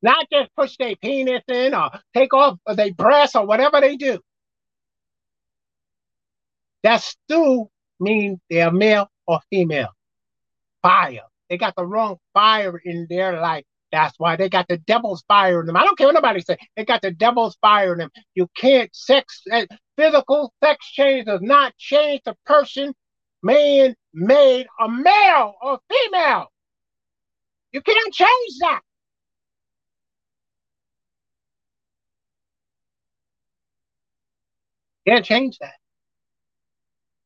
Not 0.02 0.26
just 0.32 0.49
push 0.56 0.78
their 0.78 0.95
penis 0.95 1.43
in 1.47 1.76
or 1.76 1.91
take 2.16 2.34
off 2.34 2.58
their 2.76 2.93
breasts 2.93 3.36
or 3.36 3.45
whatever 3.45 3.82
they 3.82 3.97
do. 3.97 4.20
That 6.84 7.02
still 7.02 7.70
means 7.99 8.39
they're 8.49 8.72
male 8.72 9.10
or 9.28 9.39
female. 9.49 9.89
Fire. 10.82 11.22
They 11.49 11.58
got 11.58 11.76
the 11.76 11.86
wrong 11.86 12.18
fire 12.34 12.78
in 12.84 13.08
their 13.10 13.39
life. 13.39 13.66
That's 13.91 14.18
why 14.18 14.38
they 14.38 14.49
got 14.49 14.68
the 14.68 14.78
devil's 14.78 15.24
fire 15.28 15.60
in 15.60 15.68
them. 15.68 15.76
I 15.76 15.84
don't 15.84 15.97
care 15.97 16.08
what 16.08 16.16
nobody 16.16 16.41
say. 16.41 16.58
They 16.76 16.86
got 16.86 17.02
the 17.02 17.12
devil's 17.12 17.58
fire 17.62 17.91
in 17.91 17.99
them. 17.99 18.10
You 18.34 18.47
can't 18.56 18.89
sex 18.95 19.41
eh, 19.52 19.66
physical 19.97 20.54
sex 20.64 20.89
change 20.91 21.26
does 21.26 21.41
not 21.41 21.76
change 21.78 22.22
the 22.24 22.36
person, 22.45 22.93
man, 23.44 23.96
made 24.14 24.68
a 24.80 24.89
male 24.89 25.56
or 25.62 25.80
female. 25.89 26.48
You 27.72 27.82
can't 27.82 28.14
change 28.14 28.58
that. 28.62 28.82
Can't 35.08 35.26
change 35.26 35.58
that. 35.60 35.74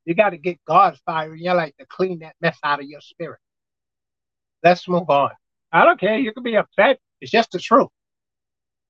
You 0.05 0.13
got 0.15 0.31
to 0.31 0.37
get 0.37 0.59
God's 0.65 0.99
fire 1.05 1.33
in 1.33 1.41
your 1.41 1.55
life 1.55 1.73
to 1.79 1.85
clean 1.87 2.19
that 2.19 2.35
mess 2.41 2.57
out 2.63 2.79
of 2.79 2.85
your 2.85 3.01
spirit. 3.01 3.39
Let's 4.63 4.87
move 4.87 5.09
on. 5.09 5.31
I 5.71 5.83
don't 5.85 5.99
care. 5.99 6.17
You 6.17 6.31
can 6.33 6.43
be 6.43 6.57
upset. 6.57 6.99
It's 7.21 7.31
just 7.31 7.51
the 7.51 7.59
truth. 7.59 7.89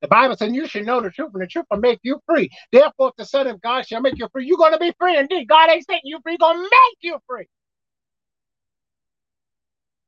The 0.06 0.10
Bible 0.10 0.38
says 0.38 0.54
you 0.54 0.68
should 0.68 0.86
know 0.86 1.02
the 1.02 1.10
truth, 1.10 1.32
and 1.34 1.42
the 1.42 1.48
truth 1.48 1.66
will 1.72 1.80
make 1.80 2.00
you 2.04 2.22
free. 2.28 2.52
Therefore, 2.72 3.12
the 3.18 3.26
Son 3.26 3.48
of 3.48 3.60
God 3.60 3.88
shall 3.88 4.02
make 4.02 4.20
you 4.20 4.28
free, 4.32 4.46
you're 4.46 4.56
going 4.56 4.74
to 4.74 4.78
be 4.78 4.94
free 5.00 5.18
indeed. 5.18 5.48
God 5.48 5.72
ain't 5.72 5.84
setting 5.84 6.02
you 6.04 6.20
free, 6.22 6.34
He's 6.34 6.38
to 6.58 6.62
make 6.62 6.98
you 7.02 7.18
free. 7.28 7.48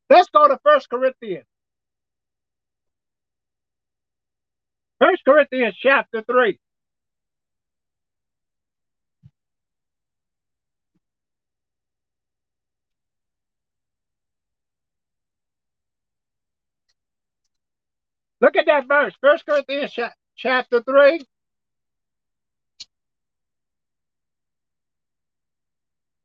Let's 0.08 0.30
go 0.30 0.48
to 0.48 0.60
First 0.64 0.88
Corinthians. 0.92 1.46
First 5.02 5.26
Corinthians 5.26 5.76
chapter 5.82 6.22
3. 6.22 6.60
Look 18.40 18.56
at 18.56 18.68
that 18.68 18.88
verse, 18.88 19.14
First 19.22 19.46
Corinthians 19.46 19.98
chapter 20.36 20.82
3. 20.82 21.26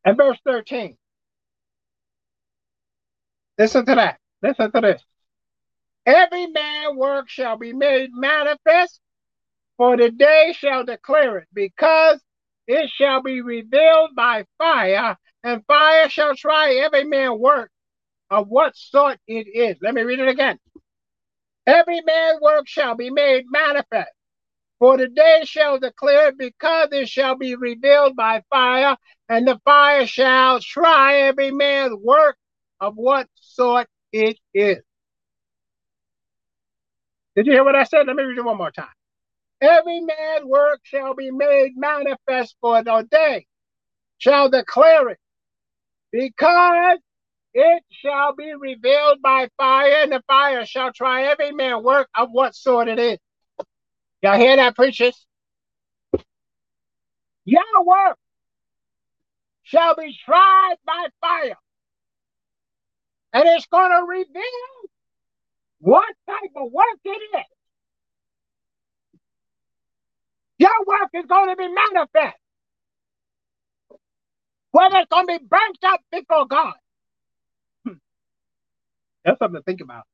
And 0.04 0.16
verse 0.16 0.38
13. 0.44 0.96
Listen 3.58 3.86
to 3.86 3.94
that. 3.94 4.18
Listen 4.42 4.72
to 4.72 4.80
this. 4.80 5.02
Every 6.04 6.46
man 6.46 6.96
work 6.96 7.28
shall 7.28 7.56
be 7.56 7.72
made 7.72 8.10
manifest, 8.12 9.00
for 9.76 9.96
the 9.96 10.10
day 10.10 10.52
shall 10.56 10.84
declare 10.84 11.38
it, 11.38 11.48
because 11.52 12.20
it 12.66 12.90
shall 12.90 13.22
be 13.22 13.40
revealed 13.40 14.16
by 14.16 14.44
fire, 14.58 15.16
and 15.44 15.64
fire 15.66 16.08
shall 16.08 16.34
try 16.34 16.74
every 16.84 17.04
man 17.04 17.38
work 17.38 17.70
of 18.30 18.48
what 18.48 18.76
sort 18.76 19.18
it 19.28 19.46
is. 19.46 19.76
Let 19.80 19.94
me 19.94 20.02
read 20.02 20.18
it 20.18 20.28
again. 20.28 20.58
Every 21.66 22.00
man's 22.00 22.40
work 22.40 22.66
shall 22.68 22.94
be 22.94 23.10
made 23.10 23.44
manifest. 23.50 24.10
For 24.78 24.96
the 24.96 25.06
day 25.08 25.42
shall 25.44 25.78
declare 25.78 26.30
it, 26.30 26.38
because 26.38 26.88
it 26.90 27.08
shall 27.08 27.36
be 27.36 27.54
revealed 27.54 28.16
by 28.16 28.42
fire, 28.50 28.96
and 29.28 29.46
the 29.46 29.60
fire 29.64 30.06
shall 30.06 30.58
try 30.58 31.18
every 31.20 31.52
man's 31.52 31.94
work 32.02 32.36
of 32.80 32.94
what 32.96 33.28
sort 33.36 33.86
it 34.12 34.38
is. 34.52 34.82
Did 37.36 37.46
you 37.46 37.52
hear 37.52 37.64
what 37.64 37.76
I 37.76 37.84
said? 37.84 38.08
Let 38.08 38.16
me 38.16 38.24
read 38.24 38.38
it 38.38 38.44
one 38.44 38.58
more 38.58 38.72
time. 38.72 38.88
Every 39.60 40.00
man's 40.00 40.44
work 40.44 40.80
shall 40.82 41.14
be 41.14 41.30
made 41.30 41.76
manifest 41.76 42.56
for 42.60 42.82
the 42.82 43.06
day, 43.08 43.46
shall 44.18 44.50
declare 44.50 45.10
it, 45.10 45.18
because 46.10 46.98
it 47.54 47.82
shall 47.90 48.34
be 48.34 48.52
revealed 48.54 49.20
by 49.22 49.48
fire, 49.56 50.02
and 50.02 50.12
the 50.12 50.22
fire 50.26 50.64
shall 50.64 50.92
try 50.92 51.24
every 51.24 51.52
man 51.52 51.82
work 51.82 52.08
of 52.14 52.30
what 52.30 52.54
sort 52.54 52.88
it 52.88 52.98
is. 52.98 53.18
Y'all 54.22 54.38
hear 54.38 54.56
that, 54.56 54.74
preachers? 54.74 55.26
Your 57.44 57.84
work 57.84 58.16
shall 59.64 59.94
be 59.96 60.16
tried 60.24 60.76
by 60.86 61.06
fire. 61.20 61.56
And 63.32 63.44
it's 63.46 63.66
going 63.66 63.90
to 63.90 64.04
reveal 64.06 64.90
what 65.80 66.14
type 66.28 66.52
of 66.56 66.70
work 66.70 66.98
it 67.04 67.38
is. 67.38 67.44
Your 70.58 70.70
work 70.86 71.10
is 71.14 71.26
going 71.26 71.48
to 71.48 71.56
be 71.56 71.68
manifest. 71.68 72.36
Whether 74.70 74.98
it's 74.98 75.08
going 75.10 75.26
to 75.26 75.38
be 75.38 75.44
burnt 75.44 75.78
up 75.84 76.00
before 76.12 76.46
God. 76.46 76.74
That's 79.24 79.38
something 79.38 79.60
to 79.60 79.64
think 79.64 79.80
about. 79.80 80.04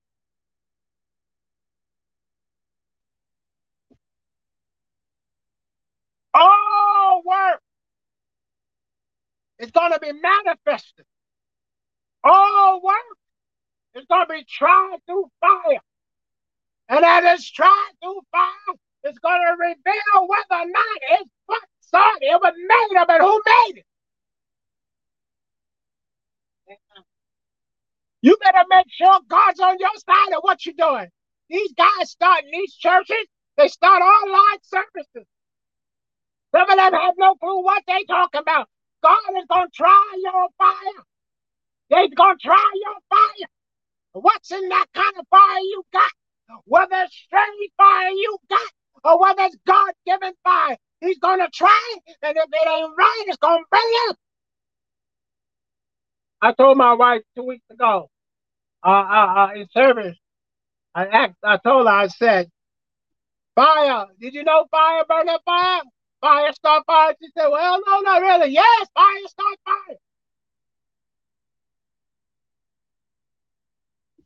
All 6.34 7.22
work 7.24 7.60
is 9.58 9.70
going 9.70 9.92
to 9.92 10.00
be 10.00 10.12
manifested. 10.12 11.06
All 12.24 12.82
work 12.82 12.94
is 13.96 14.04
going 14.08 14.26
to 14.26 14.32
be 14.34 14.44
tried 14.48 14.98
through 15.06 15.30
fire. 15.40 15.80
And 16.88 17.04
as 17.04 17.40
it's 17.40 17.50
tried 17.50 17.92
through 18.02 18.20
fire, 18.32 18.76
it's 19.04 19.18
going 19.18 19.40
to 19.42 19.56
reveal 19.58 20.28
whether 20.28 20.62
or 20.62 20.66
not 20.70 20.98
it's 21.20 21.30
what 21.46 21.62
sort 21.80 22.18
it 22.22 22.40
was 22.40 22.54
made 22.56 23.02
of 23.02 23.08
and 23.10 23.22
who 23.22 23.42
made 23.46 23.78
it. 23.78 23.86
You 28.22 28.36
better 28.42 28.64
make 28.68 28.86
sure 28.90 29.20
God's 29.28 29.60
on 29.60 29.76
your 29.78 29.90
side 29.96 30.34
of 30.36 30.42
what 30.42 30.66
you're 30.66 30.74
doing. 30.76 31.08
These 31.48 31.72
guys 31.74 32.10
starting 32.10 32.50
these 32.52 32.74
churches, 32.74 33.26
they 33.56 33.68
start 33.68 34.02
online 34.02 34.58
services. 34.62 35.26
Some 36.54 36.70
of 36.70 36.76
them 36.76 36.92
have 36.94 37.14
no 37.18 37.34
clue 37.36 37.62
what 37.62 37.82
they're 37.86 38.04
talking 38.08 38.40
about. 38.40 38.68
God 39.02 39.18
is 39.38 39.44
going 39.48 39.68
to 39.68 39.76
try 39.76 40.14
your 40.22 40.48
fire. 40.58 41.04
They're 41.90 42.08
going 42.16 42.38
to 42.38 42.42
try 42.42 42.72
your 42.74 42.96
fire. 43.10 43.48
What's 44.12 44.52
in 44.52 44.68
that 44.70 44.86
kind 44.94 45.14
of 45.18 45.26
fire 45.30 45.60
you 45.60 45.82
got? 45.92 46.10
Whether 46.64 46.96
it's 47.04 47.14
strange 47.14 47.72
fire 47.76 48.10
you 48.10 48.38
got 48.50 48.72
or 49.04 49.20
whether 49.20 49.44
it's 49.44 49.56
God 49.66 49.92
given 50.06 50.32
fire, 50.44 50.76
He's 51.00 51.18
going 51.18 51.40
to 51.40 51.48
try. 51.54 51.96
And 52.22 52.36
if 52.36 52.44
it 52.52 52.68
ain't 52.68 52.92
right, 52.98 53.24
it's 53.28 53.38
going 53.38 53.62
to 53.62 53.66
burn 53.70 54.10
up. 54.10 54.16
I 56.40 56.52
told 56.52 56.78
my 56.78 56.94
wife 56.94 57.22
two 57.36 57.44
weeks 57.44 57.64
ago 57.70 58.10
uh, 58.84 58.88
uh, 58.88 59.34
uh, 59.36 59.50
in 59.56 59.68
service, 59.70 60.16
I 60.94 61.06
asked, 61.06 61.34
I 61.44 61.58
told 61.58 61.86
her, 61.86 61.92
I 61.92 62.08
said, 62.08 62.48
fire, 63.54 64.06
did 64.20 64.34
you 64.34 64.44
know 64.44 64.66
fire 64.70 65.04
burn 65.08 65.28
up 65.28 65.42
fire? 65.44 65.82
Fire 66.20 66.52
start 66.52 66.84
fire? 66.86 67.14
She 67.20 67.28
said, 67.36 67.48
well, 67.48 67.80
no, 67.86 68.00
not 68.00 68.22
really. 68.22 68.52
Yes, 68.52 68.88
fire 68.94 69.28
start 69.28 69.58
fire. 69.64 69.96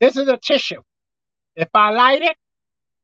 This 0.00 0.16
is 0.16 0.28
a 0.28 0.36
tissue. 0.36 0.82
If 1.56 1.68
I 1.74 1.90
light 1.90 2.22
it 2.22 2.36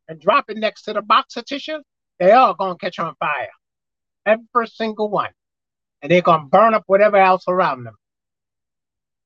and 0.08 0.20
drop 0.20 0.46
it 0.48 0.56
next 0.56 0.82
to 0.84 0.94
the 0.94 1.02
box 1.02 1.36
of 1.36 1.44
tissue, 1.44 1.78
they 2.18 2.32
all 2.32 2.54
to 2.78 2.84
catch 2.84 2.98
on 2.98 3.14
fire. 3.20 3.50
Every 4.26 4.66
single 4.66 5.08
one. 5.10 5.30
And 6.02 6.10
they're 6.12 6.22
to 6.42 6.46
burn 6.50 6.74
up 6.74 6.84
whatever 6.86 7.16
else 7.16 7.44
around 7.48 7.84
them. 7.84 7.96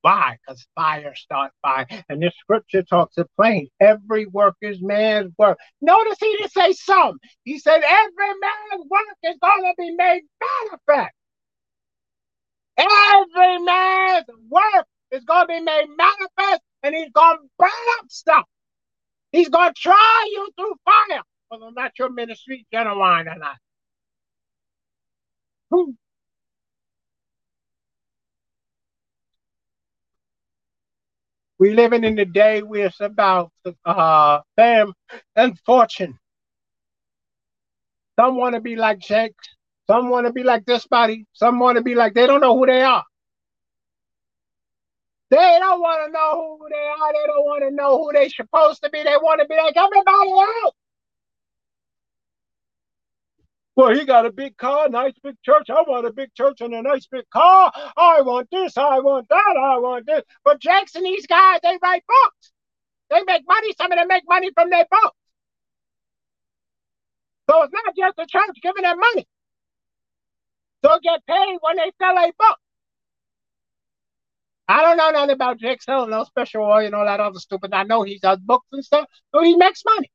Why? 0.03 0.37
Because 0.47 0.67
fire 0.75 1.15
starts 1.15 1.55
fire. 1.63 1.87
And 2.09 2.21
this 2.23 2.35
scripture 2.39 2.83
talks 2.83 3.17
it 3.19 3.29
plain. 3.37 3.69
Every 3.81 4.27
work 4.27 4.57
is 4.61 4.83
man's 4.83 5.33
work. 5.39 5.59
Notice 5.81 6.19
he 6.21 6.37
didn't 6.37 6.53
say 6.53 6.73
some. 6.73 7.19
He 7.45 7.59
said 7.59 7.83
every 7.83 8.29
man's 8.41 8.87
work 8.91 9.17
is 9.23 9.37
going 9.41 9.63
to 9.63 9.75
be 9.79 9.95
made 9.95 10.23
manifest. 10.41 11.15
Every 12.77 13.59
man's 13.59 14.27
work 14.51 14.87
is 15.13 15.25
going 15.25 15.47
to 15.47 15.55
be 15.55 15.61
made 15.61 15.87
manifest 15.97 16.63
and 16.83 16.95
he's 16.95 17.11
going 17.13 17.39
to 17.39 17.45
burn 17.59 17.71
up 18.01 18.07
stuff. 18.11 18.45
He's 19.31 19.49
going 19.49 19.73
to 19.73 19.81
try 19.81 20.29
you 20.33 20.51
through 20.57 20.75
fire. 20.85 21.23
Whether 21.49 21.65
or 21.65 21.73
not 21.73 21.93
your 21.99 22.11
ministry 22.11 22.67
genuine 22.73 23.29
or 23.29 23.37
not. 23.37 23.57
We 31.63 31.75
living 31.75 32.03
in 32.03 32.17
the 32.17 32.25
day 32.25 32.61
where 32.65 32.87
it's 32.87 32.99
about 32.99 33.53
uh, 33.85 34.41
fame 34.57 34.93
and 35.37 35.57
fortune. 35.61 36.19
Some 38.19 38.37
want 38.37 38.57
to 38.57 38.61
be 38.61 38.75
like 38.75 38.99
Jake. 38.99 39.37
Some 39.87 40.09
want 40.09 40.27
to 40.27 40.33
be 40.33 40.43
like 40.43 40.65
this 40.65 40.89
body. 40.89 41.25
Some 41.35 41.61
want 41.61 41.77
to 41.77 41.83
be 41.85 41.95
like 41.95 42.15
they 42.15 42.27
don't 42.27 42.41
know 42.41 42.59
who 42.59 42.67
they 42.67 42.83
are. 42.83 43.05
They 45.31 45.37
don't 45.61 45.81
want 45.81 46.05
to 46.05 46.13
know 46.13 46.59
who 46.59 46.69
they 46.69 46.89
are. 47.01 47.13
They 47.13 47.27
don't 47.29 47.45
want 47.47 47.63
to 47.63 47.71
know 47.71 47.97
who 47.97 48.11
they're 48.13 48.29
supposed 48.29 48.83
to 48.83 48.91
be. 48.91 49.05
They 49.05 49.17
want 49.23 49.41
to 49.41 49.47
be 49.47 49.55
like 49.55 49.77
everybody 49.77 50.31
else. 50.33 50.75
Well, 53.75 53.95
he 53.95 54.05
got 54.05 54.27
a 54.27 54.31
big 54.31 54.57
car, 54.59 54.89
nice 54.91 55.15
big 55.23 55.37
church. 55.43 55.71
I 55.71 55.83
want 55.87 56.07
a 56.07 56.13
big 56.13 56.35
church 56.35 56.61
and 56.61 56.75
a 56.75 56.83
nice 56.83 57.07
big 57.07 57.29
car. 57.31 57.73
I 57.97 58.21
want 58.21 58.49
this, 58.51 58.77
I 58.77 59.01
want 59.01 59.29
that, 59.31 59.57
I 59.59 59.79
want 59.79 60.07
this. 60.07 60.23
But 60.45 60.61
Jackson, 60.61 61.03
these 61.05 61.27
guys, 61.27 61.61
they 61.63 61.79
write 61.83 62.05
books. 62.07 62.53
They 63.11 63.23
make 63.27 63.43
money. 63.47 63.75
Some 63.79 63.93
of 63.93 63.99
them 63.99 64.09
make 64.09 64.25
money 64.29 64.51
from 64.55 64.71
their 64.71 64.87
books. 64.91 65.17
So 67.51 67.63
it's 67.63 67.73
not 67.73 67.95
just 67.97 68.17
the 68.17 68.27
church 68.27 68.57
giving 68.63 68.83
them 68.83 68.99
money. 68.99 69.27
They'll 70.83 71.01
get 71.01 71.25
paid 71.27 71.59
when 71.61 71.77
they 71.77 71.93
sell 72.01 72.17
a 72.17 72.33
book. 72.39 72.59
I 74.69 74.83
don't 74.83 74.97
know 74.97 75.11
nothing 75.11 75.35
about 75.35 75.59
Jake 75.59 75.83
selling 75.83 76.11
no 76.11 76.25
special 76.25 76.63
oil 76.63 76.87
and 76.87 76.95
all 76.95 77.05
that 77.05 77.21
other 77.21 77.39
stupid. 77.39 77.75
I 77.75 77.83
know 77.83 78.03
he 78.03 78.19
does 78.19 78.39
books 78.39 78.67
and 78.73 78.85
stuff, 78.85 79.07
so 79.35 79.43
he 79.43 79.57
makes 79.57 79.83
money. 79.85 80.11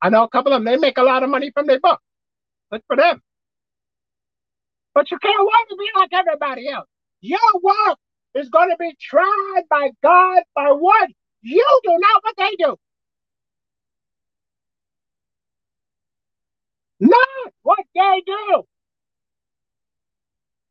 I 0.00 0.08
know 0.08 0.24
a 0.24 0.28
couple 0.28 0.52
of 0.52 0.62
them, 0.62 0.64
they 0.64 0.78
make 0.78 0.98
a 0.98 1.02
lot 1.02 1.22
of 1.22 1.30
money 1.30 1.50
from 1.50 1.66
their 1.66 1.80
books. 1.80 2.02
Good 2.72 2.82
for 2.86 2.96
them. 2.96 3.22
But 4.94 5.10
you 5.10 5.18
can't 5.18 5.38
want 5.40 5.70
to 5.70 5.76
be 5.76 5.88
like 5.96 6.10
everybody 6.12 6.68
else. 6.68 6.88
Your 7.20 7.38
work 7.62 7.98
is 8.34 8.48
going 8.50 8.70
to 8.70 8.76
be 8.78 8.96
tried 9.00 9.62
by 9.70 9.90
God 10.02 10.42
by 10.54 10.70
what 10.72 11.10
you 11.42 11.80
do, 11.84 11.90
not 11.90 12.24
what 12.24 12.34
they 12.38 12.56
do. 12.58 12.76
Not 17.00 17.52
what 17.62 17.84
they 17.94 18.22
do. 18.26 18.64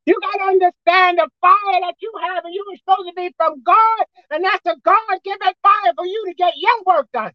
You 0.06 0.20
got 0.22 0.40
to 0.40 0.46
understand 0.46 1.20
the 1.20 1.30
fire 1.42 1.82
that 1.82 1.96
you 2.02 2.14
have, 2.24 2.46
and 2.46 2.54
you 2.54 2.66
were 2.70 2.78
supposed 2.78 3.10
to 3.10 3.16
be 3.16 3.34
from 3.38 3.64
God, 3.64 4.06
and 4.32 4.46
that's 4.46 4.66
a 4.66 4.76
God 4.84 5.20
given 5.24 5.54
fire 5.64 5.94
for 5.96 6.06
you 6.06 6.26
to 6.28 6.36
get 6.36 6.56
your 6.58 6.84
work 6.86 7.08
done, 7.14 7.34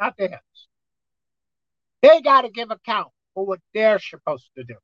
not 0.00 0.16
theirs. 0.18 0.40
They 2.02 2.20
got 2.22 2.42
to 2.42 2.50
give 2.50 2.70
account 2.70 3.08
for 3.36 3.44
what 3.44 3.60
they're 3.74 3.98
supposed 4.00 4.48
to 4.56 4.64
do. 4.64 4.74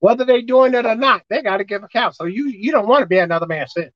Whether 0.00 0.26
they're 0.26 0.42
doing 0.42 0.74
it 0.74 0.84
or 0.84 0.94
not, 0.94 1.22
they 1.30 1.42
got 1.42 1.56
to 1.56 1.64
give 1.64 1.82
account. 1.82 2.14
So 2.14 2.26
you 2.26 2.48
you 2.48 2.70
don't 2.70 2.86
want 2.86 3.00
to 3.00 3.06
be 3.06 3.18
another 3.18 3.46
man's 3.46 3.72
sin. 3.72 3.90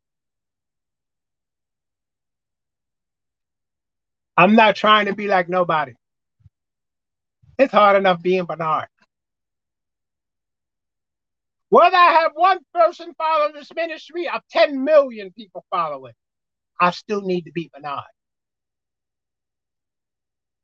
I'm 4.39 4.57
not 4.57 4.75
trying 4.75 5.07
to 5.07 5.15
be 5.15 5.29
like 5.29 5.51
nobody. 5.51 5.93
It's 7.59 7.73
hard 7.73 7.99
enough 7.99 8.23
being 8.23 8.47
Bernard. 8.47 8.89
Whether 11.69 11.97
I 11.97 12.13
have 12.23 12.33
one 12.35 12.61
person 12.73 13.13
follow 13.19 13.53
this 13.53 13.69
ministry 13.77 14.27
or 14.27 14.41
10 14.51 14.83
million 14.83 15.31
people 15.31 15.67
follow 15.71 16.07
it, 16.07 16.15
I 16.81 16.91
still 16.91 17.21
need 17.21 17.43
to 17.43 17.53
be 17.53 17.71
Bernard. 17.73 18.03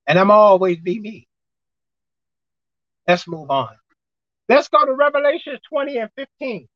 And 0.07 0.19
I'm 0.19 0.31
always 0.31 0.79
be 0.79 0.99
me. 0.99 1.29
Let's 3.09 3.29
move 3.29 3.51
on. 3.51 3.77
Let's 4.49 4.69
go 4.69 4.85
to 4.85 4.95
Revelation 4.95 5.59
20 5.71 5.99
and 5.99 6.11
15. 6.17 6.69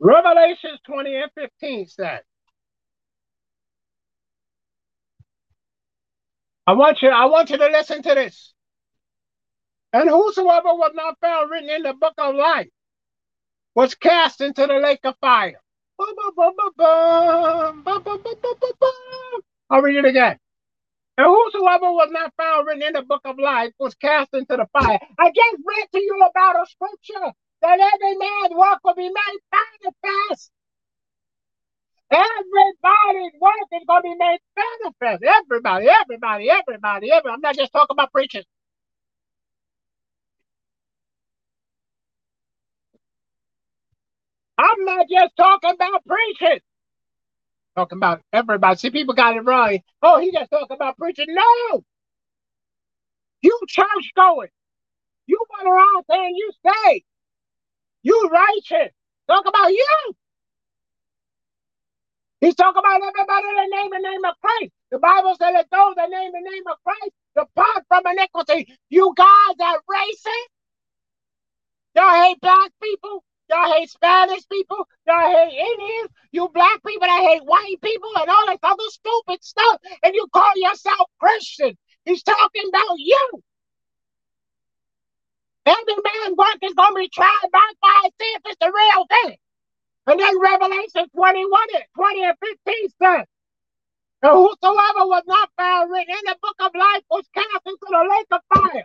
Revelations 0.00 0.80
20 0.86 1.14
and 1.16 1.30
15 1.36 1.86
says, 1.88 2.20
I 6.66 6.72
want 6.72 7.02
you, 7.02 7.08
I 7.10 7.26
want 7.26 7.50
you 7.50 7.58
to 7.58 7.66
listen 7.66 8.02
to 8.02 8.14
this. 8.14 8.54
And 9.92 10.08
whosoever 10.08 10.74
was 10.74 10.92
not 10.94 11.18
found 11.20 11.50
written 11.50 11.70
in 11.70 11.82
the 11.82 11.94
book 11.94 12.14
of 12.18 12.34
life 12.34 12.68
was 13.74 13.94
cast 13.94 14.40
into 14.40 14.66
the 14.66 14.74
lake 14.74 15.00
of 15.04 15.14
fire. 15.20 15.60
I'll 19.70 19.82
read 19.82 19.96
it 19.96 20.04
again. 20.04 20.38
And 21.18 21.26
whosoever 21.26 21.92
was 21.92 22.08
not 22.10 22.32
found 22.36 22.66
written 22.66 22.82
in 22.82 22.92
the 22.94 23.02
book 23.02 23.22
of 23.24 23.38
life 23.38 23.72
was 23.78 23.94
cast 23.94 24.34
into 24.34 24.56
the 24.56 24.66
fire. 24.72 24.98
I 25.18 25.28
just 25.28 25.62
read 25.64 25.86
to 25.92 26.00
you 26.00 26.18
about 26.28 26.62
a 26.62 26.66
scripture 26.70 27.32
that 27.62 27.80
every 27.80 28.16
man's 28.16 28.54
work 28.54 28.80
will 28.84 28.94
be 28.94 29.08
made 29.08 29.40
manifest. 29.52 30.50
Everybody's 32.10 33.40
work 33.40 33.68
is 33.72 33.82
going 33.86 34.02
to 34.02 34.08
be 34.08 34.14
made 34.18 34.38
manifest. 34.56 35.22
Everybody, 35.24 35.88
everybody, 35.88 36.50
everybody, 36.50 37.10
everybody. 37.10 37.34
I'm 37.34 37.40
not 37.40 37.56
just 37.56 37.72
talking 37.72 37.94
about 37.94 38.12
preachers. 38.12 38.44
I'm 44.58 44.84
not 44.84 45.06
just 45.10 45.36
talking 45.36 45.70
about 45.72 46.04
preaching. 46.06 46.60
Talking 47.76 47.98
about 47.98 48.22
everybody. 48.32 48.76
See, 48.78 48.90
people 48.90 49.14
got 49.14 49.36
it 49.36 49.40
wrong. 49.42 49.78
Oh, 50.02 50.20
he 50.20 50.32
just 50.32 50.50
talking 50.50 50.76
about 50.76 50.98
preaching. 50.98 51.26
No. 51.30 51.84
You 53.42 53.58
church 53.68 54.12
going. 54.16 54.48
You 55.26 55.44
went 55.56 55.68
around 55.68 56.04
saying 56.10 56.36
you 56.36 56.52
stay. 56.66 57.04
You 58.02 58.30
righteous. 58.32 58.92
Talk 59.28 59.46
about 59.48 59.70
you. 59.72 60.12
He's 62.40 62.54
talking 62.54 62.80
about 62.80 63.02
everybody 63.02 63.46
that 63.56 63.68
name 63.70 63.90
the 63.92 63.98
name 64.00 64.24
of 64.24 64.34
Christ. 64.40 64.72
The 64.92 64.98
Bible 64.98 65.36
said 65.38 65.52
that 65.54 65.66
those 65.72 65.94
that 65.96 66.10
name 66.10 66.32
the 66.32 66.50
name 66.50 66.64
of 66.70 66.78
Christ 66.84 67.12
depart 67.36 67.84
from 67.88 68.06
iniquity. 68.06 68.72
You 68.90 69.14
guys 69.16 69.56
are 69.60 69.80
racist. 69.90 70.50
Y'all 71.96 72.22
hate 72.24 72.40
black 72.40 72.70
people. 72.82 73.24
Y'all 73.50 73.72
hate 73.72 73.90
Spanish 73.90 74.48
people. 74.48 74.88
Y'all 75.06 75.30
hate 75.30 75.58
Indians. 75.58 76.10
You 76.32 76.48
black 76.54 76.82
people 76.84 77.06
that 77.06 77.20
hate 77.20 77.44
white 77.44 77.76
people 77.82 78.10
and 78.18 78.30
all 78.30 78.46
this 78.46 78.58
other 78.62 78.88
stupid 78.88 79.42
stuff. 79.44 79.78
And 80.02 80.14
you 80.14 80.26
call 80.32 80.52
yourself 80.56 81.10
Christian. 81.20 81.76
He's 82.04 82.22
talking 82.22 82.68
about 82.68 82.98
you. 82.98 83.42
Every 85.66 85.94
man's 85.94 86.36
work 86.36 86.58
is 86.62 86.74
going 86.74 86.94
to 86.94 87.00
be 87.00 87.08
tried 87.08 87.48
by 87.52 87.60
fire, 87.80 88.10
see 88.20 88.32
if 88.34 88.42
it's 88.46 88.58
the 88.60 88.72
real 88.74 89.06
thing. 89.06 89.36
And 90.08 90.18
then 90.18 90.40
Revelation 90.40 91.06
21 91.14 91.60
and 91.74 91.84
20 91.94 92.24
and 92.24 92.36
15 92.66 92.88
says, 93.00 93.26
And 94.22 94.32
whosoever 94.32 95.06
was 95.06 95.22
not 95.26 95.50
found 95.56 95.92
written 95.92 96.14
in 96.14 96.24
the 96.26 96.36
book 96.42 96.56
of 96.60 96.72
life 96.74 97.02
was 97.10 97.24
cast 97.34 97.66
into 97.66 97.86
the 97.88 98.08
lake 98.10 98.26
of 98.32 98.40
fire. 98.52 98.84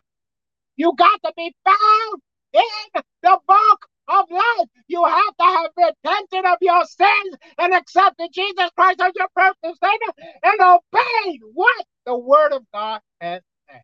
You 0.75 0.93
got 0.95 1.19
to 1.25 1.33
be 1.35 1.55
found 1.65 2.21
in 2.53 3.01
the 3.23 3.39
book 3.47 3.87
of 4.09 4.25
life. 4.31 4.69
You 4.87 5.03
have 5.05 5.37
to 5.39 5.45
have 5.45 5.71
repented 5.77 6.45
of 6.45 6.57
your 6.61 6.85
sins 6.85 7.35
and 7.59 7.73
accepted 7.73 8.29
Jesus 8.33 8.69
Christ 8.77 9.01
as 9.01 9.13
your 9.15 9.29
personal 9.35 9.75
Savior 9.83 10.13
and 10.43 10.61
obeyed 10.61 11.41
what 11.53 11.85
the 12.05 12.17
Word 12.17 12.53
of 12.53 12.63
God 12.73 13.01
has 13.21 13.41
said. 13.69 13.81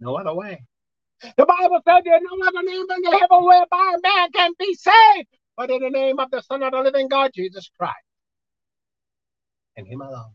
No 0.00 0.16
other 0.16 0.34
way. 0.34 0.64
The 1.36 1.46
Bible 1.46 1.80
said 1.86 2.02
there's 2.04 2.22
no 2.22 2.46
other 2.48 2.62
name 2.66 2.82
in 2.82 3.02
the 3.02 3.18
heaven 3.20 3.44
whereby 3.46 3.94
a 3.96 4.00
man 4.02 4.32
can 4.32 4.52
be 4.58 4.74
saved, 4.74 5.28
but 5.56 5.70
in 5.70 5.80
the 5.82 5.90
name 5.90 6.20
of 6.20 6.30
the 6.30 6.42
Son 6.42 6.62
of 6.62 6.72
the 6.72 6.80
living 6.80 7.08
God, 7.08 7.32
Jesus 7.34 7.70
Christ. 7.78 7.96
And 9.76 9.86
Him 9.86 10.02
alone. 10.02 10.32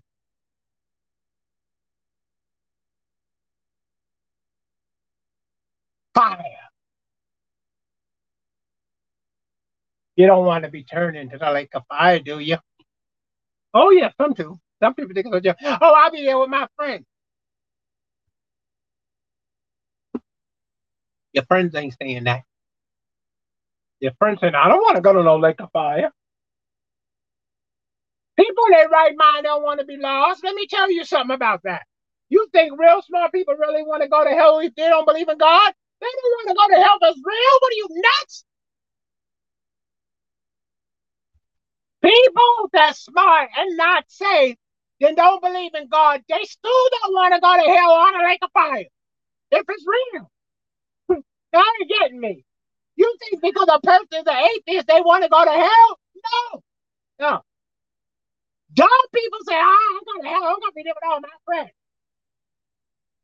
Fire. 6.16 6.44
You 10.18 10.28
don't 10.28 10.48
want 10.48 10.66
to 10.66 10.72
be 10.72 10.86
turned 10.86 11.18
into 11.18 11.40
the 11.40 11.52
lake 11.52 11.72
of 11.76 11.84
fire, 11.90 12.20
do 12.20 12.40
you? 12.40 12.58
Oh, 13.74 13.92
yeah, 13.92 14.12
some 14.22 14.34
do. 14.34 14.60
Some 14.84 14.96
people 14.96 15.14
think, 15.16 15.28
oh, 15.32 15.94
I'll 15.96 16.12
be 16.12 16.26
there 16.26 16.40
with 16.40 16.50
my 16.50 16.68
friends. 16.78 17.06
Your 21.34 21.46
friends 21.46 21.76
ain't 21.76 21.96
saying 22.02 22.26
that. 22.26 22.44
Your 24.02 24.14
friends 24.20 24.40
saying, 24.42 24.56
I 24.56 24.70
don't 24.70 24.82
want 24.82 24.98
to 24.98 25.02
go 25.04 25.14
to 25.14 25.24
no 25.24 25.38
lake 25.38 25.62
of 25.62 25.72
fire. 25.74 26.12
People 28.38 28.66
in 28.68 28.72
their 28.74 28.90
right 28.90 29.14
mind 29.18 29.46
don't 29.46 29.64
want 29.64 29.80
to 29.82 29.88
be 29.88 29.98
lost. 29.98 30.44
Let 30.44 30.56
me 30.56 30.68
tell 30.68 30.92
you 30.92 31.06
something 31.06 31.36
about 31.36 31.62
that. 31.66 31.84
You 32.30 32.48
think 32.54 32.80
real 32.80 33.02
smart 33.04 33.32
people 33.34 33.56
really 33.56 33.84
want 33.84 34.04
to 34.04 34.10
go 34.10 34.24
to 34.26 34.32
hell 34.32 34.60
if 34.60 34.76
they 34.76 34.90
don't 34.90 35.06
believe 35.08 35.30
in 35.30 35.38
God? 35.40 35.74
They 36.02 36.08
don't 36.08 36.32
want 36.34 36.50
to 36.50 36.56
go 36.56 36.78
to 36.78 36.84
hell 36.84 36.98
that's 37.02 37.18
real. 37.24 37.60
What 37.62 37.74
are 37.74 37.78
you 37.78 37.88
nuts? 37.92 38.46
People 42.04 42.70
that's 42.74 43.02
smart 43.06 43.50
and 43.58 43.78
not 43.78 44.06
safe 44.10 44.58
then 45.02 45.16
don't 45.16 45.42
believe 45.42 45.72
in 45.76 45.88
God, 45.90 46.24
they 46.30 46.44
still 46.44 46.90
don't 47.04 47.14
want 47.14 47.34
to 47.34 47.40
go 47.42 47.54
to 47.56 47.72
hell 47.78 47.92
on 47.92 48.22
a 48.22 48.26
lake 48.28 48.40
of 48.44 48.52
fire. 48.54 48.86
If 49.52 49.66
it's 49.70 49.86
real. 49.88 50.32
Now 51.54 51.64
ain't 51.82 51.90
getting 51.90 52.20
me. 52.20 52.46
You 52.98 53.16
think 53.20 53.42
because 53.42 53.68
a 53.74 53.80
person's 53.82 54.28
an 54.28 54.50
atheist, 54.58 54.88
they 54.88 55.02
want 55.02 55.24
to 55.24 55.30
go 55.30 55.46
to 55.46 55.52
hell? 55.52 56.00
No. 56.54 56.64
No. 57.20 57.42
Dumb 58.74 59.08
people 59.14 59.40
say, 59.48 59.56
oh, 59.56 60.00
I'm 60.00 60.06
going 60.06 60.24
to 60.24 60.30
hell. 60.30 60.44
I'm 60.50 60.60
going 60.62 60.72
to 60.72 60.76
be 60.76 60.84
there 60.84 60.94
with 60.96 61.10
all 61.12 61.22
my 61.22 61.30
friends. 61.46 61.72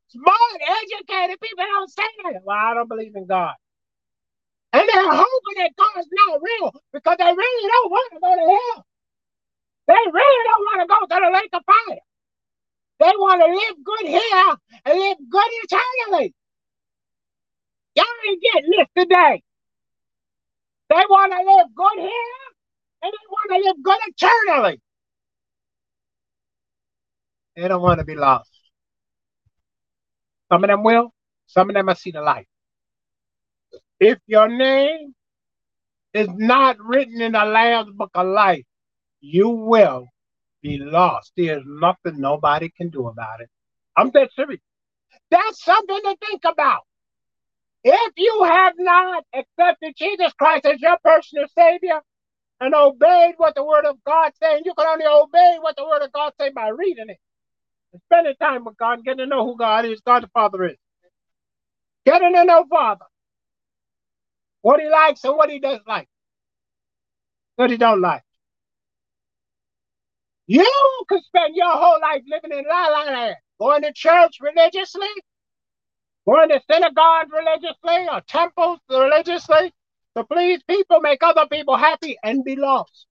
Smart, 0.08 0.62
educated 0.82 1.40
people 1.40 1.64
don't 1.64 1.90
say 1.90 2.04
that. 2.24 2.42
Well, 2.44 2.56
I 2.56 2.74
don't 2.74 2.88
believe 2.88 3.16
in 3.16 3.26
God. 3.26 3.54
And 4.74 4.88
they're 4.92 5.06
hoping 5.06 5.56
that 5.58 5.70
God's 5.78 6.08
not 6.10 6.40
real 6.42 6.74
because 6.92 7.16
they 7.18 7.30
really 7.30 7.68
don't 7.70 7.90
want 7.92 8.12
to 8.12 8.18
go 8.18 8.34
to 8.34 8.46
hell. 8.58 8.84
They 9.86 10.10
really 10.10 10.44
don't 10.50 10.64
want 10.66 10.80
to 10.82 10.86
go 10.90 10.98
to 11.06 11.20
the 11.22 11.30
lake 11.32 11.50
of 11.52 11.62
fire. 11.64 11.98
They 12.98 13.16
want 13.16 13.40
to 13.40 13.46
live 13.54 13.84
good 13.84 14.08
here 14.08 14.54
and 14.84 14.98
live 14.98 15.18
good 15.30 15.50
eternally. 15.62 16.34
Y'all 17.94 18.04
ain't 18.28 18.42
getting 18.42 18.70
this 18.76 18.88
today. 18.98 19.42
They 20.90 21.02
want 21.08 21.30
to 21.30 21.38
live 21.38 21.66
good 21.72 22.00
here 22.02 22.34
and 23.02 23.12
they 23.12 23.26
want 23.30 23.50
to 23.50 23.68
live 23.68 23.76
good 23.80 23.98
eternally. 24.08 24.80
They 27.54 27.68
don't 27.68 27.80
want 27.82 28.00
to 28.00 28.04
be 28.04 28.16
lost. 28.16 28.50
Some 30.50 30.64
of 30.64 30.68
them 30.68 30.82
will, 30.82 31.14
some 31.46 31.70
of 31.70 31.74
them 31.74 31.86
will 31.86 31.94
see 31.94 32.10
the 32.10 32.22
light. 32.22 32.48
If 34.04 34.18
your 34.26 34.48
name 34.48 35.14
is 36.14 36.28
not 36.34 36.76
written 36.80 37.22
in 37.22 37.32
the 37.32 37.44
Lamb's 37.44 37.92
book 37.96 38.10
of 38.14 38.26
life, 38.26 38.64
you 39.20 39.48
will 39.48 40.08
be 40.62 40.78
lost. 40.78 41.32
There's 41.36 41.62
nothing 41.66 42.20
nobody 42.20 42.70
can 42.76 42.90
do 42.90 43.08
about 43.08 43.40
it. 43.40 43.48
I'm 43.96 44.10
dead 44.10 44.28
serious. 44.36 44.60
That's 45.30 45.64
something 45.64 46.00
to 46.04 46.16
think 46.28 46.42
about. 46.46 46.82
If 47.84 48.12
you 48.16 48.44
have 48.44 48.74
not 48.78 49.24
accepted 49.34 49.94
Jesus 49.96 50.32
Christ 50.34 50.66
as 50.66 50.80
your 50.80 50.98
personal 51.04 51.46
Savior 51.56 52.00
and 52.60 52.74
obeyed 52.74 53.34
what 53.38 53.54
the 53.54 53.64
Word 53.64 53.86
of 53.86 53.96
God 54.06 54.32
says, 54.42 54.62
you 54.64 54.74
can 54.74 54.86
only 54.86 55.06
obey 55.06 55.58
what 55.60 55.76
the 55.76 55.84
Word 55.86 56.02
of 56.02 56.12
God 56.12 56.32
says 56.40 56.52
by 56.54 56.68
reading 56.68 57.06
it. 57.08 57.18
And 57.92 58.02
spending 58.06 58.34
time 58.40 58.64
with 58.64 58.76
God 58.78 58.94
and 58.94 59.04
getting 59.04 59.18
to 59.18 59.26
know 59.26 59.46
who 59.46 59.56
God 59.56 59.86
is, 59.86 60.00
God 60.06 60.24
the 60.24 60.28
Father 60.28 60.64
is. 60.66 60.76
Getting 62.06 62.34
to 62.34 62.44
know 62.44 62.66
Father. 62.70 63.06
What 64.64 64.80
he 64.80 64.88
likes 64.88 65.22
and 65.24 65.36
what 65.36 65.50
he 65.50 65.58
doesn't 65.58 65.86
like. 65.86 66.08
What 67.56 67.68
he 67.70 67.76
don't 67.76 68.00
like. 68.00 68.22
You 70.46 70.66
could 71.06 71.22
spend 71.22 71.54
your 71.54 71.70
whole 71.70 72.00
life 72.00 72.22
living 72.26 72.58
in 72.58 72.64
la 72.66 72.86
la 72.86 73.02
land, 73.02 73.36
going 73.60 73.82
to 73.82 73.92
church 73.92 74.38
religiously, 74.40 75.06
going 76.26 76.48
to 76.48 76.62
synagogues 76.70 77.30
religiously 77.30 78.08
or 78.10 78.22
temples 78.26 78.78
religiously 78.88 79.74
to 80.16 80.24
please 80.24 80.62
people, 80.62 81.00
make 81.00 81.22
other 81.22 81.46
people 81.46 81.76
happy, 81.76 82.16
and 82.24 82.42
be 82.42 82.56
lost. 82.56 83.04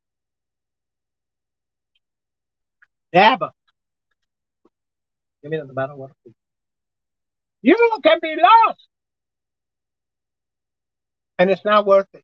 Never. 3.13 3.51
Give 5.43 5.51
me 5.51 5.59
the 5.59 5.71
bottle. 5.71 6.09
You 7.61 7.99
can 8.03 8.17
be 8.23 8.37
lost. 8.41 8.87
And 11.39 11.49
it's 11.49 11.65
not 11.65 11.85
worth 11.85 12.07
it. 12.13 12.23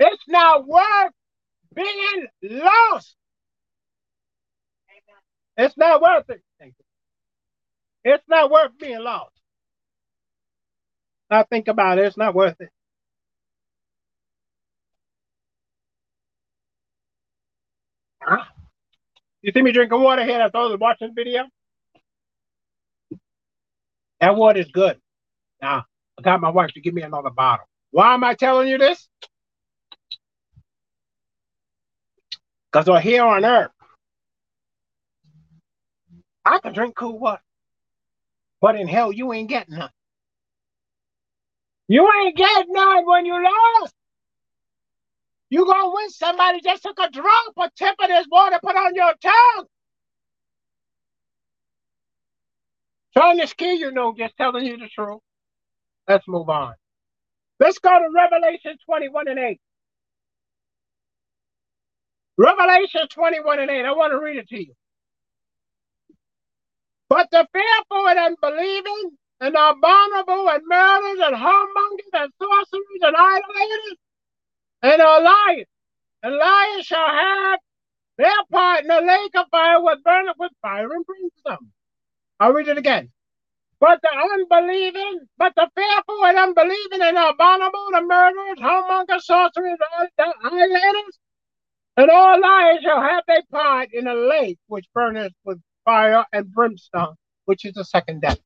It's 0.00 0.24
not 0.28 0.66
worth 0.66 1.12
being 1.74 2.26
lost. 2.42 3.14
It's 5.56 5.76
not 5.76 6.00
worth 6.00 6.30
it. 6.30 6.42
It's 8.04 8.24
not 8.28 8.50
worth 8.50 8.78
being 8.78 9.00
lost. 9.00 9.32
I 11.30 11.42
think 11.44 11.68
about 11.68 11.98
it, 11.98 12.06
it's 12.06 12.16
not 12.16 12.34
worth 12.34 12.56
it. 12.60 12.70
Huh? 18.22 18.44
You 19.42 19.52
see 19.52 19.62
me 19.62 19.72
drinking 19.72 20.02
water 20.02 20.24
here 20.24 20.40
after 20.40 20.58
I 20.58 20.62
was 20.66 20.78
watching 20.80 21.08
the 21.08 21.14
video? 21.14 21.44
That 24.20 24.36
water 24.36 24.60
is 24.60 24.70
good. 24.72 24.98
Now, 25.62 25.84
I 26.18 26.22
got 26.22 26.40
my 26.40 26.50
wife 26.50 26.72
to 26.72 26.80
give 26.80 26.94
me 26.94 27.02
another 27.02 27.30
bottle. 27.30 27.66
Why 27.92 28.14
am 28.14 28.24
I 28.24 28.34
telling 28.34 28.68
you 28.68 28.78
this? 28.78 29.08
Because 32.72 32.86
we're 32.86 33.00
here 33.00 33.24
on 33.24 33.44
earth. 33.44 33.70
I 36.44 36.58
can 36.58 36.72
drink 36.74 36.96
cool 36.96 37.18
water. 37.18 37.42
But 38.60 38.76
in 38.76 38.88
hell, 38.88 39.12
you 39.12 39.32
ain't 39.32 39.48
getting 39.48 39.76
none. 39.76 39.90
You 41.88 42.10
ain't 42.20 42.36
getting 42.36 42.72
none 42.72 43.06
when 43.06 43.26
you 43.26 43.34
lost. 43.42 43.94
You 45.50 45.64
gonna 45.64 45.90
win 45.94 46.10
somebody 46.10 46.60
just 46.62 46.82
took 46.82 46.98
a 46.98 47.10
drop 47.10 47.52
or 47.56 47.68
tip 47.76 47.94
of 48.00 48.08
this 48.08 48.26
water 48.30 48.58
put 48.62 48.76
on 48.76 48.94
your 48.94 49.14
tongue. 49.22 49.66
Trying 53.14 53.38
to 53.40 53.46
scare 53.46 53.74
you, 53.74 53.92
no, 53.92 54.14
just 54.16 54.36
telling 54.36 54.66
you 54.66 54.76
the 54.76 54.88
truth. 54.88 55.20
Let's 56.08 56.26
move 56.28 56.48
on. 56.48 56.74
Let's 57.60 57.78
go 57.78 57.90
to 57.90 58.08
Revelation 58.14 58.78
21 58.86 59.28
and 59.28 59.38
8. 59.38 59.60
Revelation 62.38 63.02
21 63.10 63.60
and 63.60 63.70
8. 63.70 63.84
I 63.84 63.92
want 63.92 64.12
to 64.12 64.18
read 64.20 64.38
it 64.38 64.48
to 64.48 64.58
you. 64.58 64.74
But 67.08 67.28
the 67.30 67.46
fearful 67.52 68.08
and 68.08 68.18
unbelieving 68.18 69.10
and 69.40 69.54
abominable 69.56 70.50
and 70.50 70.62
murderers 70.66 71.20
and 71.24 71.36
whoremongers 71.36 72.14
and 72.14 72.32
sorcerers 72.40 73.02
and 73.02 73.16
idolaters 73.16 73.98
and 74.82 75.02
are 75.02 75.22
liars. 75.22 75.66
And 76.22 76.36
liars 76.36 76.86
shall 76.86 77.08
have 77.08 77.60
their 78.18 78.44
part 78.52 78.82
in 78.82 78.88
the 78.88 79.00
lake 79.00 79.32
of 79.36 79.46
fire 79.50 79.82
with 79.82 80.02
burning 80.04 80.34
with 80.38 80.52
fire 80.62 80.92
and 80.92 81.06
brimstone. 81.06 81.70
I'll 82.40 82.52
read 82.52 82.68
it 82.68 82.78
again. 82.78 83.10
But 83.80 84.00
the 84.02 84.08
unbelieving, 84.10 85.20
but 85.36 85.52
the 85.54 85.70
fearful 85.76 86.24
and 86.26 86.36
unbelieving 86.36 87.00
and 87.00 87.16
abominable, 87.16 87.88
the 87.92 88.00
murderers, 88.02 88.58
whoremongers, 88.58 89.22
sorcerers, 89.22 89.78
idolaters, 90.18 91.18
and 91.96 92.10
all 92.10 92.40
liars 92.40 92.80
shall 92.82 93.00
have 93.00 93.22
their 93.28 93.42
part 93.52 93.90
in 93.92 94.08
a 94.08 94.14
lake 94.14 94.58
which 94.66 94.86
burneth 94.94 95.32
with 95.44 95.60
fire 95.84 96.24
and 96.32 96.52
brimstone, 96.52 97.14
which 97.44 97.64
is 97.64 97.74
the 97.74 97.84
second 97.84 98.22
death. 98.22 98.40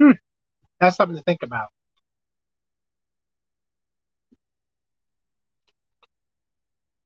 Hmm. 0.00 0.12
That's 0.80 0.96
something 0.96 1.16
to 1.16 1.22
think 1.22 1.42
about. 1.42 1.68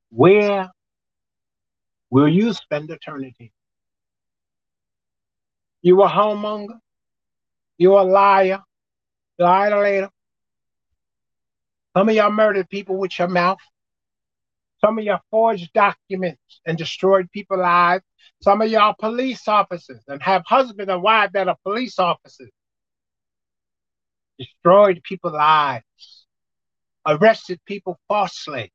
Where 0.09 0.69
will 2.09 2.27
you 2.27 2.53
spend 2.53 2.89
eternity? 2.91 3.53
You 5.81 6.01
a 6.03 6.07
whoremonger? 6.07 6.79
You 7.77 7.97
a 7.97 8.01
liar? 8.03 8.61
You 9.37 9.45
idolater? 9.45 10.09
Some 11.97 12.09
of 12.09 12.15
y'all 12.15 12.31
murdered 12.31 12.69
people 12.69 12.97
with 12.97 13.17
your 13.17 13.27
mouth. 13.27 13.57
Some 14.79 14.97
of 14.97 15.03
y'all 15.03 15.21
forged 15.29 15.71
documents 15.73 16.61
and 16.65 16.77
destroyed 16.77 17.29
people's 17.31 17.59
lives. 17.59 18.03
Some 18.41 18.61
of 18.61 18.69
y'all 18.69 18.95
police 18.97 19.47
officers 19.47 20.01
and 20.07 20.21
have 20.21 20.43
husband 20.45 20.89
and 20.89 21.03
wife 21.03 21.31
that 21.33 21.47
are 21.47 21.57
police 21.63 21.99
officers. 21.99 22.49
Destroyed 24.39 25.01
people's 25.03 25.33
lives. 25.33 26.25
Arrested 27.05 27.59
people 27.65 27.99
falsely. 28.07 28.71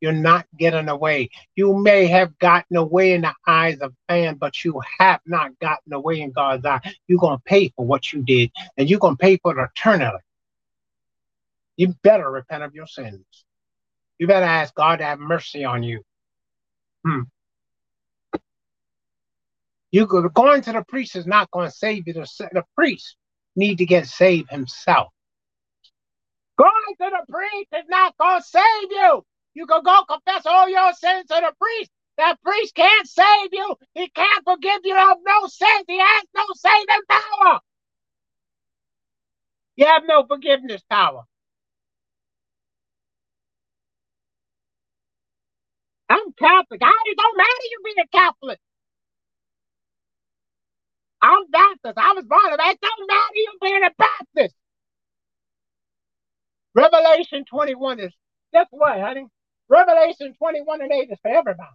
You're 0.00 0.12
not 0.12 0.46
getting 0.58 0.88
away. 0.88 1.30
You 1.54 1.74
may 1.74 2.06
have 2.06 2.38
gotten 2.38 2.76
away 2.76 3.12
in 3.12 3.22
the 3.22 3.34
eyes 3.46 3.78
of 3.78 3.94
man, 4.08 4.36
but 4.36 4.64
you 4.64 4.80
have 4.98 5.20
not 5.26 5.58
gotten 5.58 5.92
away 5.92 6.20
in 6.20 6.32
God's 6.32 6.66
eye. 6.66 6.80
You're 7.08 7.18
going 7.18 7.38
to 7.38 7.42
pay 7.44 7.72
for 7.76 7.86
what 7.86 8.12
you 8.12 8.22
did, 8.22 8.50
and 8.76 8.88
you're 8.88 8.98
going 8.98 9.16
to 9.16 9.20
pay 9.20 9.38
for 9.38 9.58
it 9.58 9.70
eternally. 9.76 10.20
You 11.76 11.94
better 12.02 12.30
repent 12.30 12.62
of 12.62 12.74
your 12.74 12.86
sins. 12.86 13.24
You 14.18 14.26
better 14.26 14.46
ask 14.46 14.74
God 14.74 14.96
to 14.96 15.04
have 15.04 15.18
mercy 15.18 15.64
on 15.64 15.82
you. 15.82 16.02
Hmm. 17.04 17.22
You 19.92 20.06
go, 20.06 20.28
going 20.28 20.62
to 20.62 20.72
the 20.72 20.84
priest 20.86 21.16
is 21.16 21.26
not 21.26 21.50
going 21.50 21.70
to 21.70 21.74
save 21.74 22.06
you. 22.06 22.12
The, 22.12 22.28
the 22.52 22.64
priest 22.74 23.16
need 23.54 23.78
to 23.78 23.86
get 23.86 24.06
saved 24.06 24.50
himself. 24.50 25.08
Going 26.58 26.70
to 27.00 27.10
the 27.10 27.32
priest 27.32 27.68
is 27.74 27.84
not 27.88 28.16
going 28.18 28.40
to 28.40 28.46
save 28.46 28.90
you. 28.90 29.24
You 29.56 29.64
can 29.66 29.82
go 29.82 30.04
confess 30.04 30.44
all 30.44 30.68
your 30.68 30.92
sins 30.92 31.28
to 31.28 31.34
the 31.34 31.50
priest. 31.58 31.90
That 32.18 32.42
priest 32.42 32.74
can't 32.74 33.08
save 33.08 33.48
you. 33.52 33.74
He 33.94 34.06
can't 34.10 34.44
forgive 34.44 34.80
you 34.84 34.94
of 34.94 35.16
no 35.26 35.46
sins. 35.46 35.84
He 35.88 35.98
has 35.98 36.24
no 36.34 36.44
saving 36.54 37.06
power. 37.08 37.60
You 39.76 39.86
have 39.86 40.02
no 40.06 40.26
forgiveness 40.26 40.82
power. 40.90 41.22
I'm 46.10 46.32
Catholic. 46.38 46.82
I 46.82 46.92
it 47.06 47.16
don't 47.16 47.38
matter 47.38 47.66
you 47.70 47.80
being 47.82 48.06
a 48.06 48.08
Catholic. 48.08 48.58
I'm 51.22 51.50
Baptist. 51.50 51.96
I 51.96 52.12
was 52.12 52.26
born 52.26 52.52
of 52.52 52.58
that. 52.58 52.76
Don't 52.82 53.08
matter 53.08 53.34
you 53.36 53.52
being 53.62 53.84
a 53.84 53.90
Baptist. 53.96 54.54
Revelation 56.74 57.46
21 57.48 58.00
is 58.00 58.12
guess 58.52 58.66
what, 58.70 59.00
honey? 59.00 59.28
Revelation 59.68 60.34
21 60.38 60.82
and 60.82 60.92
8 60.92 61.08
is 61.10 61.18
for 61.20 61.28
everybody. 61.30 61.68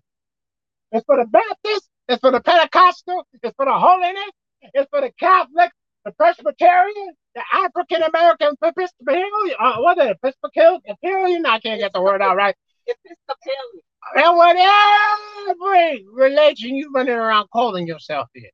It's 0.92 1.06
for 1.06 1.18
the 1.18 1.26
Baptist, 1.26 1.90
it's 2.08 2.20
for 2.20 2.32
the 2.32 2.42
Pentecostal, 2.42 3.26
it's 3.42 3.56
for 3.56 3.66
the 3.66 3.74
holiness, 3.74 4.32
it's 4.74 4.90
for 4.90 5.02
the 5.02 5.12
Catholic, 5.20 5.72
the 6.06 6.12
Presbyterian, 6.12 7.14
the 7.36 7.42
African 7.54 8.04
American 8.04 8.56
Episcopalian, 8.62 9.30
uh, 9.60 9.78
what 9.78 9.98
is 9.98 10.06
it, 10.06 10.18
Episcopal 10.22 10.80
Episcopalian? 10.86 11.46
I 11.46 11.60
can't 11.60 11.80
get 11.80 11.94
the 11.94 12.02
word 12.02 12.22
out 12.22 12.36
right. 12.36 12.56
Episcopalian. 12.88 13.82
And 14.16 14.36
whatever 14.36 16.04
religion 16.12 16.76
you're 16.76 16.92
running 16.92 17.14
around 17.14 17.48
calling 17.54 17.88
yourself 17.88 18.28
in. 18.36 18.50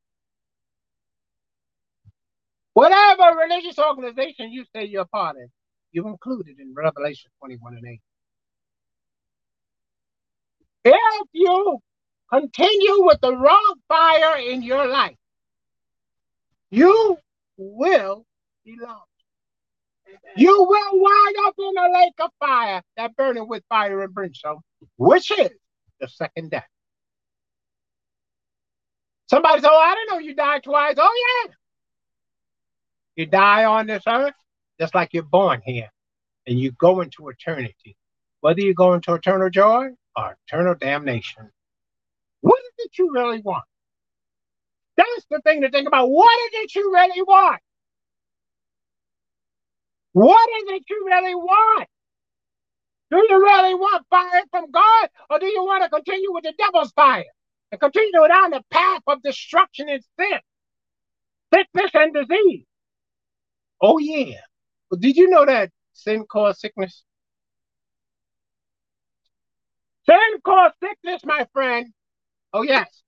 Whatever 2.74 3.36
religious 3.40 3.80
organization 3.80 4.52
you 4.52 4.66
say 4.76 4.86
you're 4.86 5.06
part 5.06 5.38
of, 5.38 5.50
you're 5.92 6.08
included 6.08 6.60
in 6.60 6.74
Revelation 6.76 7.32
21 7.40 7.78
and 7.78 7.88
8. 7.88 8.02
If 10.90 11.28
you 11.34 11.80
continue 12.32 13.06
with 13.06 13.20
the 13.22 13.36
wrong 13.36 13.76
fire 13.90 14.38
in 14.38 14.62
your 14.62 14.88
life, 14.88 15.18
you 16.70 17.18
will 17.58 18.26
be 18.64 18.78
lost. 18.80 19.04
You 20.38 20.64
will 20.64 21.00
wind 21.00 21.36
up 21.46 21.56
in 21.58 21.78
a 21.78 21.94
lake 21.94 22.14
of 22.22 22.32
fire 22.40 22.82
that 22.96 23.16
burning 23.18 23.50
with 23.50 23.64
fire 23.68 24.02
and 24.02 24.14
brimstone, 24.14 24.60
which 24.98 25.30
is 25.32 25.50
the 26.00 26.08
second 26.08 26.52
death. 26.52 26.68
Somebody 29.30 29.62
said, 29.62 29.70
Oh, 29.70 29.78
I 29.78 29.96
didn't 29.96 30.10
know 30.12 30.26
you 30.26 30.36
died 30.36 30.64
twice. 30.64 30.96
Oh, 30.98 31.44
yeah. 31.48 31.54
You 33.18 33.26
die 33.26 33.66
on 33.66 33.88
this 33.88 34.04
earth, 34.08 34.36
just 34.80 34.96
like 34.96 35.10
you're 35.12 35.24
born 35.24 35.62
here, 35.66 35.90
and 36.46 36.58
you 36.58 36.72
go 36.72 37.02
into 37.02 37.28
eternity. 37.28 37.98
Whether 38.40 38.62
you 38.62 38.74
go 38.74 38.94
into 38.94 39.14
eternal 39.16 39.50
joy 39.50 39.90
eternal 40.18 40.76
damnation. 40.76 41.52
What 42.42 42.60
is 42.60 42.86
it 42.86 42.98
you 42.98 43.12
really 43.14 43.42
want? 43.42 43.64
That's 44.96 45.26
the 45.30 45.42
thing 45.42 45.62
to 45.62 45.70
think 45.70 45.88
about. 45.88 46.10
What 46.10 46.38
is 46.48 46.62
it 46.64 46.76
you 46.76 46.92
really 46.94 47.22
want? 47.22 47.62
What 50.14 50.50
is 50.58 50.64
it 50.70 50.84
you 50.90 51.04
really 51.06 51.36
want? 51.36 51.88
Do 53.12 53.18
you 53.18 53.42
really 53.42 53.76
want 53.76 54.06
fire 54.10 54.44
from 54.52 54.72
God, 54.72 55.10
or 55.30 55.40
do 55.40 55.46
you 55.46 55.64
want 55.64 55.84
to 55.84 55.90
continue 55.90 56.34
with 56.34 56.44
the 56.44 56.54
devil's 56.58 56.92
fire 56.92 57.24
and 57.72 57.80
continue 57.80 58.28
down 58.28 58.52
the 58.52 58.64
path 58.72 59.02
of 59.08 59.22
destruction 59.22 59.88
and 59.88 60.04
sin, 60.20 60.40
sickness 61.54 61.92
and 61.94 62.14
disease? 62.14 62.66
Oh, 63.80 63.98
yeah. 63.98 64.42
But 64.90 65.00
did 65.00 65.16
you 65.16 65.30
know 65.30 65.46
that 65.46 65.70
sin 65.94 66.26
caused 66.30 66.60
sickness? 66.60 67.04
Sin 70.10 70.20
caused 70.44 70.76
sickness, 70.82 71.22
my 71.26 71.48
friend. 71.54 71.94
Oh, 72.54 72.64
yes. 72.64 73.04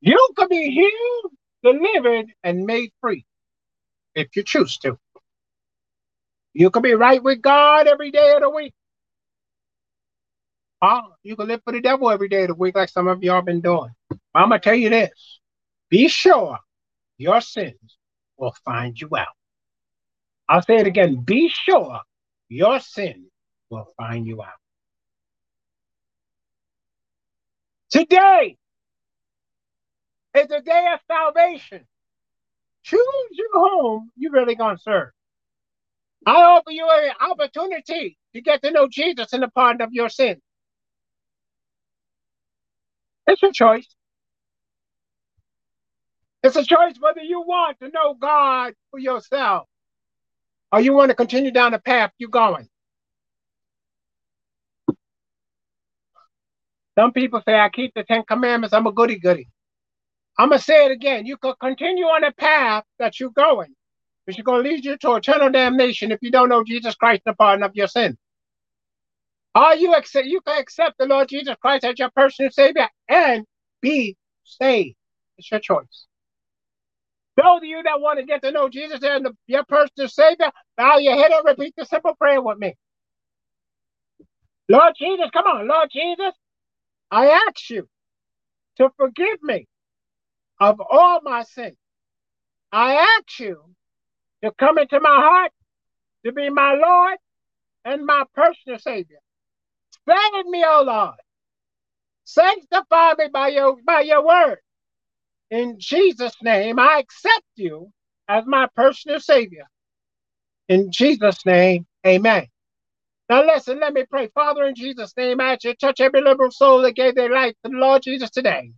You 0.00 0.28
could 0.36 0.48
be 0.48 0.70
healed, 0.70 1.32
delivered, 1.62 2.26
and 2.44 2.64
made 2.64 2.90
free 3.00 3.24
if 4.14 4.28
you 4.36 4.42
choose 4.42 4.78
to. 4.78 4.98
You 6.54 6.70
can 6.70 6.82
be 6.82 6.94
right 6.94 7.22
with 7.22 7.42
God 7.42 7.86
every 7.86 8.10
day 8.10 8.32
of 8.34 8.42
the 8.42 8.50
week. 8.50 8.74
Oh, 10.82 11.02
you 11.22 11.36
can 11.36 11.48
live 11.48 11.62
for 11.64 11.72
the 11.72 11.80
devil 11.80 12.10
every 12.10 12.28
day 12.28 12.42
of 12.42 12.48
the 12.48 12.54
week, 12.54 12.76
like 12.76 12.88
some 12.88 13.08
of 13.08 13.22
y'all 13.22 13.42
been 13.42 13.60
doing. 13.60 13.90
I'm 14.34 14.50
gonna 14.50 14.60
tell 14.60 14.74
you 14.74 14.90
this: 14.90 15.40
be 15.90 16.08
sure 16.08 16.58
your 17.18 17.40
sins 17.40 17.98
will 18.38 18.54
find 18.64 19.00
you 19.00 19.08
out. 19.16 19.28
I'll 20.48 20.62
say 20.62 20.76
it 20.76 20.86
again: 20.86 21.16
be 21.24 21.48
sure 21.50 22.00
your 22.48 22.80
sin 22.80 23.26
will 23.70 23.88
find 23.98 24.26
you 24.26 24.42
out. 24.42 24.50
Today 27.90 28.56
is 30.36 30.48
the 30.48 30.60
day 30.62 30.88
of 30.94 31.00
salvation. 31.10 31.86
Choose 32.84 33.00
your 33.32 33.48
home 33.54 34.10
you're 34.16 34.32
really 34.32 34.56
gonna 34.56 34.78
serve. 34.78 35.10
I 36.26 36.34
offer 36.42 36.70
you 36.70 36.88
an 36.90 37.12
opportunity 37.30 38.18
to 38.34 38.40
get 38.42 38.62
to 38.62 38.70
know 38.72 38.88
Jesus 38.88 39.32
and 39.32 39.42
the 39.42 39.48
pardon 39.48 39.82
of 39.82 39.92
your 39.92 40.08
sins. 40.08 40.42
It's 43.26 43.42
a 43.42 43.52
choice. 43.52 43.88
It's 46.42 46.56
a 46.56 46.64
choice 46.64 46.94
whether 47.00 47.22
you 47.22 47.40
want 47.42 47.78
to 47.80 47.90
know 47.90 48.14
God 48.14 48.74
for 48.90 49.00
yourself 49.00 49.68
or 50.76 50.80
you 50.80 50.92
want 50.92 51.08
to 51.08 51.14
continue 51.14 51.50
down 51.50 51.72
the 51.72 51.78
path 51.78 52.10
you're 52.18 52.28
going. 52.28 52.68
Some 56.98 57.14
people 57.14 57.40
say, 57.46 57.58
I 57.58 57.70
keep 57.70 57.94
the 57.94 58.04
Ten 58.04 58.24
Commandments, 58.24 58.74
I'm 58.74 58.86
a 58.86 58.92
goody 58.92 59.18
goody. 59.18 59.48
I'm 60.38 60.50
going 60.50 60.58
to 60.58 60.64
say 60.64 60.84
it 60.84 60.92
again. 60.92 61.24
You 61.24 61.38
could 61.38 61.54
continue 61.60 62.04
on 62.04 62.20
the 62.20 62.32
path 62.36 62.84
that 62.98 63.18
you're 63.18 63.30
going, 63.30 63.74
but 64.26 64.36
you're 64.36 64.44
going 64.44 64.64
to 64.64 64.68
lead 64.68 64.84
you 64.84 64.98
to 64.98 65.14
eternal 65.14 65.48
damnation 65.48 66.12
if 66.12 66.18
you 66.20 66.30
don't 66.30 66.50
know 66.50 66.62
Jesus 66.62 66.94
Christ 66.94 67.22
and 67.24 67.32
the 67.32 67.36
pardon 67.36 67.62
of 67.62 67.74
your 67.74 67.86
sin. 67.86 68.18
Are 69.54 69.76
you 69.76 69.94
accept 69.94 70.26
you 70.26 70.42
can 70.42 70.60
accept 70.60 70.98
the 70.98 71.06
Lord 71.06 71.30
Jesus 71.30 71.56
Christ 71.58 71.84
as 71.84 71.98
your 71.98 72.10
personal 72.14 72.50
savior 72.50 72.90
and 73.08 73.46
be 73.80 74.14
saved. 74.44 74.96
It's 75.38 75.50
your 75.50 75.60
choice. 75.60 76.06
Those 77.36 77.58
of 77.58 77.64
you 77.64 77.82
that 77.84 78.00
want 78.00 78.20
to 78.20 78.26
get 78.26 78.42
to 78.44 78.52
know 78.52 78.68
Jesus 78.68 79.00
and 79.02 79.26
the, 79.26 79.32
your 79.48 79.64
personal 79.64 80.08
savior, 80.08 80.52
bow 80.76 80.98
your 80.98 81.16
head 81.16 81.32
and 81.32 81.44
repeat 81.46 81.74
the 81.76 81.84
simple 81.86 82.14
prayer 82.16 82.42
with 82.42 82.58
me. 82.58 82.76
Lord 84.68 84.94
Jesus, 84.98 85.30
come 85.32 85.46
on, 85.46 85.68
Lord 85.68 85.90
Jesus, 85.92 86.34
I 87.10 87.28
ask 87.30 87.70
you 87.70 87.88
to 88.78 88.90
forgive 88.98 89.42
me 89.42 89.66
of 90.60 90.80
all 90.80 91.20
my 91.22 91.42
sins. 91.44 91.76
I 92.72 92.94
ask 93.18 93.40
you 93.40 93.60
to 94.44 94.52
come 94.58 94.78
into 94.78 95.00
my 95.00 95.16
heart 95.16 95.52
to 96.26 96.32
be 96.32 96.50
my 96.50 96.74
Lord 96.74 97.18
and 97.84 98.06
my 98.06 98.24
personal 98.34 98.78
Savior. 98.78 99.18
Save 100.08 100.46
me, 100.46 100.64
O 100.66 100.84
Lord. 100.86 101.16
Sanctify 102.24 103.14
me 103.18 103.26
by 103.32 103.48
your, 103.48 103.76
by 103.86 104.02
your 104.02 104.26
word. 104.26 104.58
In 105.50 105.76
Jesus' 105.78 106.36
name, 106.42 106.78
I 106.78 106.98
accept 106.98 107.46
you 107.56 107.92
as 108.28 108.44
my 108.46 108.68
personal 108.74 109.20
Savior. 109.20 109.68
In 110.68 110.90
Jesus' 110.90 111.46
name, 111.46 111.86
amen. 112.06 112.48
Now 113.28 113.44
listen, 113.44 113.80
let 113.80 113.92
me 113.92 114.04
pray. 114.08 114.28
Father, 114.34 114.64
in 114.64 114.74
Jesus' 114.74 115.12
name, 115.16 115.40
I 115.40 115.54
ask 115.54 115.64
you 115.64 115.72
to 115.72 115.76
touch 115.76 116.00
every 116.00 116.20
liberal 116.20 116.50
soul 116.50 116.82
that 116.82 116.92
gave 116.96 117.14
their 117.14 117.30
life 117.30 117.54
to 117.64 117.70
the 117.70 117.76
Lord 117.76 118.02
Jesus 118.02 118.30
today. 118.30 118.72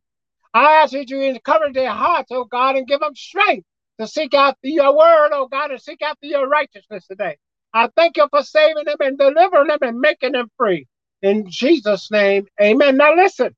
I 0.54 0.82
ask 0.82 0.92
you 0.92 1.04
to 1.04 1.20
encourage 1.20 1.74
their 1.74 1.90
hearts, 1.90 2.30
oh 2.32 2.44
God, 2.44 2.76
and 2.76 2.86
give 2.86 3.00
them 3.00 3.14
strength 3.14 3.66
to 4.00 4.06
seek 4.06 4.34
after 4.34 4.68
your 4.68 4.96
word, 4.96 5.30
oh 5.32 5.48
God, 5.48 5.70
and 5.70 5.80
seek 5.80 6.02
after 6.02 6.26
your 6.26 6.48
righteousness 6.48 7.06
today. 7.06 7.36
I 7.74 7.88
thank 7.96 8.16
you 8.16 8.26
for 8.30 8.42
saving 8.42 8.84
them 8.84 8.96
and 9.00 9.18
delivering 9.18 9.68
them 9.68 9.78
and 9.82 10.00
making 10.00 10.32
them 10.32 10.50
free. 10.56 10.86
In 11.22 11.50
Jesus' 11.50 12.10
name, 12.10 12.46
amen. 12.60 12.96
Now 12.96 13.14
listen. 13.14 13.54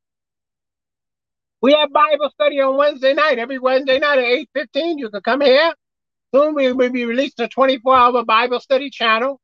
We 1.62 1.74
have 1.74 1.92
Bible 1.92 2.30
study 2.30 2.60
on 2.60 2.76
Wednesday 2.76 3.12
night. 3.12 3.38
Every 3.38 3.58
Wednesday 3.58 3.98
night 3.98 4.18
at 4.18 4.66
8.15, 4.74 4.98
you 4.98 5.10
can 5.10 5.20
come 5.20 5.42
here. 5.42 5.72
Soon 6.34 6.54
we 6.54 6.72
will 6.72 6.90
be 6.90 7.04
releasing 7.04 7.44
a 7.44 7.48
24-hour 7.48 8.24
Bible 8.24 8.60
study 8.60 8.88
channel. 8.88 9.40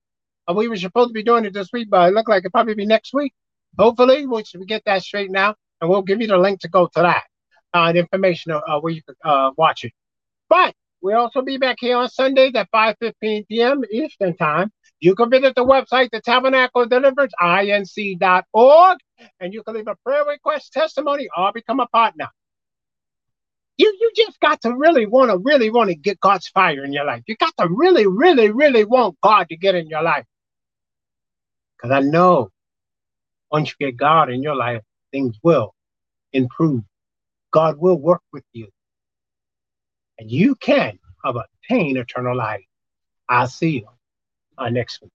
Uh, 0.48 0.54
we 0.54 0.68
were 0.68 0.76
supposed 0.76 1.10
to 1.10 1.12
be 1.12 1.22
doing 1.22 1.44
it 1.44 1.52
this 1.52 1.68
week, 1.72 1.88
but 1.90 2.08
it 2.08 2.14
looked 2.14 2.28
like 2.28 2.40
it'll 2.40 2.52
probably 2.52 2.74
be 2.74 2.86
next 2.86 3.12
week. 3.12 3.34
Hopefully, 3.78 4.26
we 4.26 4.44
should 4.44 4.66
get 4.66 4.82
that 4.86 5.02
straight 5.02 5.30
now, 5.30 5.54
and 5.80 5.90
we'll 5.90 6.02
give 6.02 6.20
you 6.20 6.26
the 6.26 6.38
link 6.38 6.60
to 6.60 6.68
go 6.68 6.86
to 6.86 7.02
that 7.02 7.24
uh, 7.74 7.92
information 7.94 8.52
uh, 8.52 8.80
where 8.80 8.92
you 8.92 9.02
can 9.02 9.16
uh, 9.22 9.50
watch 9.58 9.84
it. 9.84 9.92
But 10.48 10.74
we'll 11.02 11.18
also 11.18 11.42
be 11.42 11.58
back 11.58 11.76
here 11.80 11.96
on 11.98 12.08
Sundays 12.08 12.54
at 12.54 12.70
5.15 12.70 13.48
p.m. 13.48 13.82
Eastern 13.92 14.36
Time. 14.36 14.72
You 15.00 15.14
can 15.14 15.28
visit 15.28 15.54
the 15.54 15.64
website, 15.64 16.08
the 16.10 16.22
Tabernacle 16.22 16.86
Deliverance, 16.86 17.32
inc.org, 17.42 18.98
and 19.40 19.52
you 19.52 19.62
can 19.62 19.74
leave 19.74 19.88
a 19.88 19.96
prayer 19.96 20.24
request, 20.24 20.72
testimony, 20.72 21.28
or 21.36 21.52
become 21.52 21.80
a 21.80 21.86
partner. 21.86 22.28
You, 23.78 23.94
you 24.00 24.10
just 24.16 24.40
got 24.40 24.62
to 24.62 24.74
really 24.74 25.06
want 25.06 25.30
to 25.30 25.38
really 25.38 25.70
want 25.70 25.90
to 25.90 25.96
get 25.96 26.18
God's 26.20 26.48
fire 26.48 26.84
in 26.84 26.92
your 26.92 27.04
life. 27.04 27.22
You 27.26 27.36
got 27.36 27.54
to 27.58 27.68
really, 27.68 28.06
really, 28.06 28.50
really 28.50 28.84
want 28.84 29.18
God 29.22 29.48
to 29.50 29.56
get 29.56 29.74
in 29.74 29.88
your 29.88 30.02
life. 30.02 30.24
Because 31.76 31.90
I 31.90 32.00
know 32.00 32.50
once 33.50 33.70
you 33.78 33.86
get 33.86 33.96
God 33.96 34.30
in 34.30 34.42
your 34.42 34.56
life, 34.56 34.82
things 35.12 35.36
will 35.42 35.74
improve. 36.32 36.82
God 37.50 37.78
will 37.78 37.98
work 37.98 38.22
with 38.32 38.44
you. 38.52 38.68
And 40.18 40.30
you 40.30 40.54
can 40.54 40.98
obtain 41.24 41.96
eternal 41.96 42.36
life. 42.36 42.64
I'll 43.28 43.46
see 43.46 43.70
you 43.70 43.88
uh, 44.56 44.70
next 44.70 45.02
week. 45.02 45.10